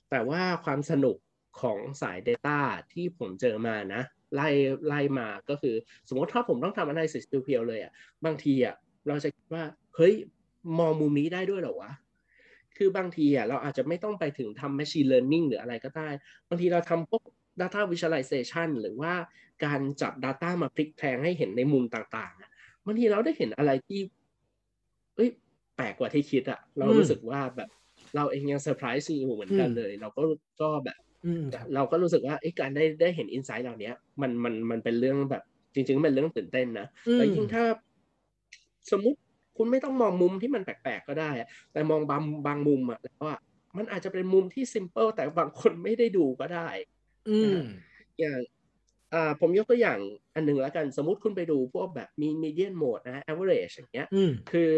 [0.10, 1.18] แต่ว่าความสนุก
[1.62, 2.60] ของสาย Data
[2.94, 4.02] ที่ผมเจอมานะ
[4.36, 4.50] ไล่
[4.88, 5.76] ไล่มาก็คือ
[6.10, 7.94] สมมติถ้าผมต้องทำ analysis เพียวๆเลยอะ
[8.26, 8.76] บางทีอะ
[9.08, 9.64] เราจะคิดว่า
[9.96, 10.14] เฮ้ย
[10.80, 11.92] มองมุมนี้ได้ด้วยเหรอวะ
[12.78, 16.10] คือบางทีอะเราอาจจะไม่ต้องไปถึงทำ machine learning หรืออะไรก็ได้
[16.50, 17.24] บางทีเราทำพวก
[17.62, 19.14] data visualization หรือว่า
[19.66, 22.50] การจับ data มาพลิกแพลงให้เห็นในมุมต่างๆอะ
[22.86, 24.00] บางทีเราได้เห็นอะไรที่
[25.16, 25.30] เอ้ย
[25.76, 27.70] แปลกกว่าที่คิดอะเราอืมรู้สึกว่าแบบ
[28.16, 30.22] เราเองยังเซอร์ไพรส์อยู่เหมือนกันอืมเลย เราก็
[30.62, 35.44] ก็แบบอืมครับเราก็รู้สึกว่าเอ้ยการได้ได้เห็น insight เหล่านี้มันมันมันเป็นเรื่องแบบ
[35.74, 37.64] จริงๆเป็นเรื่องตื่นเต้นนะอืมแล้วยิ่งถ้า
[38.92, 39.20] สมมุติ
[39.58, 43.40] คุณไม่ต้องมองมุมที่มันแปลกๆก็ได้อะแต่มองบางบางมุมอะแล้วอะ
[43.78, 46.70] มันอาจจะเป็นมุมที่ simple แต่บางคนไม่ได้ดูก็ได้
[47.28, 47.62] อืมอย่าง
[48.20, 48.38] อ่า
[49.42, 50.00] ผมยกตัวอย่าง
[50.36, 54.72] อันหนึ่งแล้วกันสมมุติคุณไปดูพวกแบบมี median mode นะ average อย่างเงี้ยอืมคือ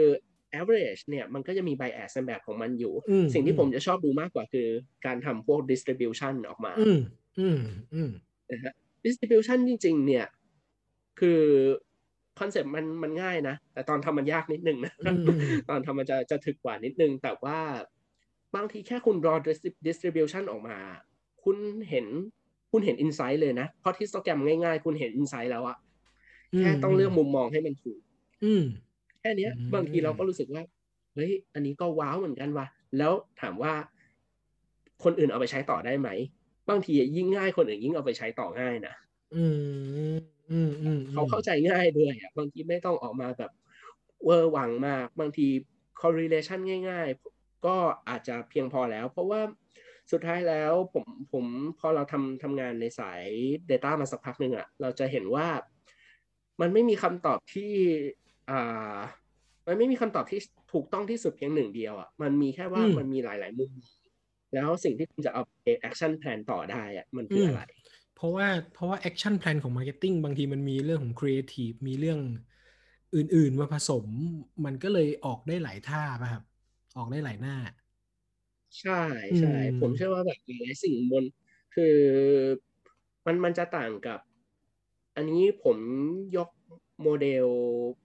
[0.59, 4.67] average เนี่ยมันก็จะมี bias ในแบบของมันอยู่อืมสิ่งที่อืมผมจะชอบดูมากกว่าคือ
[5.05, 6.99] การทำพวก distribution ออกมาอืม
[7.39, 7.59] อืม
[7.93, 8.11] อืม
[8.51, 8.73] นะฮะ
[9.05, 10.25] distribution จริง ๆ เนี่ย
[11.19, 11.41] คือ
[12.39, 15.25] คอนเซ็ปต์มันมันง่ายนะ แต่ตอนทำมันยากนิดนึงนะอืม
[15.69, 17.59] ตอนทำมันจะจะถึกกว่านิดนึง แต่ว่า
[18.55, 20.77] บางทีแค่คุณ draw distri- distribution ออกมา
[21.43, 21.57] คุณ
[21.89, 22.07] เห็น
[22.73, 25.77] คุณเห็น insight เลยนะ เพราะที่โปรแกรมง่ายๆ คุณเห็น insight แล้วอะ
[26.59, 27.99] แค่ต้องเลือกมุมมองให้มันถูก
[28.43, 28.63] อืม
[29.19, 30.63] แค่เนี้ยอืมบางทีเราก็รู้สึกว่า
[31.15, 32.67] เฮ้ย อันนี้ก็ว้าวเหมือนกันว่ะ
[32.97, 33.73] แล้วถามว่า
[35.03, 36.09] คนอื่นเอาไปใช้ต่อได้ไหม
[36.69, 38.93] บางทียิ่งง่ายคนอื่นยิ่งเอาไปใช้ต่อง่ายนะ
[39.33, 39.43] อื
[40.15, 40.17] ม
[40.49, 43.51] อืมอืมเขาเข้าใจง่ายด้วยอะ บางทีไม่ต้องออกมาแบบ
[44.25, 45.47] เวอร์วังมาก บางที
[46.01, 46.59] correlation
[46.89, 47.07] ง่าย
[47.37, 47.75] ๆ ก็
[48.09, 49.41] อาจจะเพียงพอแล้ว เพราะว่า
[50.11, 51.45] สุดท้ายแล้วผมผม
[51.79, 53.23] พอเราทำทำงานในสาย
[53.71, 55.47] Data มาสักพักหนึ่งอะเราจะเห็นว่า
[56.61, 57.71] มันไม่มีคำตอบที่
[58.49, 58.97] อ่า
[59.67, 60.39] มันไม่มีคำตอบที่
[60.73, 63.71] ถูกต้องที่สุดเพียงหนึ่งเดียวอะมันมีแค่ว่ามันมีหลาย ๆ มุม
[64.53, 67.61] แล้วสิ่งที่คุณจะเอาไป action plan ต่อได้อะมันคืออะไร
[68.15, 72.19] เพราะว่าเพราะว่า action plan ของ marketing บางทีมันมีเรื่องของ creative มีเรื่อง
[73.15, 74.05] อื่น ๆ มาผสม
[74.65, 76.43] มันก็เลยออกได้หลายท่าป่ะครับ
[76.97, 77.55] ออกได้หลายหน้า
[78.81, 78.93] ใช่
[79.39, 81.23] ใช่อืมผมเชื่อว่าแบบหลายๆสิ่งบน
[81.71, 81.83] คือ
[83.25, 84.19] มันมันจะต่างกับ
[85.15, 85.77] อันนี้ผม
[86.37, 86.49] ยก
[87.03, 87.47] โมเดล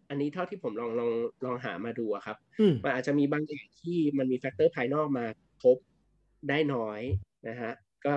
[0.08, 1.10] อันนี้เท่าที่ผมลองลอง
[1.44, 5.26] ลองหามาดูอะครับอืมมันอาจจะมีบางอย่างที่มันมี factor ภายนอกมา
[5.62, 5.76] ทบ
[6.48, 7.00] ได้น้อย
[7.48, 7.72] นะฮะ
[8.06, 8.16] ก็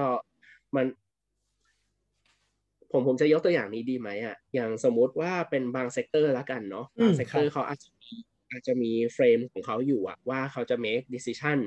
[0.75, 0.85] มัน
[2.91, 8.11] ผมผมจะยกตัวอย่างนี้ดีไหมอะอย่างสมมุติว่าเป็นบาง sector ละกันเนาะอืมบางเซกเตอครับเขาอาจจะมี
[8.49, 11.59] อาจจะมี frame ของเขาอยู่อะว่าเขาจะ make decision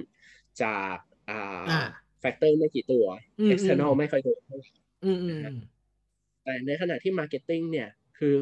[0.62, 0.96] จาก
[1.30, 1.40] อ่า
[1.70, 1.80] อ่า
[2.20, 3.04] factor ไม่กี่ตัว
[3.40, 4.68] อืม external อืมไม่ค่อยตัวเท่าไหร่
[5.04, 5.58] อืมอืมอืม
[6.44, 7.88] แต่ในขณะที่ marketing เนี่ย
[8.18, 8.34] คือ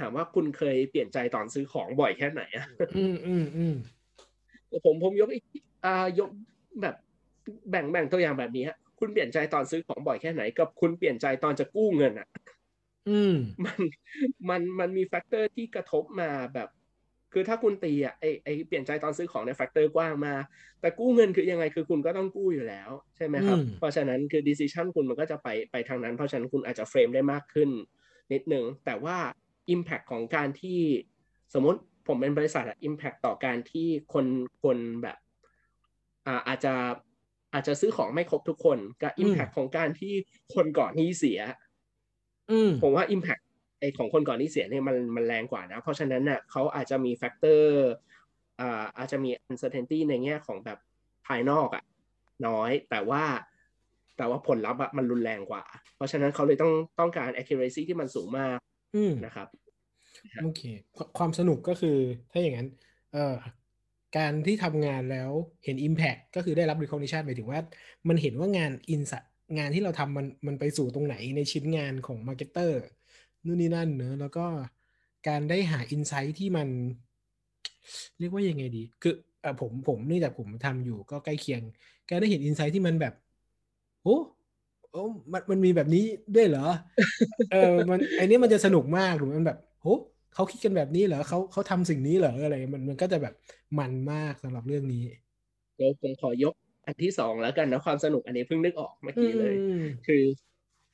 [0.00, 3.74] ถามว่าคุณเคยเปลี่ยนใจตอนซื้อของบ่อยแค่ไหนอะอืมอืมอืม
[4.84, 5.44] ผมผมยกอีก
[5.84, 6.30] อ่ายก
[6.82, 6.94] แบบ
[7.70, 12.28] แบ่งแบ่งตัวอย่างแบบนี้ฮะคุณเปลี่ยนใจตอนซื้อของบ่อยแค่ไหน กับคุณเปลี่ยนใจตอนจะกู้เงินอะ
[13.10, 13.34] อืม
[13.64, 13.80] มัน
[14.48, 16.68] มันมันมี factor ที่กระทบมาแบบ
[17.32, 20.34] คือถ้าคุณตีอะไอไอเปลี่ยนใจตอนซื้อของเนี่ย factor กว้างมาก
[20.80, 27.70] แต่กู้เงินคือยังไงคือคุณก็ต้องกู้อยู่แล้ว ใช่ไหมครับอืมเพราะฉะนั้นคือ decision คุณมันก็จะไปไปทางนั้น เพราะฉะนั้นคุณอาจจะ frame ได้มากขึ้น
[28.32, 29.16] นิดนึง แต่ว่า
[29.74, 30.80] impact ของการที่
[31.54, 34.26] สมมติผมเป็นบริษัทอะ impact ต่อการที่คน
[34.62, 35.18] คนแบบ
[36.26, 36.74] อ่าอาจจะ
[37.54, 40.14] อาจจะซื้อของไม่ครบทุกคนกับ impact ของการที่
[40.54, 41.40] คนก่อนหนี้เสีย
[42.50, 43.42] อืมผมว่า Impact
[43.80, 47.88] ไอของคนก่อนที่เสียเนี่ยมันมันแรงกว่านะ เพราะฉะนั้นน่ะเขาอาจจะมีแฟกเตอร์
[48.60, 50.78] อ่าอาจจะมี uncertainty ในแง่ของแบบ
[51.26, 51.84] ภายนอกอะ
[52.46, 53.24] น้อย แต่ว่า
[54.16, 55.64] แต่ว่าผลลัพธ์อะมันรุนแรงกว่า
[55.96, 58.58] เพราะฉะนั้นเขาเลยต้องต้องการ accuracy ที่มันสูงมาก
[58.94, 59.48] อืมนะครับ
[60.42, 60.62] โอเค
[60.96, 61.98] ควความสนุกก็คือ
[62.32, 62.68] ถ้าอย่างนั้น
[63.12, 63.36] เอ่อ
[64.16, 65.30] การที่ทำงานแล้ว
[65.64, 67.60] เห็น Impact ก็คือได้รับ recognition หมายถึงว่า
[68.08, 69.12] มันเห็นว่างานอินส
[69.58, 72.72] งานที่เราทำมันมันไปสู่ตรงไหนในชิ้นงานของ Marketer
[73.46, 74.46] นู่นนี่นั่นเนอะแล้วก็
[75.28, 76.68] การได้หา Insight ที่มัน
[78.18, 81.62] เรียกว่ายังไงดี คือเอ่อผมผมเนื่องจากผมทำอยู่ก็ใกล้เคียง
[82.08, 83.14] การได้เห็น Insight ที่มันแบบ
[84.04, 84.16] โอ้
[84.92, 86.66] โอ้มันมันมีแบบนี้ด้วยเหรอ
[87.52, 89.86] เออมันไอเนี้ยมันจะสนุกมากหรือมันแบบโห
[90.34, 93.34] เขาคิดกันแบบนี้เหรอเขาเขาทำสิ่งนี้เหรออะไร มันมันก็จะแบบ
[93.78, 95.02] มันมากสำหรับเรื่องนี้
[95.76, 96.54] เดี๋ยวผมขอยก
[96.86, 100.22] อันที่สองแล้วกันนะความสนุกอันนี้เพิ่งนึกออกเมื่อกี้เลยอืมคือ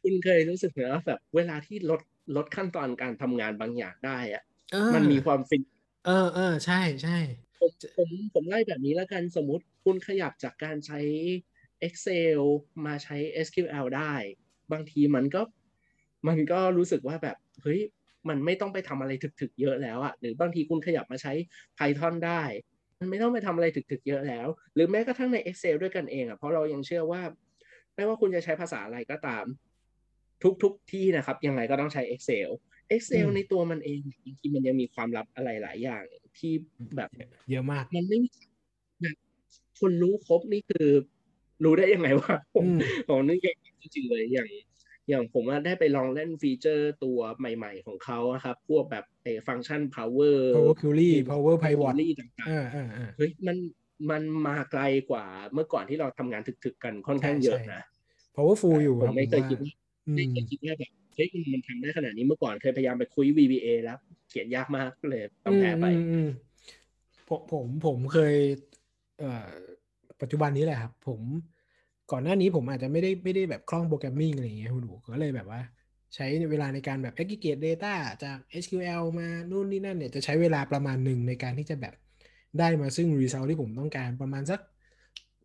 [0.02, 2.00] คุณเคยรู้สึกไหมว่าแบบเวลาที่ลด
[2.36, 4.42] ลดขั้นตอนการทำงานบางอย่างได้อะ
[4.74, 5.62] อ่ามันมีความฟิน
[6.06, 7.18] เออเออใช่ใช่
[7.60, 11.00] ผมผมผมไล่แบบนี้แล้วกันสมมุติคุณขยับจากการใช้
[11.86, 12.40] Excel
[12.86, 14.14] มาใช้ SQL ได้
[14.72, 15.42] บางทีมันก็
[16.28, 17.80] มันก็รู้สึกว่าแบบเฮ้ย
[18.28, 21.32] มันไม่ต้องไปทำอะไรถึกๆเยอะแล้วอะหรือบางทีคุณขยับมาใช้
[21.78, 22.42] Python ได้
[23.00, 27.22] มันไม่ต้องไปทำอะไรถึกๆเยอะแล้ว หรือแม้กระทั่งใน Excel ด้วยกันเองอะเพราะเรายังเชื่อว่า
[27.94, 29.44] ไม่ว่าคุณจะใช้ภาษาอะไรก็ตาม
[30.42, 32.50] ทุกๆที่นะครับ ยังไงก็ต้องใช้ Excel
[32.96, 36.02] Excel อืมในตัวมันเองจริงๆมันยังมีความลับอะไรหลายอย่าง
[36.38, 36.52] ที่
[36.96, 37.10] แบบ
[37.50, 38.30] เยอะมาก มันไม่มี
[39.02, 39.16] แบบ
[39.80, 40.88] คนรู้ครบนี่คือ
[41.64, 44.48] รู้ได้ยังไงว่าผมอืมผมนึกอย่างจริงๆเลยอย่าง
[45.08, 53.56] อย่างผมว่าได้ไปลองเล่นฟีเจอร์ตัวใหม่ๆของเขาอะครับ พวกแบบไอ้ฟังก์ชัน power power query power pivot query ต่างอ่าอ่าอ่าๆเฮ้ยมัน
[54.10, 57.80] มันมาไกลกว่าเมื่อก่อนที่เราทำงานถึกๆกันค่อนข้างใช่เยอะใช่นะ
[58.34, 63.98] powerful อยู่ผครัมบไม่ผมเคยว่าคิดว่าอื ไม่มเคยคิดว่าแบบเฮ้ยมันทำได้ขนาดนี้เมื่อก่อนเคยพยายามไปคุย VBA แล้ว
[64.28, 66.28] เขียนยากมากเลยต้องแพ้ไปอืมอืมอืม
[67.28, 68.34] ผมผมผมเคย
[69.20, 69.48] เอ่อ
[70.20, 71.20] ปัจจุบันนี้แหละครับ ผม
[72.12, 75.60] ก่อนหน้านี้ผมอาจจะไม่ได้ไม่ได้แบบคล่องโปรแกรมมิ่งอะไรอย่างเงี้ยคุณดูก็เลยแบบว่า
[76.14, 77.94] ใช้เวลาในการแบบ aggregate data
[78.24, 81.94] จาก SQL มานู่นนี่นั่นเนี่ยจะใช้เวลาประมาณหนึ่งในการที่จะแบบ
[82.58, 84.60] ได้มาซึ่ง result ที่ผมต้องการประมาณสัก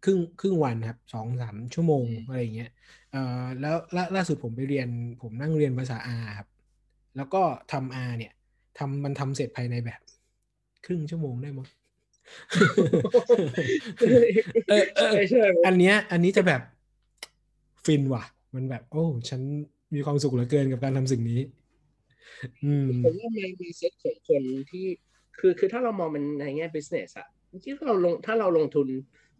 [0.04, 2.72] ครึ่งครึ่งวันครับสองสามชั่วโมงอะไรอย่างเงี้ย
[3.12, 4.88] เอ่อแล้วล่าล่าสุดผมไปเรียน
[5.22, 6.47] ผมนั่งเรียนภาษา R ครับ
[7.18, 7.41] แล้วก็
[7.72, 8.34] ทำ R เนี่ย
[8.78, 10.02] ทำมันทำเสร็จภายในแบบ
[10.86, 11.68] ครึ่งชั่วโมงได้มั้ง
[14.70, 16.62] เออเออใช่ใช่อันเนี้ย อันนี้จะแบบ
[17.86, 18.24] ฟินว่ะ
[18.56, 19.41] มันแบบ โอ้ ฉัน
[19.93, 21.41] มีความสุขเหลือเกินกับการทำสิ่งนี้
[22.64, 24.41] อืมผมว่าในในเซ็ตของคน
[24.72, 24.86] ที่
[25.39, 27.28] คือคือถ้าเรามองมันในแง่ business อะ
[27.64, 28.88] ที่เราลงถ้าเราลงทุน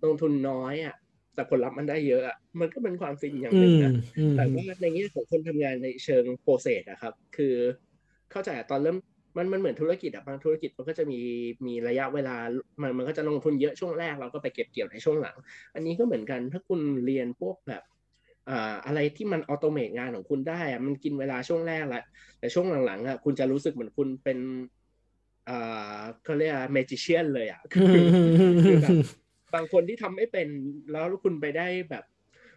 [0.04, 0.96] ลงทุนน้อยอะ
[1.36, 7.56] แต่ผลลัพธ์มันได้เยอะอะมันก็เป็นความฟินอย่างอืหนึ่งนะอืมอืมแต่ว่าในแง่ของคนทำงานในเชิง process อะครับ คือ
[8.32, 8.98] เข้าใจอะตอนเริ่ม
[9.38, 11.20] มันมันเหมือนธุรกิจอะบางธุรกิจมันก็จะมี
[11.66, 12.36] มีระยะเวลา
[12.82, 15.36] มันมันก็จะลงทุนเยอะช่วงแรกเราก็ไปเก็บเกี่ยวในช่วงหลัง
[15.76, 17.84] อันนี้ก็เหมือนกันถ้าคุณเรียนพวกแบบ
[18.50, 22.04] อ่าอะไรที่มัน automate งานของคุณได้อะมันกินเวลาช่วงแรกแหละ
[22.40, 24.38] แต่ช่วงหลังๆอะคุณจะรู้สึกเหมือนคุณเป็น
[25.50, 28.06] อ่าเขาเรียก magician เลยอะคือ
[28.64, 28.96] คือแบบ
[29.54, 30.48] บางคนที่ทำไม่เป็น
[30.92, 32.04] แล้วคุณไปได้แบบ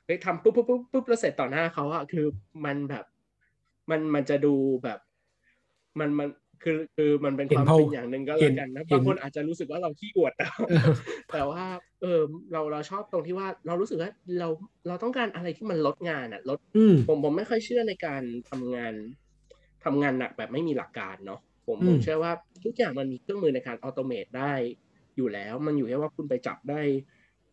[0.05, 2.27] เฮ้ยทำปุ๊บปุ๊บปุ๊บปุ๊บแล้วเสร็จต่อหน้าเขาอะคือ
[2.65, 3.05] มันแบบ
[3.91, 4.99] มันมันจะดูแบบ
[6.01, 6.29] มันมัน
[6.63, 10.87] คือคือมันเป็นเห็คนวามเผ่าเป็นอย่างหนึ่งก็เห็แล้วนกันนะเห็นบางคนอาจจะรู้สึกว่าเราขี้อวดแต่เออ
[11.33, 11.65] แต่ว่า
[12.03, 12.21] เออ
[12.53, 14.49] เราเราชอบตรงที่ว่าเรารู้สึกว่าเรา
[14.89, 18.95] เราต้องการอะไรที่มันลดงานอะลดอืมผมผมไม่ค่อยเชื่อในการทำงาน
[19.85, 22.33] ทำงานหนักแบบไม่มีหลักการเนาะผมอืมผมเชื่อว่า
[22.65, 24.53] ทุกอย่างมันมีเครื่องมือในการ automate ได้
[25.17, 26.83] อยู่แล้ว มันอยู่แค่ว่าคุณไปจับได้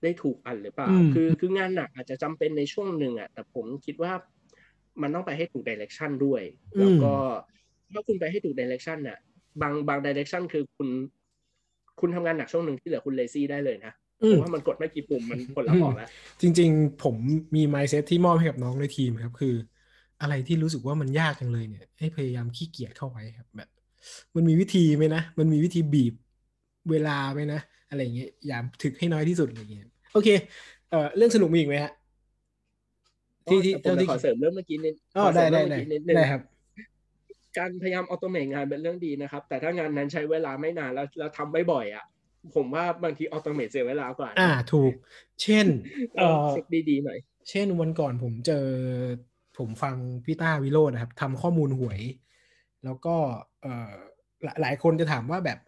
[0.03, 4.14] ได้ถูกอันหรือเปล่าอืมคือคืองานหนักอาจจะจำเป็นในช่วงหนึ่งอะแต่ผมคิดว่า
[5.01, 6.41] มันต้องไปให้ถูก direction ด้วย
[6.80, 7.12] แล้วก็
[7.91, 9.18] ถ้าคุณไปให้ถูก direction น่ะ
[9.62, 10.89] บางบาง direction คือคุณ
[11.99, 13.93] คุณทำงานหนักช่วงหนึ่งที่เหลือคุณ lazy ได้เลยนะ
[14.24, 16.09] อืเพมราะว่ามันกดไม่กี่ปุ่มมันผลลัพธ์ออกแล้ว
[16.41, 17.16] จริง ๆ ผม
[17.55, 19.55] มี mindset ที่มอบให้กับน้องในทีมครับ คือ
[20.22, 23.70] อะไรที่รู้สึกว่ามันยากจังเลยเนี่ย ให้พยายามขี้เกียจเข้าไว้ครับแบบ
[24.36, 26.14] มันมีวิธีไหมนะ มันมีวิธีบีบ
[26.89, 30.29] เวลาไหมนะ อะไรอย่างเงี้ยอย่าถึกให้น้อยที่สุดอะไรอย่างเงี้ยโอเค
[30.89, 31.91] เอ่อเรื่องสนุกมีอีกไหมฮะ
[33.47, 36.41] ที่ที่อ๋อแต่ผมเท่าที่ขอเสริมเรื่องเมื่อกี้นิดอ๋อขอเสได้ริมได้เรื่องได้เมื่อกี้นิดนึงได้ได้ได้ได้ครับ
[37.57, 42.05] การพยายาม automate งานเป็นเรื่องดีนะครับ แต่ถ้างานนั้นใช้เวลาไม่นานแล้วแล้วทำไม่บ่อยอะ
[42.55, 44.93] ผมว่าบางที automate เสียเวลากว่านะอ่าถูก
[45.41, 45.67] เช่น
[46.17, 47.17] เอเอ่ออเช็คดีๆหน่อย
[47.49, 48.65] เช่นวันก่อนผมเจอ
[49.57, 52.01] ผมฟังพี่ต้าวิโรจน์นะครับทำข้อมูลหวย
[52.84, 53.15] แล้วก็
[53.61, 53.91] เอ่อ
[54.43, 55.59] หลายหลายคนจะถามว่าแบบ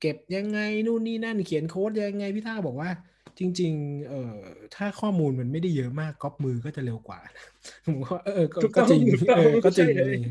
[0.00, 2.90] เก็บยังไงนู่นนี่นั่นเขียนโค้ดยังไงพี่ต้าบอกว่า
[3.38, 4.36] จริง ๆ เอ่อ
[4.74, 7.20] ถ้าข้อมูลมันไม่ได้เยอะมากก๊อปมือก็จะเร็วกว่า
[7.86, 10.22] ผมว่าเออก็ถูกต้ก็องจริงถูกต้องเออก็จริงใช่เลยเลย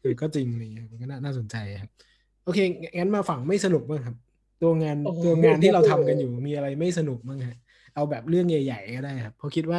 [0.00, 1.90] เออก็จริงเลยมันก็น่าน่าสนใจครับ
[2.42, 2.58] โอเค
[2.98, 4.16] งั้นมาฝั่งไม่สนุกบ้างครับ
[4.62, 7.56] ตัวงานโอ้โหตัวงานที่เราทำกันอยู่มีอะไรไม่สนุกบ้างฮะ
[7.94, 9.78] เอาแบบเรื่องใหญ่ ๆ ก็ได้ครับเพราะคิดว่า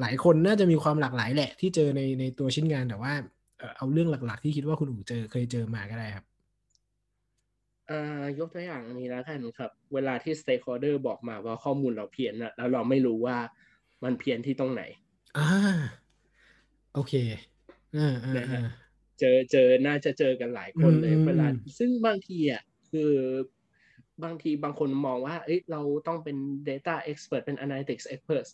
[0.00, 3.12] หลายคนน่าจะมีความหลากหลายแหละ ที่เจอในในตัวชิ้นงานแต่ว่า
[3.58, 6.24] เอ่อเอาเรื่องหลัก ๆ ที่คิดว่าคุณอู๋เจอเคยเจอมาก็ได้ครับ
[7.90, 13.36] อ่ายกตัวอย่างอันนี้แล้วกันครับ เวลาที่ stakeholder บอกมาว่าข้อมูลเราเพี้ยนอะแล้วเราไม่รู้ว่า
[14.04, 14.82] มันเพี้ยนที่ตรงไหน
[15.38, 15.48] อ่า
[16.94, 17.14] โอเค
[17.96, 18.62] อ่าอ่านะฮะอ่า
[19.20, 23.12] เจอเจอน่าจะเจอกันหลายคนเลยอืมเวลาอืมซึ่งบางทีอะคือ
[24.24, 26.36] บางทีบางคนมองว่า เอ้ยเราต้องเป็น
[26.68, 28.46] data expert เป็น analytics expert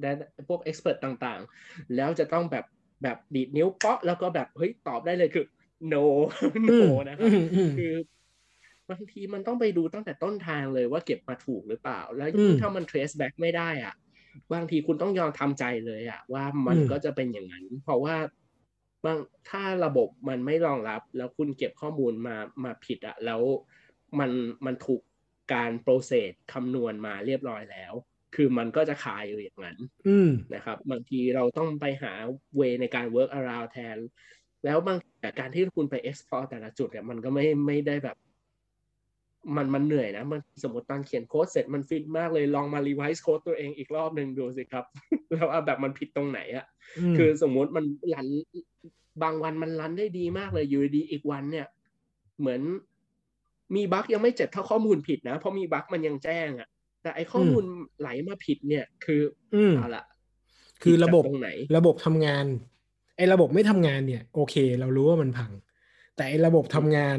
[0.00, 0.10] และ
[0.48, 2.64] พวก expert ต่างๆ แล้วจะต้องแบบ
[3.02, 5.44] แบบดีดนิ้วเปาะแล้วก็แบบเฮ้ยตอบได้เลยคือ
[5.92, 6.02] no
[6.70, 7.92] อื no มนะครับอืมอืมคือ
[8.90, 13.94] บางทีมันต้องไปดูตั้งแต่ต้นทางเลยว่าเก็บมาถูกหรือเปล่า แล้วอืมถ้ามัน trace back ไม่ได้อะ
[14.54, 18.16] บางทีคุณต้องยอมทำใจเลยอะ ว่ามันอืมก็จะเป็นอย่างนั้น เพราะว่า
[19.04, 19.18] บาง
[19.48, 23.42] ถ้าระบบมันไม่รองรับ แล้วคุณเก็บข้อมูลมามาผิดอะ แล้ว
[24.18, 24.30] มัน
[24.66, 25.02] มันถูก
[25.54, 27.92] การโปรเซสคำนวณมาเรียบร้อยแล้ว
[28.34, 32.12] คือมันก็จะคาอยู่อย่างนั้นอืมนะครับ บางทีเราต้องไปหา
[32.56, 33.98] เวในการ work around แทน
[34.64, 38.16] แล้วบางแต่การที่คุณไป explore แต่ละจุดเนี่ยมันก็ไม่ไม่ได้แบบ
[39.56, 44.84] มันมันเหนื่อยนะมันสมมติตอนเขียนโค้ดเสร็จมันฟินมากเลยลองมา revise โค้ดตัวเองอีกรอบหนึ่งดูสิครับ
[45.30, 46.66] แล้วว่าแบบมันผิดตรงไหนอะ
[47.12, 47.84] มคือสมมุติมัน
[48.14, 48.26] รัน
[49.22, 51.66] บางวันมันรันได้ดีมากเลยอยู่ดีๆอีกวันเนี่ย
[52.40, 52.60] เหมือน
[53.76, 56.68] มีบั๊กยังไม่เจ็บเท่าข้อมูลผิดนะ เพราะมีบั๊กมันยังแจ้งอะ
[57.02, 57.64] แต่ไอข้อมูล
[58.00, 59.20] ไหลมาผิดเนี่ย คือ
[59.54, 60.04] อืมเอาละ
[60.82, 62.46] คือระบบผิดจากตรงไหนระบบทำงาน
[63.16, 65.52] ไอ้ระบบไม่ทำงานเนี่ย โอเค เรารู้ว่ามันพัง
[66.16, 67.18] แต่ไอ้ระบบทำงาน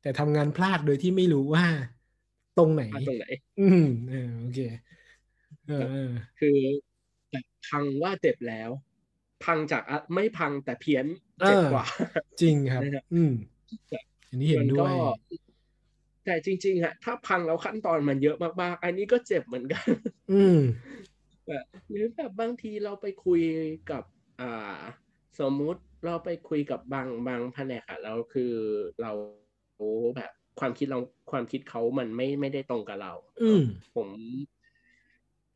[0.00, 1.66] แต่ทำงานพลาดโดยที่ไม่รู้ว่า
[2.54, 3.24] ตรงไหนมาตรงไหน
[3.58, 4.58] อืมเออโอเค
[5.66, 6.58] เออเออคือ
[7.30, 8.70] แบบพังว่าเจ็บแล้ว
[9.44, 11.06] พังจากอะไม่พังแต่เพี้ยน
[11.46, 11.84] เจ็บกว่า
[12.40, 13.32] จริงครับนะครับอืม
[14.30, 14.92] อันนี้เห็นมัด้ก็วย
[16.24, 19.86] แต่จริงๆอะถ้าพังแล้วขั้นตอนมันเยอะมากๆ อันนี้ก็เจ็บเหมือนกัน
[20.30, 20.58] อืม
[21.46, 23.42] แบบหรือแบบบางทีเราไปคุย
[23.90, 24.04] กับ
[24.40, 24.80] อ่า
[25.40, 28.52] สมมุติเราไปคุยกับบางบางแผนกอะแล้วคือ
[29.02, 29.12] เรา
[30.16, 30.98] แบบความคิดเรา
[31.30, 33.62] ความคิดเขามันไม่ไม่ได้ตรงกับเรา อืม
[33.94, 34.08] ผม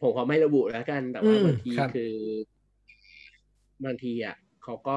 [0.01, 2.13] ผมขอไม่ระบุแล้วกัน แต่ว่าอืมบางทีครับคือ
[3.85, 4.97] บางทีอะเขาก็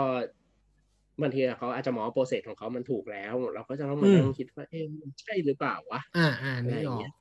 [1.22, 7.12] บางทีอะเขาอาจจะมองว่าโปรเซสของเขามันถูกแล้ว เราก็จะต้องมานั่งคิดว่าเอ๊ะมันใช่หรือเปล่าวะอ่าอ่าอะไรนี่ออย่างอกเงี้ย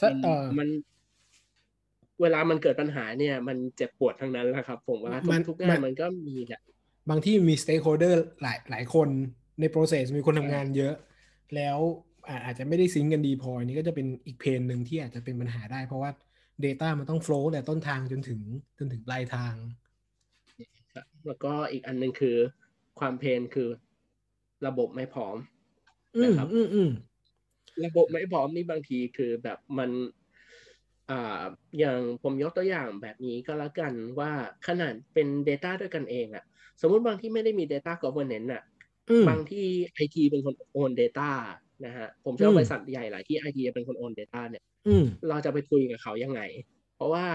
[0.00, 0.68] ถ้ามันเออมัน
[2.20, 6.60] เวลามันเกิดปัญหาเนี่ย มันเจ็บปวดทั้งนั้นแหละครับ ผมว่าทุมักนทุกงานมันมันก็มีแหละ
[7.10, 9.08] บางที่มี stakeholder หลายหลายคน
[9.60, 10.94] ใน process มีคนทำงานเยอะ
[11.56, 11.78] แล้ว
[12.28, 16.10] อาอาจจะไม่ได้ซิงก์กันดีพออันนี้ก็จะเป็นอีกเพนหนึ่งที่อาจจะเป็นปัญหาได้ เพราะว่า
[16.64, 18.40] Data มันต้อง flow แต่ต้นทางจนถึง
[18.78, 19.54] จนถึงปลายทาง
[20.94, 22.36] ครับแล้วก็อีกอันหนึ่งคือ
[22.98, 23.68] ความเพนคือ
[24.66, 25.36] ระบบไม่พร้อม
[26.16, 26.90] อืมนะครับอืมอืม
[27.84, 29.90] ระบบไม่พร้อมนี่บางทีคือแบบมัน
[31.10, 31.42] อ่า
[31.78, 34.32] อย่างผมยกตัวอย่างแบบนี้ก็แล้วกันว่า
[34.66, 36.44] ขนาดเป็น Data ด้วยกันเองอะ
[36.80, 38.71] สมมุติบางที่ไม่ได้มี Data Governance อะอืม
[39.28, 39.66] บางที่
[40.04, 41.30] IT เป็นคนโอน Data
[41.84, 46.40] นะฮะ ผมเชื่ออืมว่าบริษัทใหญ่หลายที่ IT เป็นคนโอน Data เนี่ยอืมเราจะไปคุยกับเขายังไง
[46.94, 47.26] เพราะว่า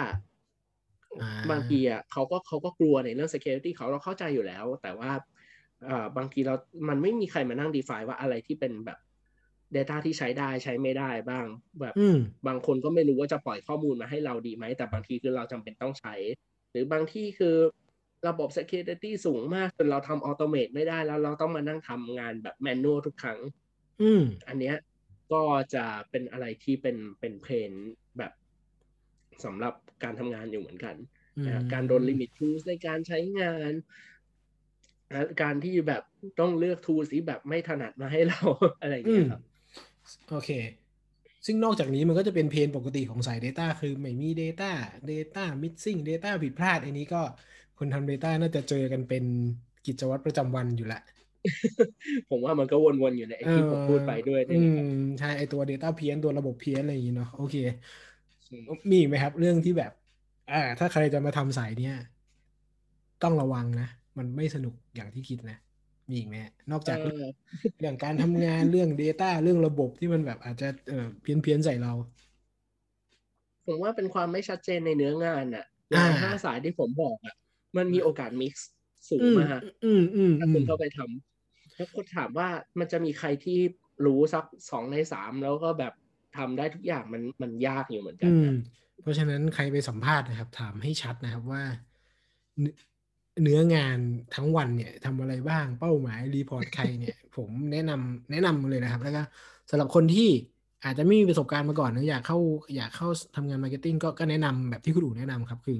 [1.21, 5.11] อ่าบางทีอะเขาก็เขาก็กลัวในเรื่อง security เขาเราเข้าใจอยู่แล้ว แต่ว่า
[5.89, 6.55] อ่าบางทีเรา
[6.89, 8.99] มันไม่มีใครมานั่ง define ว่าอะไรที่เป็นแบบ
[9.75, 11.45] Data ที่ใช้ได้ใช้ไม่ได้บ้าง
[11.81, 16.15] แบบอืมบางคนก็ไม่รู้ว่าจะปล่อยข้อมูลมาให้เราดีไหม แต่บางทีคือเราจำเป็นต้องใช้
[16.71, 17.55] หรือบางที่คือ
[18.27, 23.39] ระบบ security สูงมากจนเราทำ automate ไม่ได้แล้วเราต้องมานั่งทำงานแบบ manual ทุกครั้ง
[24.01, 24.75] อืม อันเนี้ย
[25.31, 25.43] ก็
[25.73, 27.71] จะเป็นอะไรที่เป็นเป็นเพน
[28.17, 28.31] แบบ
[29.45, 30.95] สำหรับการทำงานอยู่เหมือนกัน
[31.45, 33.71] นะฮะอืมการโดนลิมิต tools ในการใช้งาน
[35.13, 36.03] นะการที่แบบ
[36.39, 38.41] ต้องเลือก tools ที่แบบไม่ถนัดมาให้เรา
[38.81, 39.41] อะไรอย่างอืเงี้มยครับ
[40.31, 40.51] โอเค
[41.45, 44.71] ซึ่งนอกจากนี้มันก็จะเป็นเพนปกติของสาย Data คือไม่มี Data
[45.11, 47.21] Data missing Data ผิดพลาด อันนี้ก็
[47.77, 49.23] คนทำ Data น่าจะเจอกันเป็น
[49.85, 50.99] กิจวัตรประจำวันอยู่ละ
[52.29, 57.55] ผมว่ามันก็วนๆอยู่ในไอ้ที่ผมพูดไปด้วยอืนี่แหละครับมใช่ไอตัว Data เพี้ยนตัวระบบเพี้ยนอะไรอย่างงี้เนาะโอเค
[58.45, 58.57] ใช่
[58.89, 59.91] มีอีกไหมครับ เรื่องที่แบบ
[60.49, 61.93] อ่าถ้าใครจะมาทำสายเนี้ย
[63.23, 65.57] ต้องระวังนะ มันไม่สนุกอย่างที่คิดนะ
[66.09, 67.47] มีอีกไหมฮะนอกจากเอ่อ
[67.79, 71.93] เรื่องการทำงานเรื่อง Data เรื่องระบบที่มันแบบอาจจะเออเพี้ยนเพี้ยนๆใส่เรา
[73.65, 77.35] ผมว่าเป็นความไม่ชัดเจนในเนื้องานอะอย่างอ่าห้าสายที่ผมบอกอะ
[77.77, 78.53] มันมีโอกาส mix
[79.09, 82.49] สูงอืมมากอืมอืมถ้าอืคุณมเข้าไปทำแล้วคนถามว่า
[82.79, 83.59] มันจะมีใครที่
[84.05, 85.93] รู้สักสองในสามแล้วก็แบบ
[86.37, 88.53] ทำได้ทุกอย่างมันมันยากอยู่เหมือนกันอืมนะ
[89.01, 91.63] เพราะฉะนั้นใครไปสัมภาษณ์นะครับ ถามให้ชัดนะครับว่า
[92.61, 92.75] เนื้อ
[93.43, 93.99] เนื้องาน
[94.35, 99.21] ทั้งวันเนี่ยทำอะไรบ้างเป้าหมาย report ใครเนี่ย ผมแนะนำแนะนำเลยนะครับ แล้วก็
[99.69, 100.29] สำหรับคนที่
[100.83, 102.37] อาจจะไม่มีประสบการณ์มาก่อนนะอยากเข้า
[102.75, 105.79] อยากเข้าทำงาน marketing ก็ก็แนะนำแบบที่คุณอู๋แนะนำครับ คือ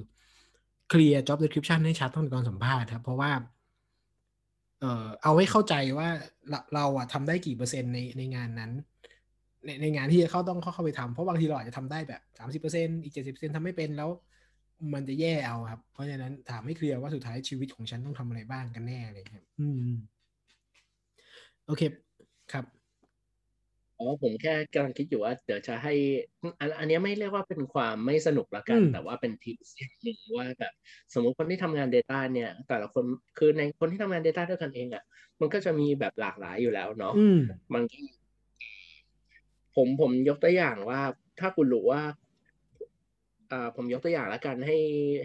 [0.90, 3.32] เคลียร์ job description ให้ชัดตั้งแต่ตอนสัมภาษณ์ครับ เพราะว่า
[4.80, 6.10] เอ่อเอาให้เข้าใจว่า
[6.50, 8.72] เราเราอะทำได้กี่เปอร์เซ็นต์ในในงานนั้น
[9.66, 14.10] ในในงานที่จะเข้าต้องเข้าเข้าไปทำเพราะบางทีเราอาจจะทำได้แบบสามสิบเปอร์เซ็นต์อีกเจ็ดสิบเปอร์เซ็นต์ทำไม่เป็นแล้ว
[14.94, 19.92] มันจะแย่เอาครับ เพราะฉะนั้นถามให้เคลียร์ว่าสุดท้ายชีวิตของฉันต้องทำอะไรบ้างกันแน่อะไรอย่างเงี้ยอืม
[21.66, 21.82] โอเค
[24.00, 25.94] อ๋อผมแค่กำลังคิดอยู่ว่าเดี๋ยวจะให้
[26.60, 30.74] อันอันเนี้ยไม่เรียกว่าเป็นความไม่สนุกละกันอืมแต่ว่าเป็นทิปอย่างหนึ่งว่าแบบ
[31.14, 33.04] สมมุติคนที่ทำงาน Data เนี่ย แต่ละคน
[33.38, 35.04] คือในคนที่ทำงาน Data ด้วยกันเองอะ
[35.42, 37.40] มันก็จะมีแบบหลากหลายอยู่แล้วเนาะอืม
[37.74, 38.04] บางที
[39.76, 41.02] ผมผมยกตัวอย่างว่า
[41.40, 42.02] ถ้าคุณรู้ว่า
[43.52, 44.78] อ่าผมยกตัวอย่างแล้วกันให้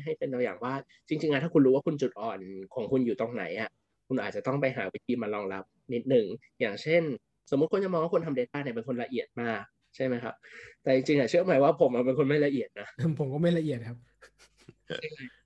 [0.03, 0.75] ให้เป็นตัวอย่างว่า
[1.09, 2.41] จริงๆอะถ้าคุณรู้ว่าคุณจุดอ่อน
[2.75, 3.71] ของคุณอยู่ตรงไหนอะ
[4.09, 5.65] คุณอาจจะต้องไปหาวิธีมารองรับ
[5.95, 6.27] นิดหนึ่ง
[6.61, 7.03] อย่างเช่น
[7.51, 9.63] สมมุติคนจะมองว่าคนทำ Data เนี่ยเป็นคนละเอียดมาก
[9.97, 10.35] ใช่ไหมครับ
[10.83, 12.89] แต่จริงๆอะเชื่อไหมว่าผมอะเป็นคนไม่ละเอียดนะ
[13.19, 13.99] ผมก็ไม่ละเอียดครับ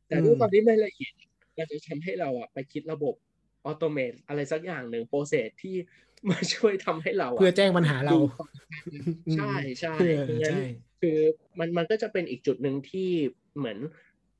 [0.06, 1.12] แต่ด้วยความที่ไม่ละเอียด
[1.58, 3.14] มันจะทำให้เราอะไปคิดระบบ
[3.64, 5.74] automate อะไรสักอย่างหนึ่ง process ที่
[6.30, 8.50] มาช่วยทำให้เราอะเพื่อแจ้งปัญหาเราดูความ
[9.36, 10.64] ใช่ใช่เออดังนั้นใช่
[11.00, 11.18] คือ
[11.58, 13.10] มันมันก็จะเป็นอีกจุดหนึ่งที่
[13.56, 13.78] เหมือน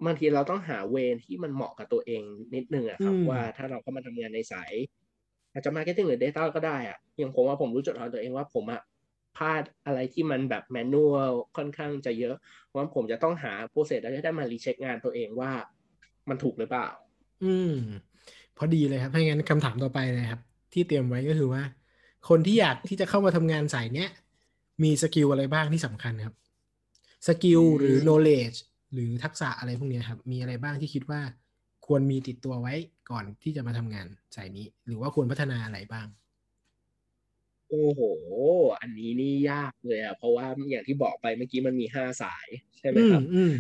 [0.07, 2.23] บางทีเราต้องหาเวรที่มันเหมาะกับตัวเอง
[2.55, 4.73] นิดนึงอะครับอืมว่าถ้าเราเข้ามาทำงานในสาย
[5.57, 8.81] อาจจะ marketing หรือ Data ก็ได้อะอย่างผมว่าผมรู้จุดอ่อนตัวเองว่าผมอะ
[9.37, 12.35] พลาดอะไรที่มันแบบ manual ค่อนข้างจะเยอะ
[12.67, 15.51] เพราะว่าผมจะต้องหา process แล้วจะได้มา recheck งานตัวเองว่า
[16.29, 16.89] มันถูกหรือเปล่า
[17.45, 17.75] อืม
[18.57, 20.41] พอดีเลยครับถ้างั้นคำถามต่อไปเลยครับ
[20.73, 21.63] ที่เตรียมไว้ก็คือว่า
[22.29, 24.11] คนที่อยากที่จะเข้ามาทำงานสายเนี้ย
[24.83, 26.35] มี skill อะไรบ้างที่สำคัญครับ
[27.27, 28.59] skill หรือ knowledge
[28.93, 31.21] หรือทักษะอะไรพวกนี้ครับ มีอะไรบ้างที่คิดว่า
[31.87, 32.75] ควรมีติดตัวไว้
[33.11, 34.07] ก่อนที่จะมาทำงาน
[34.37, 36.07] สายนี้ หรือว่าควรพัฒนาอะไรบ้าง
[37.71, 38.01] โอ้โห
[38.81, 42.47] อันนี้นี่ยากเลยอะเพราะว่าอย่างที่บอกไปเมื่อกี้มันมีห้าสาย
[42.79, 43.53] ใช่ไหมอืคมรับอืม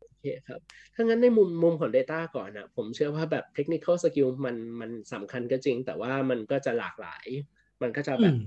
[0.00, 0.60] โอเคครับ
[0.94, 7.26] ถ้างั้นในมุมมุมของ Data ก่อนนะผมเชื่อว่าแบบ technical skill มันมันสำคัญก็จริง แต่ว่ามันก็จะหลากหลาย
[7.82, 8.38] มันก็จะแบบอืม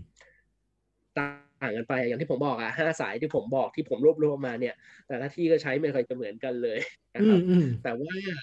[1.17, 4.75] ต่างกันไปอย่างที่ผมบอกอะห้าสายที่ผมบอกที่ผมรวบรวมมาเนี่ย
[5.07, 6.79] แต่ละที่ก็ใช้ไม่ค่อยจะเหมือนกันเลย
[7.15, 8.41] นะครัมบอืมอืมแต่ว่าเอ่อ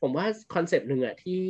[0.00, 1.40] ผมว่าคอนเซปต์หนึ่งอะที่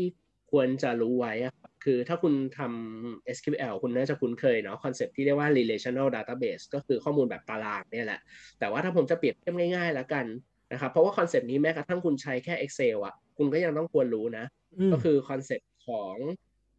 [0.51, 8.21] ควรจะรู้ไว้อะครับคือถ้าคุณทำ SQL คุณน่าจะคุ้นเคยเนาะคอนเซปต์ที่เรียกว่า relational database ก็คือข้อมูลแบบตารางเนี่ยแหละ
[8.59, 10.27] แต่ว่าถ้าผมจะเปรียบเทียบง่ายๆแล้วกัน
[10.73, 14.45] นะครับ เพราะว่าคอนเซปต์นี้แม้กระทั่งคุณใช้แค่ Excel อะคุณก็ยังต้องควรรู้นะ
[14.79, 16.15] อืมก็คือคอนเซปต์ของ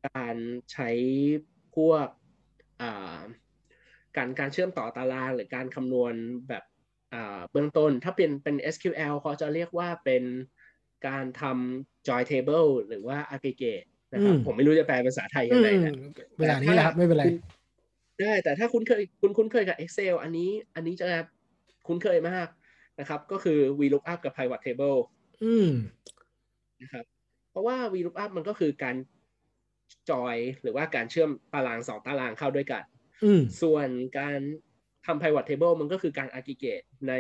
[0.08, 0.36] การ
[0.72, 0.90] ใช้
[1.76, 2.08] พวก
[2.82, 3.20] อ่า
[4.18, 6.14] การการเชื่อมต่อตารางหรือการคำนวณ
[6.50, 6.64] แบบ
[7.14, 10.24] อ่าเบื้องต้น ถ้าเป็นเป็น SQL เขาจะเรียกว่าเป็น
[11.08, 17.38] การทำ join table หรือว่า aggregate นะครับอืมผมไม่รู้จะแปลเป็นภาษาไทยยังไงนะอืมเวลานี้แหละครับ ไม่เป็นไรคุณ
[18.22, 21.08] ได้แต่ถ้าคุณเคยคุณคุ้นเคยกับ Excel อันนี้อันนี้จะ
[21.88, 22.48] คุ้นเคยมาก
[23.00, 24.98] นะครับ ก็คือ VLOOKUP กับ Pivot Table
[25.44, 25.70] อืม
[26.82, 27.06] นะครับ
[27.52, 28.96] เพราะว่า VLOOKUP มันก็คือการ
[30.10, 32.84] จอยหรือว่าการเชื่อมตารางสองตารางเข้าด้วยกัน
[33.24, 33.90] อืมส่วน
[34.20, 34.40] การ
[35.08, 37.14] ทำ pivot table มันก็คือการ aggregate ใน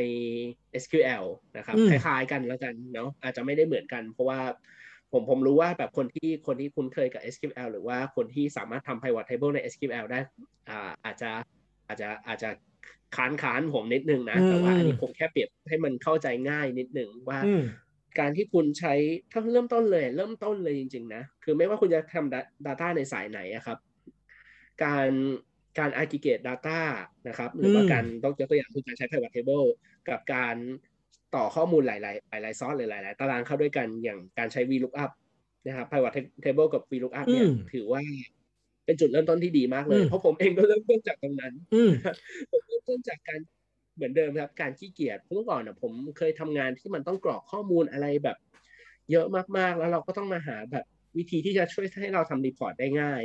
[0.83, 1.23] SQL
[1.57, 4.39] นะครับอืมคล้ายๆกันแล้วกันเนาะอาจจะไม่ได้เหมือนกัน เพราะว่า
[5.11, 10.19] ผมผมรู้ว่าแบบคนที่คนที่คุ้นเคยกับ SQL หรือว่าคนที่สามารถทำ pivot table ใน SQL ได้
[10.69, 11.31] อ่าอาจจะ
[11.87, 12.49] อาจจะอาจจะ
[13.15, 17.63] ค้านค้านผมนิดนึงนะ แต่ว่าอันนี้ผมแค่เปรียบให้มันเข้าใจง่ายนิดนึงว่าอืม
[18.19, 18.93] การที่คุณใช้
[19.31, 23.77] ถ้าเริ่มต้นเลย เริ่มต้นเลยจริง ๆ นะ คือไม่ว่าคุณจะทำ Data ในสายไหนอะครับ
[24.83, 25.09] การ
[25.79, 26.79] การ aggregate data
[27.27, 29.65] นะครับหรือว่าอืมการต้องยกตัวอย่างคือการใช้ pivot table
[30.09, 30.55] กับการ
[31.35, 31.97] ต่อข้อมูลหลา
[32.39, 35.09] ย ๆ หลาย ๆ ซอสหรือหลาย ๆ ตารางเข้าด้วยกันอย่างการใช้ VLOOKUP
[35.65, 36.13] นะครับ pivot
[36.43, 38.01] table กับ VLOOKUP เนี่ยอืมถือว่า
[38.85, 41.91] เป็นจุดเริ่มต้นที่ดีมากเลยอืมเพราะผมเองก็เริ่มต้นจากตรงนั้นอืม
[42.51, 43.39] ผมเริ่มต้นจากการ
[43.95, 48.37] เหมือนเดิมครับ การขี้เกียจเมื่อก่อนนะผมเคยทำงานที่มันต้องกรอกข้อมูลอะไรแบบ
[49.11, 49.25] เยอะ
[49.57, 50.85] มากๆแล้วเราก็ต้องมาหาแบบ
[51.17, 53.21] วิธีที่จะช่วยให้เราทำ report ได้ง่าย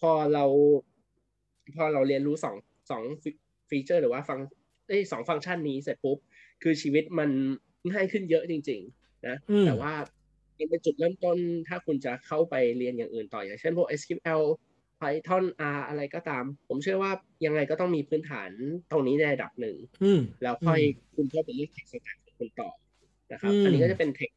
[0.00, 0.44] พอเรา
[1.76, 2.56] พอเราเรียนรู้สอง
[2.90, 3.02] สอง
[3.70, 4.38] feature หรือว่าฟัง
[4.88, 6.18] เอ้ยสองฟังก์ชันนี้เสร็จปุ๊บ
[6.62, 7.30] คือชีวิตมัน
[7.90, 9.92] ง่ายขึ้นเยอะจริง ๆ นะอืมแต่ว่า
[10.58, 14.42] มันเป็นจุดเริ่มต้นถ้าคุณจะเข้าไปเรียนอย่างอื่นต่ออย่างเช่นพวก SQL
[15.00, 15.44] Python
[15.74, 17.12] R อะไรก็ตาม ผมเชื่อว่า
[17.44, 18.50] ยังไงก็ต้องมีพื้นฐาน
[18.90, 20.80] ตรงนี้ในระดับหนึ่งอืมแล้วค่อย
[21.14, 22.70] คุณเข้าไปเลือกเทคสแต็กของคุณต่อ
[23.32, 24.30] นะครับอืมอันนี้ก็จะเป็นเทค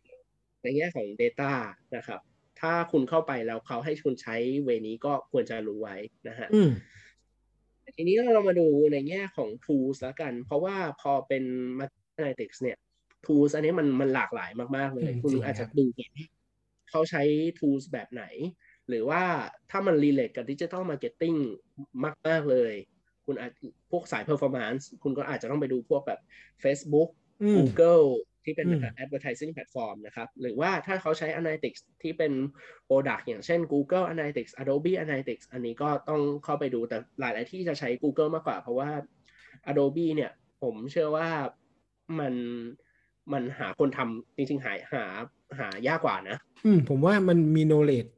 [0.64, 1.52] ในแง่ของ Data
[1.96, 2.20] นะครับ
[2.62, 5.96] ถ้าคุณเข้าไปแล้วเขาให้คุณใช้เวนี้ก็ควรจะรู้ไว้
[6.28, 6.70] นะฮะอืม
[7.96, 11.44] ทีนี้เรามาดูในแง่ของ tools แล้วกัน เพราะว่าพอเป็น
[11.80, 12.78] Mathematics เนี่ย
[13.26, 16.28] tools อันนี้มันมันหลากหลายมาก ๆ เลยอืมคุณจริงอาจจะครับดูก่อนว่า
[16.90, 17.24] เขาใช้
[17.60, 18.24] tools แบบไหน
[18.90, 19.24] หรือว่า
[19.72, 21.38] ถ้ามัน relate กับ digital marketing
[22.28, 22.74] มาก ๆ เลย
[23.26, 23.52] คุณอาจ
[23.92, 26.20] พวกสาย performance คุณก็อาจจะต้องไปดูพวกแบบ
[26.64, 27.10] Facebook
[27.44, 28.08] อืม Google
[28.46, 32.32] ที่เป็นอืม advertising platform นะครับ หรือว่าถ้าเขาใช้ analytics ที่เป็น
[32.88, 38.90] product อย่างเช่น Google Analytics Adobe Analytics อันนี้ก็ต้องเข้าไปดูแต่หลาย ๆ ที่จะใช้ Google มากกว่า เพราะว่า
[39.72, 40.32] Adobe เนี่ย
[40.64, 41.30] ผมเชื่อว่า
[42.20, 42.34] มัน
[43.34, 45.04] มันหาคนทำจริง ๆ หาหา
[45.60, 48.10] หายากกว่านะ อืม ผมว่ามันมี knowledge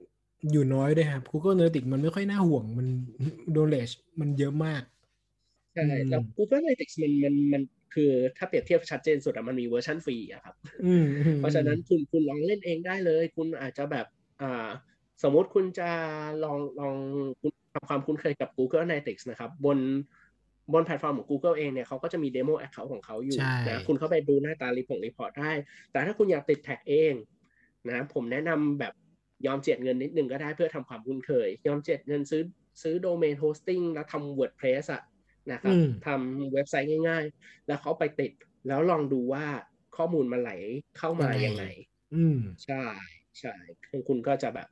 [0.51, 2.87] อยู่น้อยด้วยครับ Google Analytics มันไม่ค่อยน่าห่วงมัน
[3.53, 4.81] knowledge มันเยอะมาก
[5.73, 7.61] ใช่แล้วอืม Google Analytics มันมันมัน
[7.93, 10.55] คือถ้าเปรียบเทียบชัดเจนสุดอะมันมีเวอร์ชันฟรีอะครับ
[10.85, 14.05] อืมอืมเพราะฉะนั้นคุณคุณลองเล่นเองได้เลย คุณอาจจะแบบ
[14.41, 14.67] อ่า
[15.23, 15.89] สมมติคุณจะ
[16.43, 16.95] ลองลอง
[17.41, 19.79] คุณทำความคุ้นเคยกับ Google Analytics นะครับ บน
[20.73, 25.51] บนแพลตฟอร์มของ Google เองเนี่ยเขาก็จะมี Demo Account ของเขาอยู่ใช่นะคุณเข้าไปดูหน้าตา report report ได้
[25.91, 27.13] แต่ถ้าคุณอยากติด tag เอง
[27.89, 28.93] นะผมแนะนำแบบ
[29.45, 32.43] ยอมเจียดเงินนิดนึงก็ได้เพื่อทำความคุ้นเคย ยอมเจียดเงินซื้อ
[32.81, 35.01] ซื้อ domain hosting แล้วทำ WordPress อะ
[35.51, 38.31] นะครับอืมทำเว็บไซต์ง่าย ๆ แล้วเอาไปติด
[38.67, 39.45] แล้วลองดูว่า
[39.97, 40.51] ข้อมูลมันไหล
[40.97, 41.63] เข้ามายังไง
[42.13, 42.83] อืมใช่
[43.39, 43.53] ใช่
[43.89, 44.67] คือคุณก็จะแบบ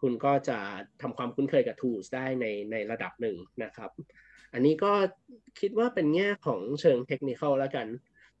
[0.00, 0.58] คุณก็จะ
[1.02, 3.90] ทำความคุ้นเคยกับ tools ได้ในในระดับหนึ่งนะครับ
[4.52, 4.92] อันนี้ก็
[5.60, 7.86] คิดว่าเป็นแง่ของเชิงเทคนิคแล้วกัน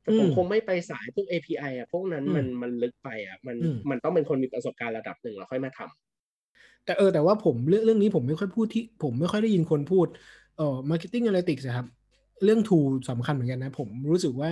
[0.02, 5.90] แต่ผมอืมคงไม่ไปสายพวก API อะพวกนั้นอืมมันมันลึกไปอะมันอืมมันต้องเป็นคนมีประสบการณ์ระดับหนึ่งแล้วค่อยมาทำ
[6.84, 10.08] แต่เออแต่ว่าผมเรื่องเรื่องนี้ผมไม่ค่อยพูดที่ ผมไม่ค่อยได้ยินคนพูด
[10.56, 11.86] เอ่อ marketing analytics อะครับ
[12.44, 14.50] เรื่อง tool สำคัญเหมือนกันนะ ผมรู้สึกว่า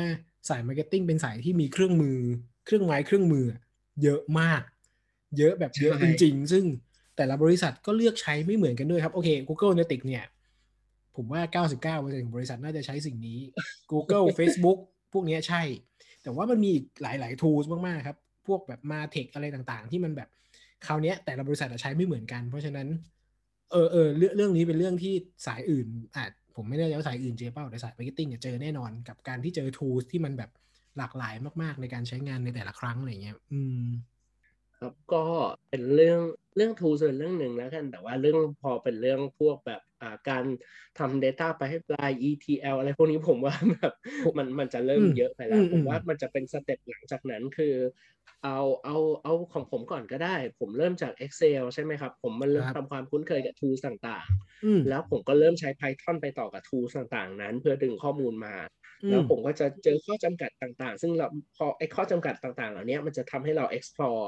[0.49, 2.19] สาย marketing เป็นสายที่มีเครื่องมือ
[2.67, 3.45] เครื่องไม้เครื่องมือ
[4.03, 4.63] เยอะมาก
[5.39, 6.65] เยอะแบบเยอะใช่จริง ๆ ซึ่ง
[7.17, 10.25] แต่ละบริษัทก็เลือกใช้ไม่เหมือนกันด้วยครับ โอเค Google Analytics เนี่ย
[11.17, 13.39] ผมว่า 99%ของบริษัทน่าจะใช้สิ่งนี้
[13.93, 14.79] Google Facebook
[15.13, 15.63] พวกเนี้ยใช่
[16.23, 20.29] แต่ว่ามันมีอีกหลาย ๆ tools มาก ๆ ครับ พวกแบบ MarTech อะไรต่างๆ ที่มันแบบ
[20.87, 22.89] คราวเนี้ยแต่ละบริษัทอะใช้ไม่เหมือนกัน เพราะฉะนั้น
[23.73, 25.15] เออเออเรื่องเรื่องนี้เป็นเรื่องที่
[25.47, 30.51] สายอื่นอาจผมไม่แน่ใจว่าสายอื่นเจอเปล่าแต่สาย marketing เนี่ยเจอแน่นอนกับการที่เจอ tools ที่มันแบบ
[30.99, 33.87] หลากหลายมาก ๆ ในการใช้งานในแต่ละครั้งอะไรเงี้ย อืม
[34.79, 35.25] ครับก็
[35.69, 36.21] เป็นเรื่อง
[36.57, 39.81] เรื่อง tools เป็นเรื่องหนึ่งแล้วกัน แต่ว่าเรื่องพอเป็นเรื่องพวกแบบ
[40.29, 40.45] การ
[40.99, 43.93] ทำ data ไปให้ปลาย ETL อะไรพวกนี้ผมว่าแบบ
[44.39, 47.75] มันมันจะเริ่มอืมเยอะไปแล้วอืมผมว่าอืมมันจะเป็นสเต็ปหลังจากนั้นคือ
[48.45, 54.27] เอาเอาเอาของผมก่อนก็ได้ ผมเริ่มจาก Excel ใช่ไหมครับ ผมมันเริ่มครับทำความคุ้นเคยกับ tools ต่าง
[54.63, 58.55] อืมๆแล้วผมก็เริ่มใช้ Python ไปต่อกับ tools ต่างๆ นั้น เพื่อดึงข้อมูลมา
[59.03, 61.27] อืแล้วมผมก็จะเจอข้อจำกัดต่างๆ ซึ่งเรา
[61.57, 64.27] พอไอ้ข้อจำกัดต่างๆ เหล่านี้มันจะทำให้เรา explore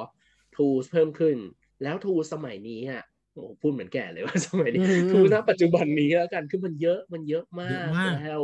[0.57, 1.37] tools เพิ่มขึ้น
[1.83, 3.03] แล้ว tools สมัยนี้อะ
[3.33, 8.43] โอ้โหพูดเหมือนแก่เลยว่าสมัยนี้อืม tools ณปัจจุบันนี้แล้วกันคือมันเยอะมันเยอะมาเยอะกมากแล้ว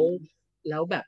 [0.68, 1.04] แล้วแบบ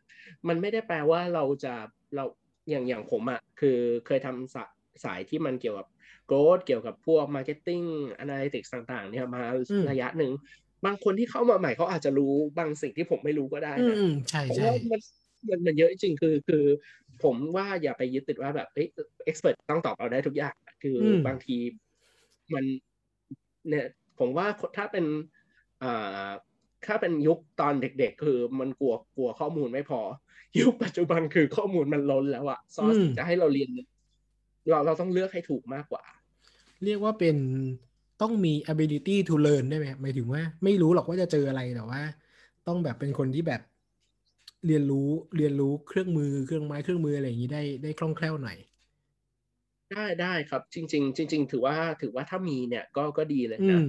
[0.49, 1.75] มันไม่ได้แปลว่าเราจะ
[2.15, 2.25] เรา
[2.71, 4.65] อย่างอย่างผมอะคือเคยทำสา
[5.05, 5.87] สายที่มันเกี่ยวกับ
[6.31, 7.87] growth เกี่ยวกับพวก marketing
[8.23, 10.33] analytics ต่าง ๆ เนี่ยมาอืมระยะหนึ่ง
[10.87, 15.01] บางคนที่เข้ามาใหม่เขาอาจจะรู้บางสิ่งที่ผมไม่รู้ก็ได้อืมนะอืมใช่ผมใช่ว่ามัน
[15.49, 16.65] มันมันเยอะจริงๆคือคือ
[17.25, 18.89] ผมว่าอย่าไปยึดติดว่าแบบเอ้ย
[19.25, 21.57] เอ็กซ์เพรสต้องตอบเราได้ทุกอย่างคืออมบางที
[22.55, 22.65] มัน
[23.69, 23.87] เนี่ย
[24.19, 24.47] ผมว่า
[24.77, 25.05] ถ้าเป็น
[25.83, 26.29] อ่า
[26.87, 30.01] ถ้าเป็นยุคตอนเด็ก ๆ คือมันกลัวกลัวข้อมูลไม่พอ
[30.61, 33.71] ยุคปัจจุบันคือข้อมูลมันล้นแล้วอะซอสอืมจะให้เราเรียน
[34.69, 36.03] เราเราต้องเลือกให้ถูกมากกว่า
[36.85, 37.37] เรียกว่าเป็น
[38.23, 42.03] ต้องมี ability to learn ได้ไหมครับหมายถึงว่า ไม่รู้หรอกว่าจะเจออะไรแต่ว่า
[42.67, 43.63] ต้องแบบเป็นคนที่แบบ
[44.67, 48.57] เรียนรู้เรียนรู้เครื่องมือเครื่องไม้เครื่องมืออะไรอย่างนี้ได้ได้คล่องแคล่วหน่อย
[49.93, 53.85] ได้ได้ครับจริง ๆ จริง ๆ ถือว่าถือว่าถ้ามีเนี่ยก็ก็ดีเลยอืนะม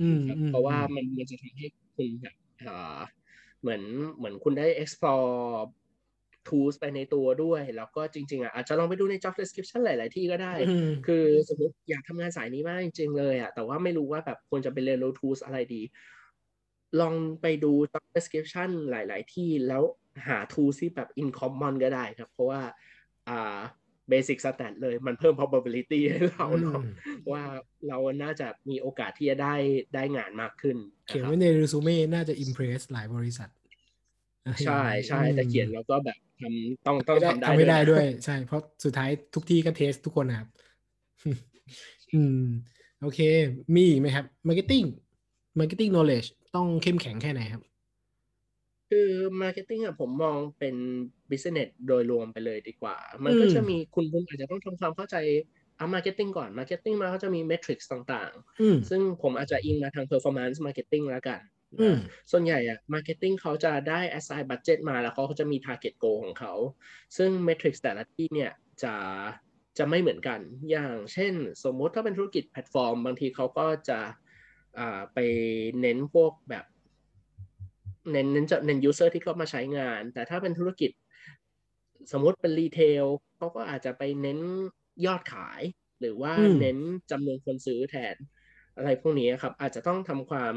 [0.00, 3.00] อืมครับอืมเพราะว่าอืมมันมันจะทำให้คุณแบบอ่า
[3.60, 3.82] เหมือน
[4.16, 5.40] เหมือนคุณได้ explore
[6.48, 15.82] tools ไปในตัวด้วย แล้วก็จริง ๆอะอาจจะลองไปดูใน job description หลาย ๆ ที่ก็ได้อืมคือสมมติอยากทำงานสายนี้มากจริง ๆ เลยอะแต่ว่าไม่รู้ว่าแบบควรจะไปเรียนรู้ tools อะไรดี
[17.00, 19.82] ลองไปดู job description หลาย ๆ ที่แล้ว
[20.26, 22.60] หา tools ที่แบบ in common ก็ได้ครับ เพราะว่า
[23.28, 23.58] อ่า
[24.12, 27.42] basic stat เลยมันเพิ่ม probability ให้เราเนาะอืมว่า
[27.88, 29.54] เราน่าจะมีโอกาสที่จะได้
[29.94, 33.50] ได้งานมากขึ้น เขียนนะครับไว้ในเรซูเม่น่าจะ impress หลายบริษัท
[34.66, 40.48] ใช่ใช่อืมแต่เขียนแล้วก็แบบทำต้องต้องไม่ได้ทำได้ทำไม่ได้นะด้วย ใช่ เพราะสุดท้ายทุกที่ก็เทสทุกคนนะครับ
[42.14, 42.44] อืม
[43.02, 43.20] โอเค
[43.74, 44.86] มีอีกไหมครับ marketing
[45.58, 47.62] marketing knowledge ต้องเข้มแข็งแค่ไหนครับ
[48.90, 49.08] คือ
[49.40, 50.74] marketing อะผมมองเป็น
[51.30, 55.16] business โดยรวมไปเลยดีกว่า มันก็อืมจะมีคุณคุณอาจจะต้องทำความเข้าใจ
[55.76, 61.40] เอา marketing ก่อน marketing มาก็จะมี metrics ต่างอืมๆซึ่งผมอาจจะอิงมาทาง performance marketing แล้วกัน
[61.78, 61.96] อืมนะ
[62.30, 66.52] ส่วนใหญ่อะ marketing เขาจะได้ assign budget มาแล้วเขาก็จะมี target goal ของเขา
[67.16, 68.52] ซึ่ง metrics แต่ละที่เนี่ย
[68.82, 68.94] จะ
[69.78, 74.00] จะไม่เหมือนกัน อย่างเช่น สมมุติถ้าเป็นธุรกิจแพลตฟอร์ม บางทีเขาก็จะ
[74.78, 75.18] อ่าไป
[75.80, 76.64] เน้นพวกแบบ
[78.10, 80.90] เน้นเน้นจะเน้น user ที่เข้ามาใช้งาน แต่ถ้าเป็นธุรกิจ
[82.12, 83.04] สมมุติเป็น retail
[83.36, 84.40] เขาก็อาจจะไปเน้น
[85.06, 85.62] ยอดขาย
[86.00, 86.78] หรือว่าอืมเน้น
[87.10, 88.16] จำนวนคนซื้อแทน
[88.76, 90.54] อะไรพวกนี้ครับ อาจจะต้องทำความ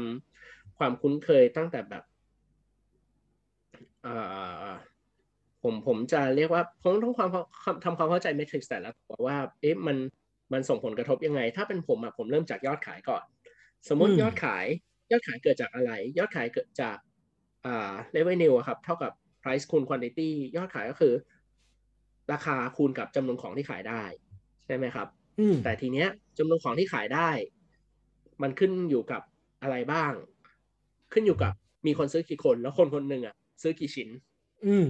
[0.78, 2.04] ความคุ้นเคยตั้งแต่แบบ
[4.04, 4.74] อ่า
[5.62, 7.30] ผมผมจะเรียกว่าผมต้องความ
[7.84, 9.96] ทำความเข้าใจเมทริกซ์แต่ละตัวว่าเอ๊ะมัน
[10.52, 13.24] มันส่งผลกระทบยังไง ถ้าเป็นผมอะผมเริ่มจากยอดขายก่อน
[13.88, 14.66] สมมติอืมยอดขาย
[15.10, 16.96] ยอดขายเกิดจากอะไร ยอดขายเกิดจาก
[17.66, 21.14] อ่า revenue อะครับ เท่ากับ price คูณ quantity ยอดขายก็คือ
[22.32, 24.02] ราคาคูณกับจำนวนของที่ขายได้
[24.66, 25.08] ใช่ไหมครับ
[25.40, 26.08] อืมแต่ทีเนี้ย
[26.38, 27.30] จำนวนของที่ขายได้
[28.42, 29.22] มันขึ้นอยู่กับ
[29.62, 30.12] อะไรบ้าง
[31.12, 31.52] ขึ้นอยู่กับ
[31.86, 34.08] มีคนซื้อกี่คน แล้วคนคนหนึ่งอะ ซื้อกี่ชิ้น
[34.66, 34.86] อืม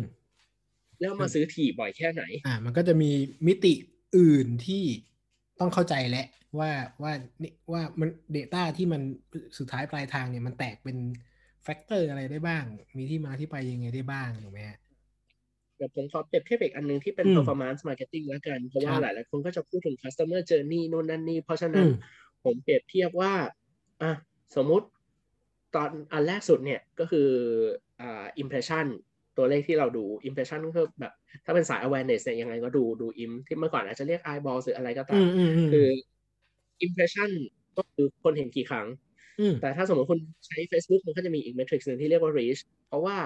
[1.01, 3.11] แล้วมาซื้อถี่บ่อยแค่ไหน อ่า มันก็จะมี
[3.47, 3.75] มิติ
[4.17, 4.85] อื่นที่
[5.61, 6.27] ต้องเข้าใจและ
[6.59, 6.71] ว่า
[7.03, 7.13] ว่า
[7.43, 9.03] นี่ว่ามัน Data ที่มัน
[9.59, 10.97] สุดท้ายปลายทางเนี่ยมันแตกเป็น
[11.63, 12.65] factor อะไรได้บ้าง
[12.99, 14.79] มีที่มาที่ไปยังไงได้บ้างถูกไหมฮะ
[15.77, 21.91] เดี๋ยวผมขอเปรียบเทียบอีกอันหนึงที่เป็นอืม performance marketing แล้วกัน เพราะว่าครับหลายๆคนก็จะพูดถึง customer journey นู่นนั่นนี่ เพราะฉะนั้อืนม
[22.45, 23.33] ผมเปรียบเทียบว่า
[24.03, 24.13] อะ
[24.57, 24.87] สมมุติ
[25.75, 27.29] ตอนอันแรกสุดเนี่ยก็คือ
[28.01, 28.87] อ่า impression
[29.37, 31.13] ตัวเลขที่เราดู impression ก็คือแบบ
[31.45, 35.87] ถ้าเป็นสาย awareness เนี่ยยังไงก็ดูดู im ที่เมื่อก่อนอาจจะเรียก eyeball หรืออะไรก็ตาอืมมอืมอืมคือ
[36.87, 37.31] impression
[37.77, 38.87] ก็คือคนเห็นกี่ครั้ง
[39.39, 43.17] อืมแต่ถ้าสมมติคุณใช้ Facebook มันก็จะมีอีก metric หนึ่งที่เรียกว่า reach เพราะว่า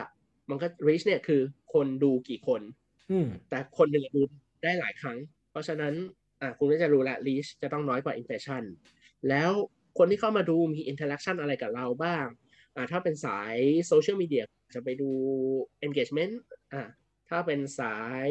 [0.50, 1.40] มันก็ reach เนี่ยคือ
[1.72, 2.62] คนดูกี่คน
[3.10, 4.20] อืมแต่คนหนึ่งดู
[4.62, 5.18] ได้หลายครั้ง
[5.50, 5.94] เพราะฉะนั้น
[6.40, 8.62] อะคุณก็จะรู้ละ reach จะต้องน้อยกว่า impression
[9.28, 9.50] แล้ว
[9.98, 12.26] คนที่เข้ามาดูมี interaction อะไรกับเราบ้าง
[12.76, 14.44] อะถ้าเป็นสายโซเชียลมีเดีย
[14.74, 15.10] จะไปดู
[15.86, 16.34] engagement
[16.72, 16.82] อะ
[17.28, 18.28] ถ้าเป็นสาย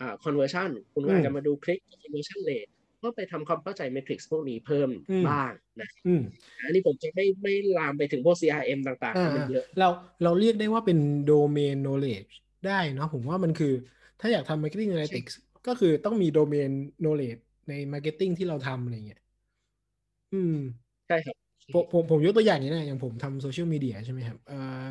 [0.00, 6.22] อ่า conversion คุณก็อาจจะมาดูคลิก conversion rate ก็ไปทำความเข้าใจ metrics พวกนี้เพิ่มอืมบ้างนะอืม
[6.64, 9.88] อันนี้ผมจะไม่ไม่ลามไปถึงพวก CRM ต่างๆอ่าที่มันเยอะเรา
[10.24, 10.98] เราเรียกได้ว่าเป็น
[11.30, 12.30] domain knowledge
[12.66, 13.72] ได้เนาะผมว่ามันคือ
[14.20, 15.32] ถ้าอยากทำ marketing analytics
[15.66, 16.70] ก็คือต้องมี domain
[17.02, 19.20] knowledge ใน marketing ที่เราทำอะไรเงี้ย
[20.34, 20.56] อืม
[21.08, 21.36] ใช่ครับ
[21.74, 24.84] ผมผมผมยกตัวอย่างนี้นะอย่างผมทำโซเชียลมีเดียใช่ไหมครับเอ่อ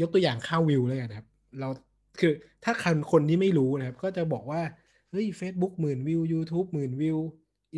[0.00, 1.26] ยกตัวอย่างข้าววิวเลยกันครับ
[1.60, 1.68] เรา
[2.20, 2.32] คือ
[2.64, 4.60] ถ้าคนคนที่ไม่รู้นะครับ ก็จะบอกว่า
[5.10, 7.18] เฮ้ย Facebook หมื่นวิว YouTube หมื่นวิว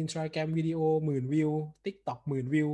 [0.00, 1.50] Instagram วิดีโอหมื่นวิว
[1.84, 2.68] TikTok หมื่นวิว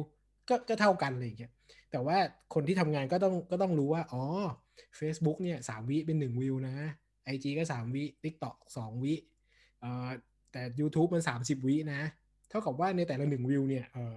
[0.48, 1.52] ก็ก็เท่ากันอะไรอย่างเงี้ย
[1.90, 2.16] แต่ว่า
[2.54, 4.22] คนที่ทำงานก็ต้องก็ต้องรู้ว่า อ๋อ
[5.00, 6.74] Facebook เนี่ยสามวิเป็นหนึ่งวิวนะ
[7.34, 9.14] IG ก็สามวิ TikTok สองวิ
[9.80, 10.09] เอ่อ
[10.52, 12.00] แต่ YouTube มันสามสิบวินะ
[12.48, 14.16] เท่ากับว่าในแต่ละหนึ่งวิวเนี่ยเอ่อ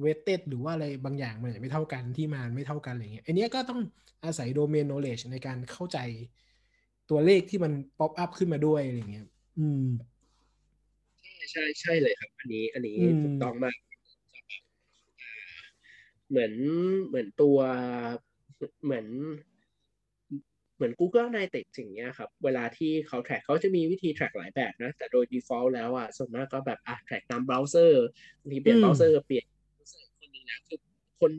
[0.00, 3.80] weighted หรือว่าอะไรบางอย่างมันไม่เท่ากันที่มาไม่เท่ากันอะไรเงี้ยอันเนี้ยก็ต้อง
[4.24, 5.98] อาศัย domain knowledge ในการเข้าใจ
[7.10, 9.26] ตัวเลขที่มัน pop up ขึ้นมาด้วยอะไรเงี้ย
[9.60, 9.86] อืม
[11.24, 13.76] ใช่ใช่ใช่เลยครับ อันนี้ อันนี้อืม ถูกต้องมาก
[15.20, 15.32] อ่า
[16.28, 16.52] เหมือน
[17.08, 17.58] เหมือนตัว
[18.84, 19.06] เหมือน
[20.76, 27.92] เหมือน Google Analytics อย่างเงี้ยครับ เวลาที่เขา track เขาจะมีวิธี track หลายแบบนะ แต่โดย default แล้วอะส่วนมากก็แบบอะ track ตาม browser
[28.40, 29.44] บางทีเปลี่ยน อืม browser เปลี่ยน
[29.76, 30.78] browser คนหนึ่งนะคือ
[31.20, 31.32] คน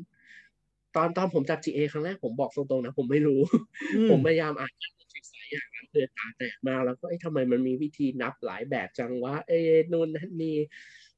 [0.96, 3.42] ตอนตอนผมจับ GA ครั้งแรกผมบอกตรงๆนะ ผมไม่รู้
[3.96, 5.01] อืผมพยายามอ่านทริคหลาย
[5.52, 9.60] อย่างแล้วเพื่อตาแตกมาแล้วก็เอ้ทำไมมันมีวิธีนับหลายแบบจังวะเอ้
[9.92, 10.58] นู่นนั่นนี่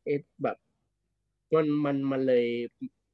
[0.06, 0.14] เอ้
[0.44, 0.58] แบบ
[1.54, 2.46] มันมันมันเลย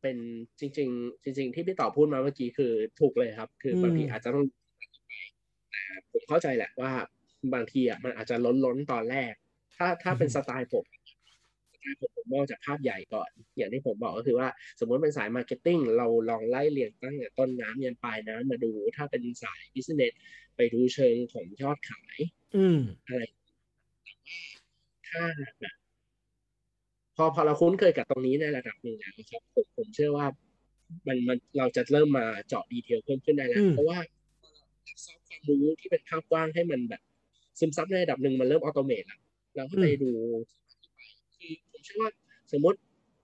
[0.02, 0.18] เป็น
[0.60, 4.46] จริง ๆ จริง ๆ ที่พี่ต่อพูดมาเมื่อกี้คือถูกเลยครับ คือบางทีอาจจะต้อง
[4.78, 4.82] ไป
[5.72, 6.92] แต่ผมเข้าใจแหละว่า
[7.54, 9.34] บางทีอะมันอาจจะล้นล้นตอนแรก
[9.78, 10.86] ถ้าถ้าเป็นสไตล์ผม
[11.80, 14.48] สไตล์ผมผมมองจากภาพใหญ่ก่อน อย่างที่ผมบอกก็คือว่า
[14.80, 20.14] สมมติเป็นสาย marketing เราลองไล่เรียงตั้งแต่ต้นน้ำยันปลายน้ำมาดู ถ้าเป็นสาย business
[20.56, 22.18] ไปดูเชิงของยอดขาย
[22.56, 23.68] อืมอะไรแต่ว่า
[25.10, 25.24] ถ้า
[25.60, 25.76] แบบ
[27.16, 30.28] พอพอเราคุ้นเคยกับตรงนี้ในระดับหนึ่งแล้วนะครับผมผมเชื่อว่า
[31.08, 34.00] มันมันเราจะเริ่มมาเจาะ detail เพิ่มขึ้นได้แล้ว อืมเพราะว่า
[34.42, 37.02] พอเรา absorb ความรู้ที่เป็นภาพกว้างให้มันแบบ
[37.60, 39.20] ซึมซับในระดับหนึ่งมันเริ่ม automate แล้ว
[39.56, 40.69] เราก็ไปดูคือ
[41.80, 42.12] ผมเชื่อว่า
[42.52, 42.78] สมมติ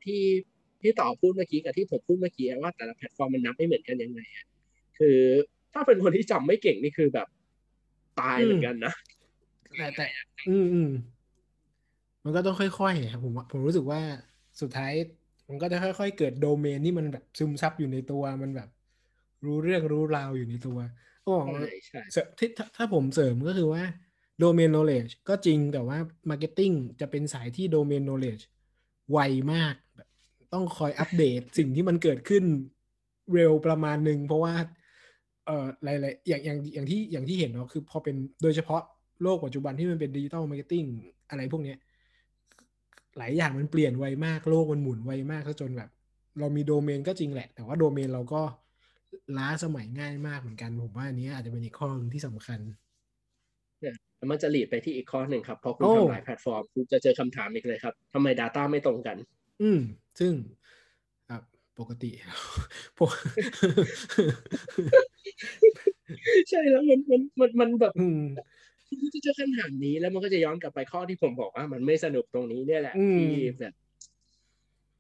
[0.04, 0.22] ที่
[0.82, 4.46] ที่ต่อพูดเมื่อกี้กับที่ผมพูดเมื่อกี้ว่าแต่ละแพลตฟอร์มมันนับไม่เหมือนกันยังไงอะ
[5.00, 5.20] คือ
[5.74, 7.28] ถ้าเป็นคนที่จำไม่เก่งนี่คือแบบ
[8.20, 8.94] ตายเหมือนกันนะ
[9.78, 10.06] แต่แต่
[10.50, 10.92] อืมอืม
[12.24, 14.02] มันก็ต้องค่อยๆครับผมว่าผมรู้สึกว่า
[14.62, 14.92] สุดท้าย
[15.50, 18.70] มันก็จะค่อย ๆ เกิดโดเมนที่มันแบบซึมซับอยู่ในตัวมันแบบ
[19.46, 20.78] รู้เรื่องรู้ราวอยู่ในตัว
[21.24, 23.84] โอ้ใช่ใช่เสริมที่ถ้าถ้าผมเสริมก็คือว่า
[24.44, 25.98] Domain Knowledge ก็จริงแต่ว่า
[26.30, 28.44] Marketing จะเป็นสายที่ Domain Knowledge
[29.12, 29.20] ไว
[29.54, 30.08] มากแบบ
[30.54, 32.44] ต้องคอยอัปเดตสิ่งที่มันเกิดขึ้น
[33.34, 34.54] เร็วประมาณหนึ่งเพราะว่า
[35.46, 38.82] เอ่อหลายๆอย่างอย่างอย่างที่อย่างที่เห็นเนาะคือพอเป็นโดยเฉพาะ
[39.24, 40.84] โลกปัจจุบันที่มันเป็นดิจิ t a ลมาร์เก็ตติ้ง
[41.30, 41.78] อะไรพวกเนี้ย
[43.18, 45.90] หลายอย่างมันเปลี่ยนไวมากโลกมันหมุนไวมากซะจนแบบ
[46.40, 48.42] เรามีโดเมนก็จริงแหละ แต่ว่าโดเมนเราก็
[49.38, 52.60] ล้าสมัยง่ายมากเหมือนกัน ผมว่าอันนี้อาจจะเป็นอีกข้อนึงที่สำคัญ
[54.26, 59.18] แล้วมันจะลีดไปที่อีกข้อหนึ่งครับพอคุณโอ้ทำหลายแพลตฟอร์มคุณจะเจอคำถามอีกเลยครับทำไม Data ไม่ตรงกัน
[59.62, 59.80] อืม
[60.20, 60.34] ซึ่ง
[61.30, 61.38] อะ
[61.80, 62.12] ปกติ
[62.98, 63.12] ปก
[66.50, 68.22] ใช่แล้วมันมันมันมันแบบอืม
[68.88, 73.74] คุณจะเจอคำถามนี้แล้วมันก็จะย้อนกลับไปข้อที่ผมบอกว่ามันไม่สนุกตรงนี้เนี่ยแหละอืมที่แบบ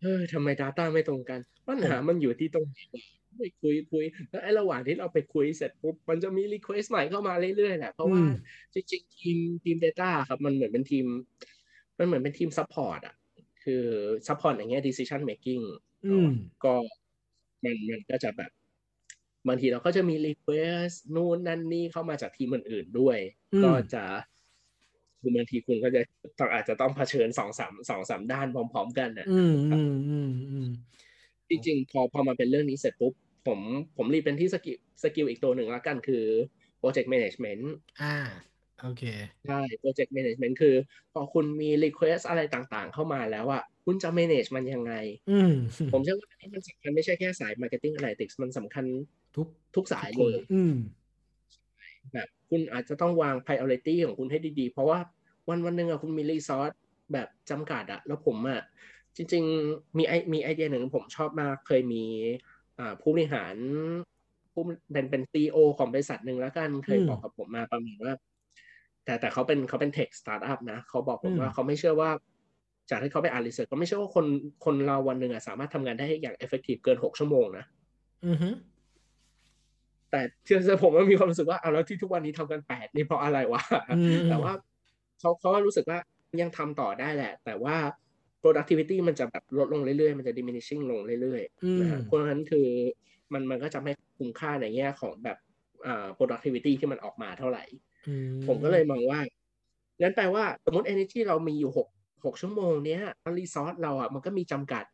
[0.01, 3.01] เฮ้ยทำไม Data ไม่ตรงกัน ปัญหามันอยู่ที่ตรงไหนวะ
[3.39, 8.31] ไปคุยคุยแล้วไอ้ระหว่างที่เราไปคุยเสร็จปุ๊บมันจะมี request ใหม่เข้ามาเรื่อยๆแหละเพราะว่าอืม
[8.73, 11.05] จริงๆทีมทีม Data ครับมันเหมือนเป็นทีม
[11.99, 13.15] มันเหมือนเป็นทีม support อะ
[13.63, 13.83] คือ
[14.27, 15.63] support อย่างเงี้ย decision making
[16.05, 16.29] อืม
[16.63, 16.73] ก็
[17.63, 18.51] มันมันก็จะแบบ
[19.47, 23.17] บางทีเราก็จะมี request นู่นนั่นนี่เข้ามาจากทีมอื่นๆด้วย
[23.53, 24.03] อืมก็จะ
[25.21, 26.01] คือบางทีคุณก็จะ
[26.39, 30.69] ต้องอาจจะต้องเผชิญสองสามสองสามด้านพร้อม ๆ กันนะอืมอืมอืมอืม
[31.49, 33.13] จริงๆพอพอมาเป็นเรื่องนี้เสร็จปุ๊บ
[33.47, 33.59] ผม
[33.97, 36.25] ผมรีเปที่ skill skill อีกตัวหนึ่งแล้วกันคือ
[36.81, 37.63] project management
[38.01, 38.15] อ่า
[38.79, 39.03] โอเค
[39.45, 40.75] ใช่ project management คือ
[41.13, 44.93] พอคุณมี request อะไรต่างๆ เข้ามาแล้วอะคุณจะ manage มันยังไง
[45.29, 45.51] อืม
[45.91, 48.85] ผมเชื่อว่าอันนี้มันสำคัญไม่ใช่แค่สาย marketing analytics มันสำคัญ
[49.35, 50.75] ทุกทุกสายทุกเลยอืม
[52.13, 54.99] แบบคุณอาจจะต้องวาง priority ของคุณให้ดีๆ เพราะว่า
[55.49, 56.75] วันวันหนึ่งอะคุณมี resource
[57.13, 58.61] แบบจำกัดอะแล้วผมอะ
[59.17, 62.03] จริง ๆ มีไอมีไอเดียหนึ่งผมชอบมากเคยมี
[62.43, 62.54] อ่า
[63.01, 63.55] ผู้บริหาร
[64.53, 64.63] ผู้
[64.93, 68.13] เป็นเป็น CEO ของบริษัทหนึ่งแล้วกันเคยอืมบอกกับผมมาประมาณว่า
[69.05, 72.09] แต่แต่เขาเป็นเขาเป็น tech startup นะเขาบอกผมอืมว่าเขาไม่เชื่อว่า
[72.89, 74.25] จากที่เขาไปอ่านรีเสิร์ชเขาไม่เชื่อว่าคน
[74.65, 77.65] คนเราวันหนึ่งอะสามารถทำงานได้อย่าง effective เกินหกชั่วโมงนะ
[78.25, 78.49] อือฮึ
[80.11, 83.61] แต่ที่ผมว่ามีความรู้สึกว่าเอาแล้วที่ทุกวันนี้ทำกันแปดนี่เพราะอะไรวะ
[83.97, 84.53] อืมแต่ว่า
[85.19, 85.99] เขาเขาก็รู้สึกว่า
[86.41, 87.75] ยังทำต่อได้แหละ แต่ว่า
[88.45, 92.67] productivity มันจะแบบลดลงเรื่อยๆ มันจะ diminishing ลงเรื่อยอืมๆนะฮะเพราะฉะนั้นคือ
[93.33, 95.37] มันมันก็จะไม่คุ้มค่าในแง่ของแบบ
[95.85, 97.63] อ่า productivity ที่มันออกมาเท่าไหร่
[98.07, 98.13] อื
[98.47, 99.19] ผมก็เลยมองว่า
[100.01, 101.87] งั้นแปลว่าสมมติ energy เรามีอยู่หก
[102.25, 103.01] หกชั่วโมงเนี้ย
[103.37, 104.85] resource เราอะมันก็มีจำกัด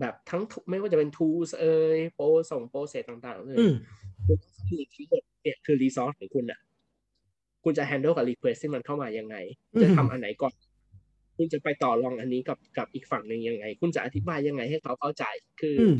[0.00, 3.74] แบบทั้งทุไม่ว่าจะเป็น tools เอ่ยโปรส่งโปรเซสต่างๆเลยอืม
[4.26, 6.60] คุณต้องคำนึงทั้งหมดเนี่ยคือรีซอสของคุณอะ
[7.64, 9.36] คุณจะ handle กับ request ที่มันเข้ามายังไง
[9.74, 10.54] อืมจะทำอันไหนก่อน
[11.36, 15.24] คุณจะไปต่อรองอันนี้กับกับอีกฝั่งหนึ่งยังไง คุณจะอธิบายยังไงให้เขาเข้าใจ
[15.60, 15.94] คือออืม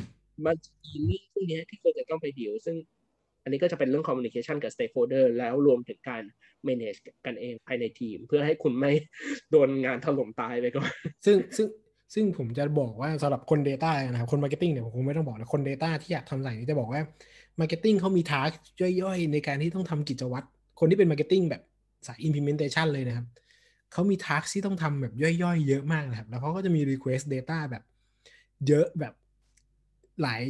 [0.47, 2.77] มันจะมีเรื่องพวกเนี้ยที่ควรจะต้องไปดีลซึ่ง
[3.43, 6.23] อันนี้ก็จะเป็นเรื่อง communication กับ stakeholder แล้วรวมถึงการ
[6.67, 8.93] manage กันเองภายในทีม เพื่อให้คุณไม่
[9.51, 10.91] โดนงานถล่มตายไปก่อน
[11.27, 11.67] ซึ่งซึ่ง
[12.15, 17.03] ซึ่งผมจะบอกว่าสำหรับคน Data นะครับคน Marketing เนี่ยผมคงไม่ต้องบอกนะคน Data ที่อยากทำสายนี้จะบอกว่า
[17.61, 18.51] Marketing เขามีทาร์ก
[19.03, 20.47] ย่อยๆ ในการที่ต้องทำกิจวัตร
[20.81, 21.63] คนที่เป็น Marketing แบบ
[22.07, 23.27] สาย implementation เลยนะครับ
[23.95, 27.83] เขามีทาร์กที่ต้องทำแบบย่อยๆ เยอะมากนะครับ แล้วเขาก็จะมี request data แบบ
[28.69, 29.15] เยอะแบบ
[30.23, 30.43] หลาย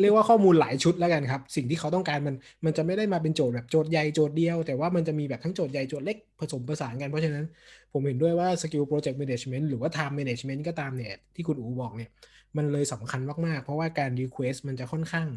[0.00, 7.44] เรียกว่าข้อมูลหลายชุดแล้วกันครับ สิ่งที่เขาต้องการมันมันจะไม่ได้มาเป็นโจทย์แบบโจทย์ใหญ่โจทย์เดียว แต่ว่ามันจะมีแบบทั้งโจทย์ใหญ่โจทย์เล็กผสมผสานกัน เพราะฉะนั้น
[7.92, 12.10] ผมเห็นด้วยว่า skill project management หรือว่า time management ก็ตามเนี่ยที่คุณอูบอกเนี่ย
[12.56, 15.28] มันเลยสำคัญมาก ๆ เพราะว่าการ request มันจะค่อนข้าง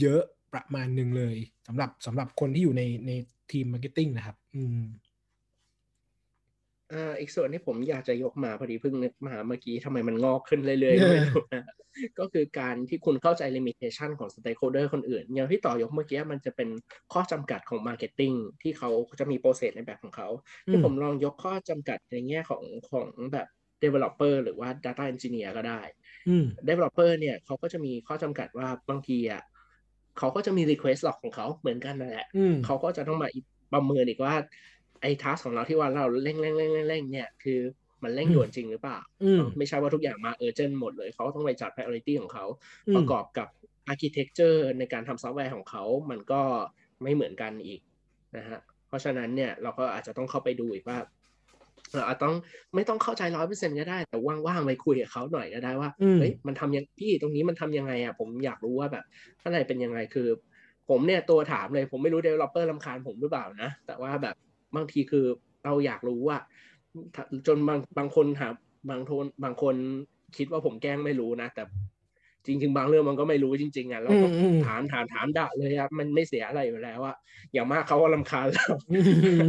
[0.00, 0.22] เยอะ
[0.52, 3.10] ประมาณหนึ่งเลยสำหรับสำหรับคนที่อยู่ในใน
[3.52, 4.80] ทีม marketing นะครับ อืม
[6.92, 11.64] อ่าอีกส่วนที่ผมอยากจะยกมาพอดีเพิ่งนึกมาเมื่อกี้ทำไมมันงอกขึ้นเรื่อยๆก็ไม่รู้นะ
[12.18, 16.68] ก็คือการที่คุณเข้าใจ limitation ของ stakeholder คนอื่น อย่างที่ต่อยกเมื่อกี้มันจะเป็น
[17.12, 20.28] ข้อจำกัดของ marketing ที่เขาจะมี process ในแบบของเขา
[20.68, 23.46] ที่อืมผมลองยกข้อจำกัดในแง่ของของแบบ
[23.82, 25.80] developer หรือว่า data engineer ก็ได้
[26.28, 29.42] อืม developer เนี่ยเขาก็จะมีข้อจำกัดว่าบางทีอะ
[30.18, 33.28] เขาก็จะมี request log ของเขาเหมือนกันนั่นแหละอืมเขาก็จะต้องมา
[33.72, 34.34] ประเมินอีกว่า
[35.02, 37.60] ไอ้ทัสของเราที่ว่าเราเร่งเร่งเร่งเร่งเร่งเนี่ยคือ
[38.02, 42.44] มันเร่งอืมด่วนจริงหรือเปล่าอืมเนอะไม่ใช่ว่าทุกอย่างมาเออเจนหมดเลยเขาต้องไปจัด priority ของเขา
[42.88, 43.48] อืมประกอบกับ
[43.92, 46.42] architecture ในการทำซอฟต์แวร์ของเขา มันก็
[47.02, 47.80] ไม่เหมือนกันอีก
[48.36, 50.98] นะฮะ เพราะฉะนั้นเนี่ยเราก็อาจจะต้องเข้าไปดูอีกว่า
[51.94, 52.34] เราอาจต้อง
[52.74, 59.04] ไม่ต้องเข้าใจร้อยเปอร์เซ็นก็ได้ แต่ว่างๆไปคุยกับเขาหน่อยก็ได้ว่าอืมเฮ้ยมันทำยังพี่ตรงนี้มันทำยังไงอะผมอยากรู้ว่าแบบ
[59.40, 60.28] ข้างในเป็นยังไงคือ
[60.88, 64.34] ผมเนี่ยตัวถามเลย ผมไม่รู้ developer รำคาญผมหรือเปล่านะ แต่ว่าแบบ
[64.76, 65.26] บางทีคือ
[65.64, 66.38] เราอยากรู้ว่า
[67.14, 68.54] ถ้าจนบางบางคนถาม
[68.90, 69.74] บางคนบางคน
[70.36, 71.62] คิดว่าผมแกล้งไม่รู้นะ แต่
[72.46, 77.16] จริง ๆ บางเรื่องมันก็ไม่รู้จริง ๆอะเราก็อืมอืมถามถามถามด่าเลยอะมันไม่เสียอะไรอยู่แล้วอะ
[77.52, 78.94] อย่างมากเขาก็รำคาญเราอื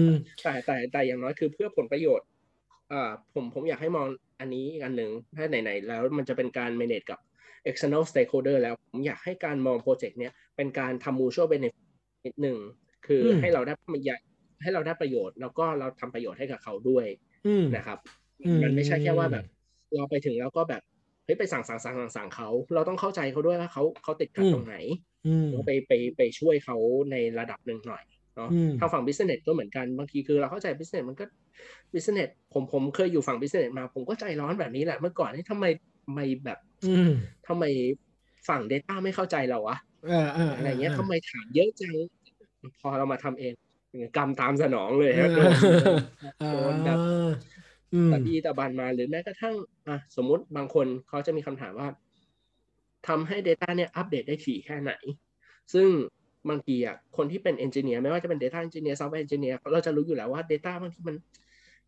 [0.06, 0.08] ม
[0.44, 2.28] แต่แต่แต่อย่างน้อยคือเพื่อผลประโยชน์
[2.92, 4.08] อ่าผมผมอยากให้มอง
[4.40, 7.20] อันนี้อีกอันหนึ่งถ้าไหนๆแล้วมันจะเป็นการ manage กับ
[7.70, 11.86] external stakeholder แล้วผมอยากให้การมองโปรเจกต์เนี้ยเป็นการทำ mutual benefit
[12.26, 12.58] นิดหนึ่ง
[13.08, 14.27] คืออืมให้เราได้ประโยชน์
[14.62, 17.06] ให้เราได้ประโยชน์ แล้วก็เราทำประโยชน์ให้กับเขาด้วย
[17.48, 17.98] อืมนะครับ
[18.46, 19.46] อืมมันไม่ใช่แค่ว่าแบบ
[19.96, 20.82] เราไปถึงแล้วก็แบบ
[21.26, 24.76] เฮ้ยไปสั่งสั่งสั่งสั่งสั่งเขา เราต้องเข้าใจเขาด้วยว่าเขาเขาติดขัดอืมตรงไหน
[25.28, 26.78] อืมเราไปไปไปช่วยเขา
[27.12, 28.04] ในระดับหนึ่งหน่อย
[28.36, 31.26] เนาะอืมทางฝั่ง business ก็เหมือนกันบางทีคือเราเข้าใจ business มันก็
[31.94, 35.66] business ผมผมเคยอยู่ฝั่ง business มา ผมก็ใจร้อนแบบนี้แหละเมื่อก่อนนี่ทำไม
[36.06, 37.12] ทำไมแบบอืม
[37.48, 37.64] ทำไม
[38.48, 39.78] ฝั่ง data ไม่เข้าใจเราวะ
[40.08, 41.96] เออเอออะไรเงี้ยออทำไมถามเยอะจัง
[42.82, 43.54] พอเรามาทำเอง
[44.16, 45.54] กรรมตามสนองเลยฮะเอโดอน
[46.52, 47.00] โดนแบบ
[47.94, 49.56] อืมตะบีตะบันมาหรือแม้กระทั่ง
[49.88, 51.88] อะสมมุติบางคนเขาจะมีคำถามว่า
[53.08, 54.92] ทำให้ Data เนี่ยอัปเดตได้ถี่แค่ไหน
[55.74, 55.88] ซึ่ง
[56.50, 61.16] บางทีอะคนที่เป็น Engineer ไม่ว่าจะเป็น Data Engineer Software Engineer เราจะรู้อยู่แล้วว่า Data บางทีมัน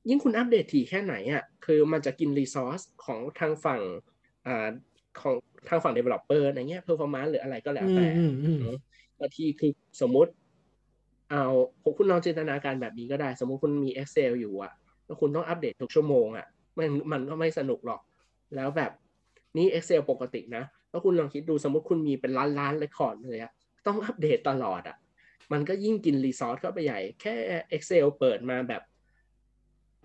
[0.09, 3.81] ยิ่งคุณอัปเดตถี่แค่ไหนอะคือมันจะกิน Resource ของทางฝั่ง
[4.47, 4.69] อ่า
[5.21, 5.35] ของ
[5.69, 8.77] ทางฝั่ง Developer ในแง่ Performance หรืออะไรก็แล้วแต่ อืมอืมอืมเนอะ
[9.19, 10.31] บางทีคือสมมุติ
[11.29, 11.43] เอา
[11.97, 14.73] คุณลองจินตนาการแบบนี้ก็ได้ สมมุติคุณมี Excel อยู่อะ
[15.05, 18.01] แล้วคุณต้องอัปเดตทุกชั่วโมงอะมันมันก็ไม่สนุกหรอก
[18.55, 18.91] แล้วแบบ
[19.57, 23.51] นี่ Excel ปกตินะ แล้วคุณลองคิดดูสมมติคุณมีเป็นล้านล้าน record เลยอะ
[23.87, 24.97] ต้องอัปเดตตลอดอะ
[25.51, 27.33] มันก็ยิ่งกิน resource เข้าไปใหญ่ แค่
[27.75, 28.81] Excel เปิดมาแบบ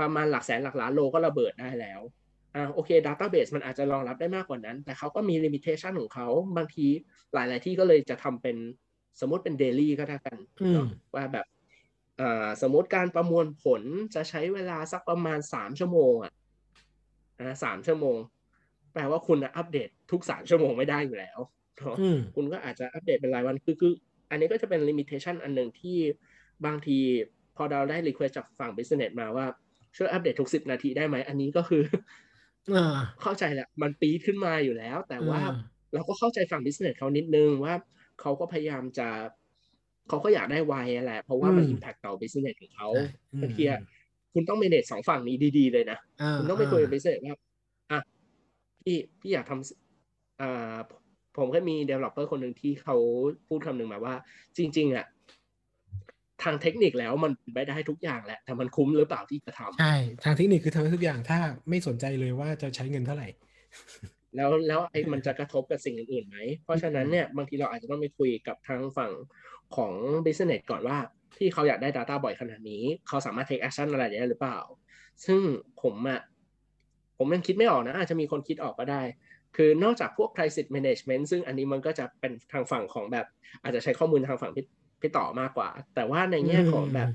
[0.00, 2.00] ประมาณหลักแสนหลักล้านโลก็ระเบิดได้แล้ว
[2.54, 6.86] อ่าโอเค Database มันอาจจะรองรับได้มากกว่านั้น แต่เขาก็มี limitation ของเขา บางที
[7.34, 8.56] หลาย ๆ ที่ก็เลยจะทำเป็น
[9.20, 11.46] สมมติเป็น daily ก็ได้กันอืมเนาะว่าแบบ
[12.20, 13.82] อ่าสมมติการประมวลผล
[14.14, 16.32] จะใช้เวลาสักประมาณสามชั่วโมงอะ
[17.40, 18.16] นะสามชั่วโมง
[18.94, 21.38] แปลว่าคุณน่ะอัปเดตทุกสามชั่วโมงไม่ได้อยู่แล้ว
[21.78, 23.92] เนาะอืมคุณก็อาจจะอัปเดตเป็นรายวันคือคือ
[24.30, 25.98] อันนี้ก็จะเป็น limitation อันหนึ่งที่
[26.66, 26.98] บางที
[27.56, 29.46] พอเราได้ request จากฝั่ง business มาว่า
[29.96, 31.82] ช่วยอัปเดตทุกสิบนาทีได้ไหมอันนี้ก็คือ
[32.74, 35.56] อ่าเข้าใจแหละมันปีดขึ้นมาอยู่แล้ว แต่ว่าอ่า
[35.94, 37.74] เราก็เข้าใจฝั่ง business เขานิดนึงว่า
[38.20, 39.08] เขาก็พยายามจะ
[40.08, 40.74] เขาก็อยากได้ไว
[41.04, 43.80] แหละ เพราะว่ามันอืม impact ต่อ business ของเขาใช่อืมบางทีอะ
[44.32, 47.36] คุณต้อง manage สองฝั่งนี้ดีๆเลยนะอ่าคุณต้องไปคุยกับ business ว่า
[47.90, 48.00] อะ
[48.82, 50.76] พี่พี่อยากทำอ่า
[51.36, 52.96] ผมก็มี developer คนหนึ่งที่เขา
[53.48, 54.14] พูดคำหนึ่งมาว่า
[54.56, 55.06] จริง ๆ อะ
[56.42, 63.28] ทางเทคนิคแล้วมันเป็นไปได้ทุกอย่างแหละ แต่มันคุ้มหรือเปล่าที่จะทำใช่ ทางเทคนิคคือทำให้ทุกอย่างถ้าไม่สนใจเลยว่าจะใช้เงินเท่าไหร่
[64.36, 69.12] แล้วแล้วไอ้มันจะกระทบกับสิ่งอื่นๆไหม เพราะฉะนั้นเนี่ยบางทีเราอาจจะต้องไปคุยกับทางฝั่ง
[69.76, 69.92] ของ
[70.24, 70.98] business ก่อนว่า
[71.38, 74.58] ที่เขาอยากได้ Data บ่อยขนาดนี้ เขาสามารถ take action อะไรได้หรือเปล่า
[75.26, 75.40] ซึ่ง
[75.82, 76.20] ผมอะ
[77.18, 79.02] ผมยังคิดไม่ออกนะ อาจจะมีคนคิดออกก็ได้
[79.56, 83.26] คือนอกจากพวก crisis management ซึ่งอันนี้มันก็จะเป็นทางฝั่งของแบบ
[83.62, 84.66] อาจจะใช้ข้อมูลทางฝั่งพี่
[85.00, 87.08] พี่ต่อมากกว่า แต่ว่าในแง่ของแบบ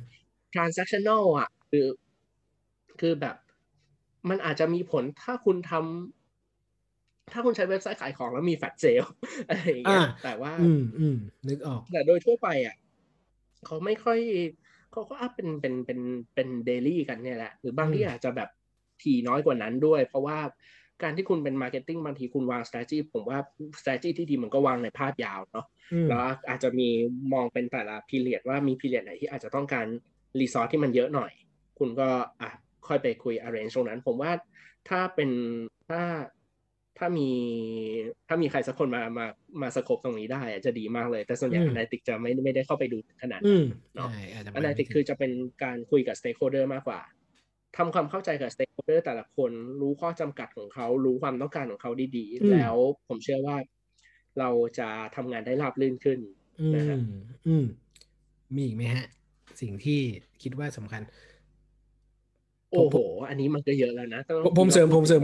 [0.54, 1.86] transactional อะคือ
[3.00, 3.36] คือแบบ
[4.30, 6.19] มันอาจจะมีผลถ้าคุณทำ
[7.34, 9.04] ถ้าคุณใช้เว็บไซต์ขายของแล้วมีแฟลชเซล
[9.48, 12.76] อะไรอย่างเงี้ยอ่าแต่ว่า อืมอืมนึกออก แต่โดยทั่วไปอะ
[13.66, 14.20] เขาไม่ค่อย
[14.92, 16.00] เขาก็อัพเป็นเป็นเป็น
[16.36, 18.50] เป็นเดลี่กันเนี่ยแหละ หรือบางที่อืมอาจจะแบบ
[19.02, 20.38] ทีน้อยกว่านั้นด้วย เพราะว่า
[21.04, 23.40] การที่คุณเป็น marketing บางทีคุณวาง strategy ผมว่า
[23.80, 26.20] strategy ที่ดีมันก็วางในภาพยาวเนาะอืมแล้ว
[26.50, 26.90] อาจจะมี
[27.34, 29.86] มองเป็นแต่ละ period ว่ามี period ไหนที่อาจจะต้องการ
[30.40, 31.32] resource ที่มันเยอะหน่อย
[31.80, 32.10] คุณก็
[32.42, 32.50] อะ
[32.88, 34.32] ค่อยไปคุย arrange ตรงนั้น ผมว่า
[34.90, 35.30] ถ้าเป็น
[35.90, 36.02] ถ้า
[36.98, 37.30] ถ้ามี
[38.28, 39.26] ถ้ามีใครสักคนมามา
[39.62, 45.32] มา scope ตรงนี้ได้อะจะดีมากเลย แต่ส่วนใหญ่อืม analytics จะไม่ไม่ได้เข้าไปดูขนาดอืนั้นอืมเนาะใช่อาจจะ analytics คือจะเป็น
[45.64, 47.00] การคุยกับ stakeholder มากกว่า
[47.78, 49.52] ทำความเข้าใจกับ stakeholder แต่ละคน
[49.82, 52.76] รู้ข้อจำกัดของเขา รู้ความต้องการของเขาดีอืมๆแล้ว
[53.08, 53.58] ผมเชื่อว่า
[54.40, 54.50] เรา
[54.80, 56.20] จะทำงานได้ราบรื่นขึ้น
[56.62, 57.04] อืนะฮะม
[57.48, 57.66] อืม
[58.56, 59.06] มีอีกไหมฮะ
[59.62, 60.00] สิ่งที่
[60.42, 61.02] คิดว่าสำคัญ
[62.72, 62.98] โอ้โห
[63.30, 65.22] อันนี้มันก็เยอะแล้วนะต้องผมผมเสริมผมเสริม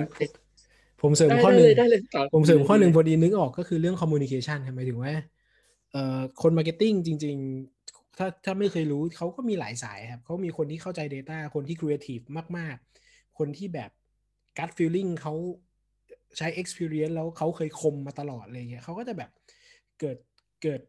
[1.05, 5.13] ผมเสริมได้ข้อหได้นึ่งเลยได้เลยต่อผมเสริมข้อหนึ่งพอดีนึกออกก็คือเรื่อง communication ทำไมายถึงว่า
[5.91, 7.37] เอ่อคน marketing จริง
[7.77, 12.23] ๆ ถ้าถ้าไม่เคยรู้เขาก็มีหลายสายครับเขามีคนที่เข้าใจ Data คนที่ Creative
[12.57, 12.75] มาก
[13.07, 13.91] ๆ คนที่แบบ
[14.57, 15.33] gut feeling เขา
[16.37, 19.29] ใช้ experience แล้วเขาเคยคมมาตลอดอะไรเงี้ยเขาก็จะแบบ
[19.99, 20.17] เกิด
[20.63, 20.81] เกิด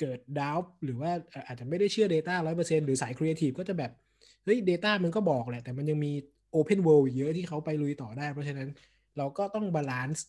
[0.00, 3.92] เกิดดาวหรือว่าเอ่ออาจจะไม่ได้เชื่อ Data 100%หรือสาย Creative ก็จะแบบ
[4.44, 6.12] เฮ้ย Data มันก็บอกแหละ แต่มันยังมี
[6.56, 8.68] Open World อีกเยอะที่เขาไปลุยต่อได้ เพราะฉะนั้น
[9.20, 10.24] เราก็ต้อง balance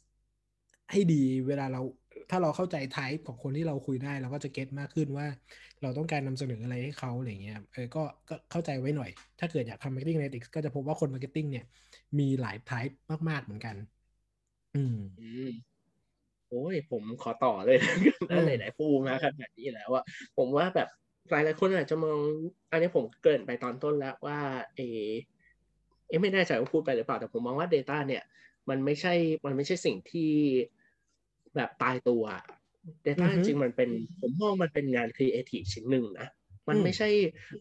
[0.91, 1.81] ให้ดีเวลาเรา
[2.29, 5.27] ถ้าเราเข้าใจ type ของคนที่เราคุยได้เราก็จะเก็ตมากขึ้นว่า
[5.81, 9.09] เราต้องการนำเสนออะไรให้เขาอะไรเงี้ยเออก็ก็เข้าใจไว้หน่อย
[9.39, 11.65] ถ้าเกิดอยากทำ marketing analytics ก็จะพบว่าคน marketing เนี่ย
[12.19, 12.93] มีหลาย type
[13.29, 13.75] มากๆเหมือนกัน
[14.75, 15.49] อืมอืม
[16.49, 17.77] โอ้ยผมขอต่อเลย
[18.29, 20.03] อืนะมไหนๆพูดมาขนาดนี้แล้วอะ
[20.37, 20.87] ผมว่าแบบ
[21.31, 22.19] หลายหลายๆคนอาจจะมอง
[22.71, 24.39] อันนี้ผมเกริ่นไปตอนต้นแล้วว่า
[24.75, 24.79] เอ
[26.07, 28.23] เอะไม่แน่ใจว่าพูดไปหรือเปล่าแต่ผมมองว่า Data เนี่ย
[28.69, 29.13] มันไม่ใช่
[29.45, 30.31] มันไม่ใช่สิ่งที่
[31.55, 32.23] แบบตายตัว
[33.05, 33.89] Data อือฮึจริงๆมันเป็น
[34.21, 36.27] ผมมองมันเป็นงานครีเอทีฟชิ้นหนึ่งนะ
[36.69, 37.09] มันอืมไม่ใช่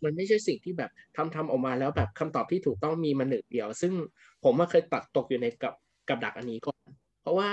[0.04, 3.92] มันไม่ใช่สิ่งที่แบบทำทำออกมาแล้วแบบคำตอบที่ถูกต้องมีมาหนึ่งเดียว ซึ่ง
[4.44, 5.74] ผมมาเคยตัดตกอยู่ในกับ
[6.08, 6.78] กับดักอันนี้ก่อน
[7.22, 7.50] เพราะว่า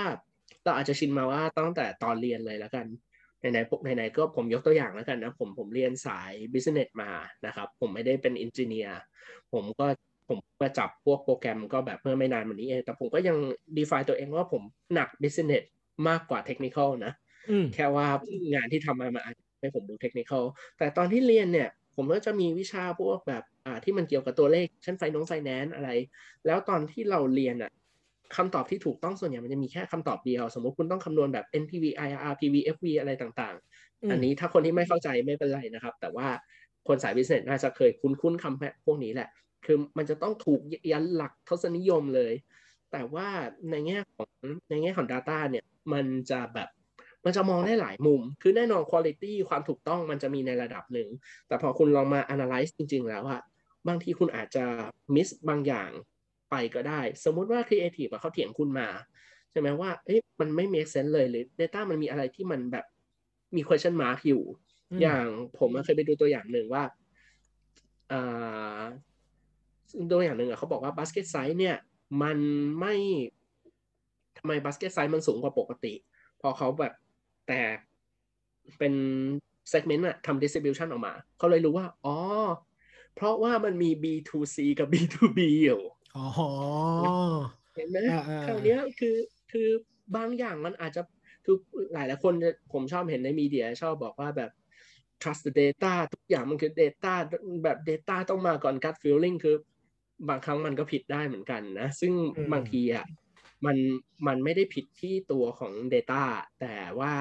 [0.64, 2.86] เราอาจจะชินมาว่าตั้งแต่ตอนเรียนเลยแล้วกัน
[3.38, 7.10] ไหนๆพวกไหนๆก็ผมยกตัวอย่างแล้วกันนะผมผมเรียนสาย business มา
[7.46, 8.92] นะครับ ผมไม่ได้เป็น engineer
[9.52, 9.86] ผมก็
[10.28, 13.36] ผมก็จับพวกโปรแกรมก็แบบเมื่อไม่นานมานี้เอง แต่ผมก็ยัง
[13.78, 14.62] define ตัวเองว่าผม
[14.94, 15.64] หนัก business
[16.08, 17.12] มากกว่า technical นะ
[17.48, 18.06] อืมแค่ว่า
[18.54, 20.44] งานที่ทำมามันอาจจะให้ผมดู technical
[20.78, 25.90] แต่ตอนที่เรียนเนี่ยผมก็จะมีวิชาพวกแบบอ่าที่มันเกี่ยวกับตัวเลขเช่นไฟน้องไฟแนนซ์อะไร
[26.46, 27.70] แล้วตอนที่เราเรียนอะ
[28.36, 33.54] คำตอบที่ถูกต้องส่วนใหญ่มันจะมีแค่คำตอบเดียว สมมติคุณต้องคำนวณแบบ NPV IRR PV FV อะไรต่าง
[34.02, 36.28] อืมๆอันนี้ถ้าคนที่ไม่เข้าใจไม่เป็นไรนะครับ แต่ว่า
[36.88, 39.28] คนสาย business น่าจะเคยคุ้นๆคำพวกนี้แหละ
[39.64, 40.60] คือมันจะต้องถูก
[40.92, 42.32] ยันหลักทศนิยมเลย
[42.92, 43.28] แต่ว่า
[43.70, 44.30] ในแง่ของ
[44.70, 46.68] ในแง่ของ Data เนี่ยมันจะแบบ
[47.24, 51.08] มันจะมองได้หลายมุม คือแน่นอน quality ความถูกต้องมันจะมีในระดับหนึ่ง
[51.48, 53.40] แต่พอคุณลองมา analyze จริง ๆ แล้วอะ
[53.88, 54.64] บางทีคุณอาจจะ
[55.14, 55.90] miss บางอย่าง
[56.50, 58.88] ไปก็ได้ สมมุติว่า creative อะเขาเถียงคุณมา
[59.50, 62.86] ใช่ไหมว่า เอ๊ะมันไม่ make sense เลยหรือ data มันมีอะไรที่มันแบบ
[63.56, 64.42] มี question mark อยู่
[64.90, 65.26] อืมอย่าง
[65.58, 66.84] ผมอะเคยไปดูตัวอย่างหนึ่งว่า
[68.12, 68.80] อ่า
[70.10, 71.76] ตัวอย่างหนึ่งอะเขาบอกว่า basket size เนี่ย
[72.22, 72.38] มัน
[72.80, 72.94] ไม่
[74.38, 75.94] ทำไม basket size มันสูงกว่าปกติ
[76.40, 76.92] พอเขาแบบ
[77.46, 77.76] แตก
[78.78, 78.94] เป็น
[79.72, 82.16] segment อะทำ distribution ออกมา เขาเลยรู้ว่า อ๋อ
[83.14, 85.80] เพราะว่ามันมี B2C กับ B2B อยู่
[86.16, 86.26] อ๋อ
[87.74, 89.16] เห็นไหมอ่าอ่าคราวเนี้ยคือ
[89.52, 89.68] คือ
[90.16, 91.02] บางอย่างมันอาจจะ
[91.44, 91.56] คือ
[91.92, 94.50] หลายหลายๆคนจะผมชอบเห็นในมีเดียชอบบอกว่าแบบ
[95.22, 97.12] trust the data ทุกอย่างมันคือ data
[97.64, 99.56] แบบ data ต้องมาก่อน gut feeling คือ
[100.28, 103.06] บางครั้งมันก็ผิดได้เหมือนกันนะ ซึ่งอืมบางทีอะ
[103.66, 103.76] มัน
[104.26, 106.24] มันไม่ได้ผิดที่ตัวของ data
[106.60, 107.14] แต่ว่า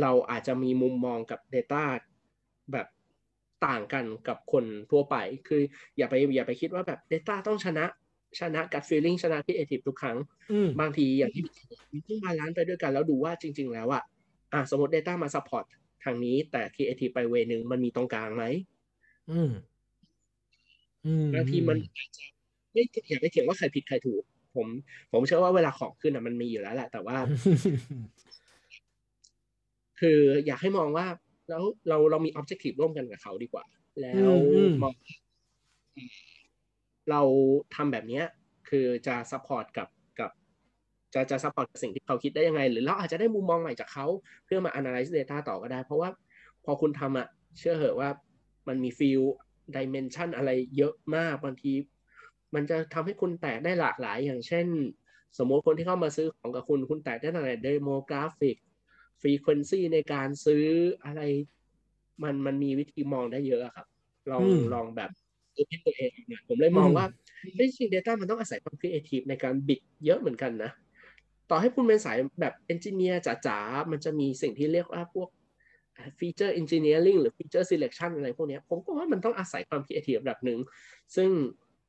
[0.00, 1.82] เราอาจจะมีมุมมองกับ data
[2.72, 2.86] แบบ
[3.66, 5.16] ต่างกันกับคนทั่วไป
[5.48, 5.62] คือ
[5.96, 7.84] อย่าไปอย่าไปคิดว่าแบบ data ต้องชนะ
[8.40, 10.18] ชนะ gut feeling ชนะ creative ทุกครั้ง
[10.50, 14.02] อืมบางทีอย่างที่มีต้องบาลานซ์ไปด้วยกันแล้วดูว่าจริง ๆ แล้วอะ
[14.52, 15.64] อะสมมติ Data มา support
[16.04, 18.44] ทางนี้ แต่ Creative ไปเวนึงมันมีตรงกลางไหม
[19.28, 19.50] อืมอืม
[21.34, 22.24] บางทีมันอาจจะ
[22.72, 24.22] ไม่อย่าไปเถียงว่าใครผิดใครถูก
[24.56, 24.66] ผม
[25.12, 27.16] ผมเชื่อว่าเวลาของขึ้นอะมันมีอยู่แล้วแหละแต่ว่า
[30.00, 31.06] คืออยากให้มองว่า
[31.48, 33.64] แล้วเราเรามี objective ร่วมกันกับเขาดีกว่า
[34.02, 34.94] แล้วอืมมอง
[37.10, 37.20] เรา
[37.74, 38.24] ทำแบบเนี้ย
[38.68, 39.88] คือจะ support กับ
[40.20, 40.30] กับ
[41.14, 44.06] จะจะ support กับสิ่งที่เขาคิดได้ยังไง หรือเราอาจจะได้มุมมองใหม่จากเขา
[44.44, 46.08] เพื่อมา analyze data ต่อก็ได้ เพราะว่า
[46.64, 47.26] พอคุณทำอะ
[47.58, 48.10] เชื่อเหอะว่า
[48.68, 48.90] มันมี
[49.74, 51.72] field dimension อะไรเยอะมากบางที
[52.54, 54.66] มันจะทำให้คุณแตกได้หลากหลาย อย่างเช่น
[55.38, 58.56] สมมติคนที่เข้ามาซื้อของกับคุณคุณแตกได้ตั้งแต่ demographic
[59.20, 60.64] frequency ในการซื้อ
[61.04, 61.22] อะไร
[62.22, 63.86] มันมันมีวิธีมองได้เยอะอะครับ
[64.30, 65.10] ลองอืมลองแบบ
[65.54, 67.04] ดูที่ตัวเองนะผมเลยมองอืมว่า
[67.54, 70.70] เฮ้ยจริง Data มันต้องอาศัยความครีเอทีฟในการบิดเยอะเหมือนกันนะ
[71.50, 75.28] ต่อให้คุณเป็นสายแบบ engineer จ๋าๆ มันจะมีสิ่งที่เรียกว่าพวก
[76.18, 80.58] feature engineering หรือฟีเจอร์ e เล c ชันอะไรพวกเนี้ยผมก็ว่ามันต้องอาศัยความครีเอทีฟระดับหนึ่ง
[81.16, 81.28] ซึ่ง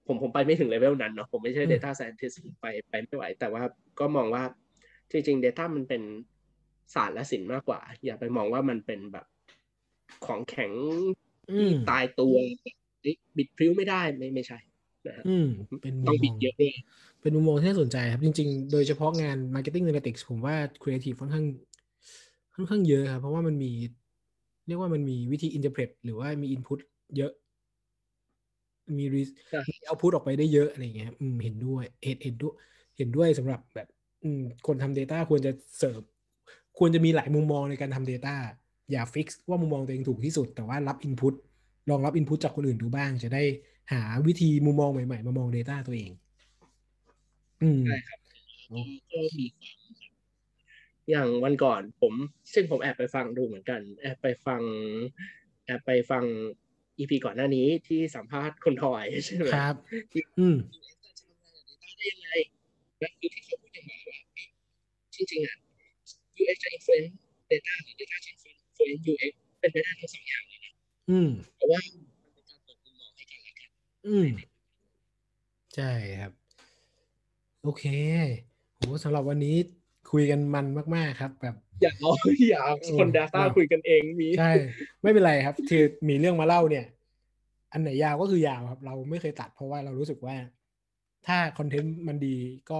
[0.07, 3.63] ผมผมไปไม่ถึงเลเวลนั้นเนาะผมไม่ใช่อืม Data Scientist ไปไปไม่ไหว แต่ว่า
[3.99, 4.43] ก็มองว่า
[5.11, 6.01] จริงๆ Data มันเป็น
[6.95, 9.25] ศาสตร์และศิลป์มากกว่า อย่าไปมองว่ามันเป็นแบบ
[10.25, 10.71] ของแข็ง
[11.49, 12.35] อืที่มตายตัว
[13.01, 14.59] เอ๊ะบิดพริ้วไม่ได้ไม่ไม่ใช่
[15.07, 15.47] นะฮะอืม
[15.81, 16.73] เป็นมุต้อมงมบิอดงเยอะด้วย
[17.21, 21.45] เป็นมุมมองที่น่าสนใจครับ จริง ๆ โดยเฉพาะงาน Marketing Analytics ผมว่า Creative ค่อนข้าง
[22.55, 23.71] ค่อนข้างเยอะครับ เพราะว่ามันมี
[24.69, 26.79] เรียกว่ามันมีวิธี interpret หรือว่ามี input
[27.17, 27.31] เยอะ
[28.97, 32.55] มี re- ใช่มี output ออกไปได้เยอะอะไรอย่างเงี้ยอืมเห็นด้วยเห็นเห็นด้วย
[32.97, 33.87] เห็นด้วยสำหรับแบบ
[34.23, 36.01] อืมคนทำ Data ควรจะเสิร์ฟ
[36.77, 38.35] ควรจะมีหลายมุมมองในการทำ Data
[38.91, 41.33] อย่าฟิกว่ามุมมองตัวเองถูกที่สุด แต่ว่ารับ Input
[41.89, 43.43] ลองรับ Input จากคนอื่นดูบ้าง จะได้
[43.93, 46.11] หาวิธีมุมมองใหม่ ๆ มามอง Data ตัวเอง
[47.61, 48.19] อืมใช่ครับ
[48.71, 49.98] ก็มีความ
[51.09, 52.13] อย่างวันก่อนผม
[52.53, 54.61] ซึ่งผมแอบไปฟังดูเหมือนกัน แอบไปฟัง
[55.65, 56.23] แอบไปฟัง
[56.97, 59.75] อีพีก่อนหน้านี้ที่สัมภาษณ์คุณทอยใช่ไหมครับ
[60.11, 60.57] ที่อืม
[61.97, 62.29] ได้ยังไง
[62.99, 64.47] และคือที่เขาพูดอย่างไรว่าเอ๊ะ
[65.13, 65.57] จริงๆอะ
[66.41, 67.11] UX จะ influence
[67.51, 70.71] data หรือ data จะ influence UX เป็นไปได้ทั้งสองอย่างเลยนะ
[71.09, 71.79] อืมเพราะว่า
[72.23, 73.69] มันเป็นการเปิดมุมมองให้กันและกัน
[74.07, 74.27] อืม
[75.75, 75.91] ใช่
[76.21, 76.33] ครับ
[77.63, 77.83] โอเค
[78.75, 79.57] โหสำหรับวันนี้
[80.11, 80.65] คุยกันมัน
[80.95, 82.11] มากๆครับ แบบอย่าเอา
[82.49, 84.51] อย่าเอาคนเออ data เราคุยกันเองมีใช่
[85.01, 86.85] ไม่เป็นไรครับคือมีเรื่องมาเล่าเนี่ย
[87.73, 90.35] อันไหนยาวก็คือยาวครับ เราไม่เคยตัดเพราะว่าเรารู้สึกว่า
[91.27, 92.35] ถ้าคอนเทนต์มันดี
[92.71, 92.79] ก็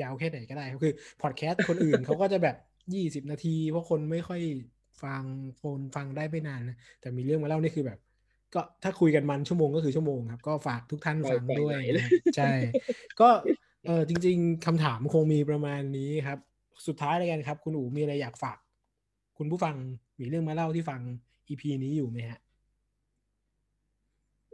[0.00, 2.56] ยาวแค่ไหนก็ได้ครับคือพอดแคสต์คนอื่นเขาก็จะแบบ
[2.94, 4.40] ยี่สิบนาทีเพราะคนไม่ค่อย
[5.02, 5.22] ฟัง
[5.62, 7.98] คนฟังได้ไม่นานนะแต่มีเรื่องมาเล่านี่คือแบบ
[8.54, 12.52] ก็ถ้าคุยกันมันชั่วโมงก็คือชั่วโมงครับ ก็ฝากทุกท่านปล่อยฟังด้วยปล่อยไหลนะครับใช่
[13.20, 13.28] ก็
[13.86, 16.38] เออจริง ๆคำถามคงมีประมาณนี้ครับ
[16.86, 18.58] สุดท้ายเลยกันครับ คุณอู๋มีอะไรอยากฝาก
[19.38, 19.76] คุณผู้ฟัง
[20.20, 21.00] มีเรื่องมาเล่าที่ฟัง
[21.48, 22.40] EP นี้อยู่ไหมฮะ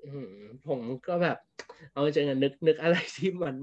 [0.04, 0.32] อืม
[0.68, 1.38] ผมก็แบบ
[1.92, 3.54] เอาจริงๆอะนึกนึกอะไรที่มัน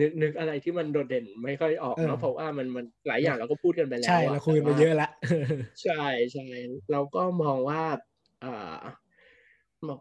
[0.00, 5.08] นึกนึกอะไรที่มันโดดเด่น ไม่ค่อยออกเออเนาะเพราะว่ามันมันหลายอย่างเราก็พูดกันไปแล้วใช่อะเราคุยกันไปแต่ว่าเยอะละ
[5.82, 6.46] ใช่ใช่
[6.92, 7.82] เราก็มองว่า
[8.44, 8.76] อ่า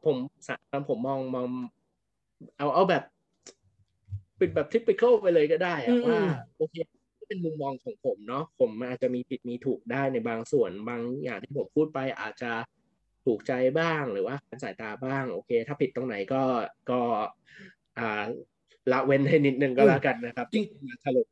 [0.06, 0.18] ผม
[0.48, 0.56] สะ
[0.90, 1.46] ผมมองมอง
[2.58, 3.04] เอาเอาแบบ
[4.38, 6.76] เป็นแบบทิป c a l ไปเลยก็ได้อือะมว่าอืมโอเค
[7.28, 12.52] เป็นมุมมองของผมเนาะผมอาจจะมีผิดมีถูกได้ในบางส่วนบางอย่างที่ผมพูดไปอาจจะ
[13.26, 16.42] ถูกใจบ้างหรือว่าขันสายตาบ้าง โอเค ถ้าผิดตรงไหนก็
[16.90, 17.00] ก็
[18.00, 18.24] อ่า
[18.92, 21.28] ละเว้นให้นิดนึงก็แล้วกันนะครับจริงอย่าถล่ม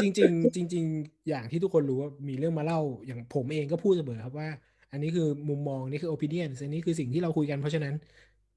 [0.00, 4.48] จริงจริงๆจริงๆอย่างที่ทุกคนรู้ว่าหมีเรื่องมาเล่าอย่างผมเองก็พูดเสมอครับว่า
[4.92, 7.94] อันนี้คือมุมมองนี่คือ opinion อันนี้คือสิ่งที่เราคุยกันเพราะฉะนั้น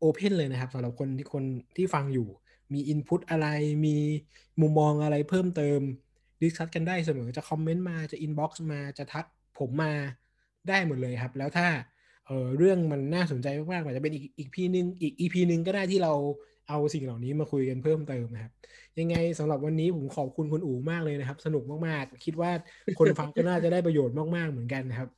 [0.03, 1.43] open เลยนะครับสำหรับคนที่คน
[1.77, 2.27] ที่ฟังอยู่
[2.73, 3.47] มี input อะไร
[3.85, 3.97] มี
[4.61, 5.81] มุมมองอะไรเพิ่มเติม
[6.41, 9.25] discuss กันได้เสมอจะคอมเมนต์มาจะ inbox มาจะทัก
[9.59, 9.93] ผมมา
[10.69, 11.67] ได้หมดเลยครับ แล้วถ้า
[12.27, 16.13] เออเรื่องมันน่าสนใจมากๆอาจจะเป็นอีกอีก EP นึงอีก EP นึงก็ได้ที่เรา
[16.69, 18.51] เอาสิ่งเหล่านี้มาคุยกันเพิ่มเติมนะครับ
[18.99, 22.51] ยังไงสำหรับวันนี้ผมขอบคุณคุณอู๋มากเลยนะครับ สนุกมากๆ คิดว่า
[22.97, 25.09] คนฟังก็น่าจะได้ประโยชน์มากๆเหมือนกันนะครับ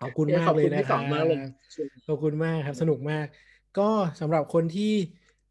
[0.00, 1.38] ขอบคุณมากเลยนะคขรัอบบคุณพี่ต๋อมมากเลย
[2.06, 3.26] ขอบคุณมากครับ สนุกมาก
[3.78, 4.92] ก็สำหรับคนที่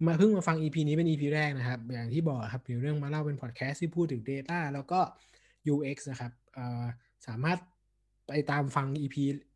[0.07, 4.99] มาเพิ่งมาฟัง EP นี้เป็น EP แรกนะครับ อย่างที่บอกครับมีเรื่องมาเล่าเป็นพอดแคสต์ที่พูดถึง Data แล้วก็
[5.73, 6.31] UX นะครับ
[7.27, 7.57] สามารถ
[8.27, 9.15] ไปตามฟัง EP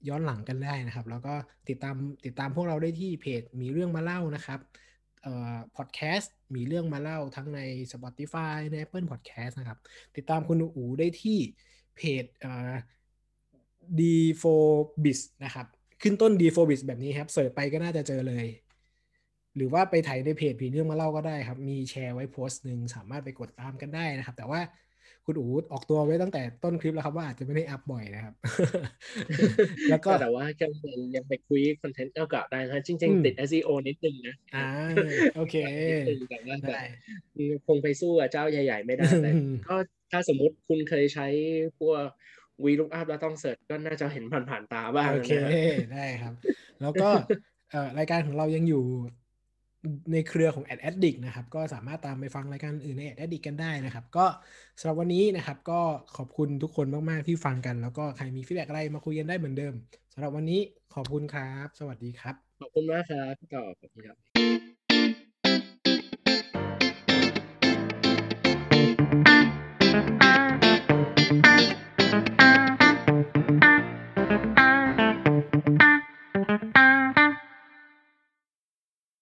[0.10, 1.34] ย้อนหลังกันได้นะครับ แล้วก็
[1.70, 1.96] ติดตาม
[2.26, 4.60] ติดตามพวกเราได้ที่เพจมีเรื่องมาเล่านะครับ
[5.76, 7.60] พอดแคสต์มีเรื่องมาเล่าทั้งใน
[7.92, 9.80] Spotify ใน Apple Podcast นะครับ
[10.16, 11.40] ติดตามคุณอูได้ที่
[11.96, 12.26] เพจ
[14.00, 15.68] D4biz นะครับ
[16.02, 18.46] ขึ้นต้น D4biz แบบนี้ครับ เสิร์ชไปก็น่าจะเจอเลย
[19.56, 24.62] หรือว่าไปถ่ายในเพจผีเรื่องมาเล่าก็ได้ครับ มีแชร์ไว้โพสต์หนึ่งสามารถไปกดตามกันได้นะครับ แต่ว่า
[25.26, 28.34] คุณอูออกตัวไว้ตั้งแต่ต้นคลิปแล้วครับว่าอาจจะไม่ได้อัพบ่อยนะครับ
[29.90, 30.72] แล้วก็แต่ว่ายัง
[31.16, 34.68] ยังไปคุยคอนเทนต์เก่าๆได้นะจริงอืมๆติด SEO นิดนึงนะอ่า
[35.36, 35.56] โอเค
[35.90, 36.84] นิดนึงแต่ว่าแบบได้
[37.68, 39.76] คงไปสู้กับเจ้าใหญ่ๆ ไม่ได้แต่อืมก็
[40.12, 41.28] ถ้าสมมุติคุณเคยใช้
[41.80, 42.06] พวก
[42.64, 46.34] วีลุกอัพแล้วต้องเสิร์ชก็น่าจะเห็นผ่านๆตาบ้างโอเคนะฮะได้ครับ
[46.82, 47.10] แล้วก็
[47.72, 48.84] เอ่อรายการของเรายังอยู่
[50.12, 54.26] ในเครือของ Ad Addict นะครับ ก็สามารถตามไปฟังรายการอื่นใน Ad Addict กันได้นะครับ ก็
[54.80, 55.82] สำหรับวันนี้นะครับ ก็
[56.18, 59.74] ขอบคุณทุกคนมาก ๆ ที่ฟังกัน แล้วก็ใครมีฟีดแบ็กอะไรมาคุยกันได้เหมือนเดิม
[60.14, 60.62] สำหรับวันนี้
[60.96, 64.85] ขอบคุณครับ สวัสดีครับ ขอบคุณมากครับพี่ต่อขอบคุณครับ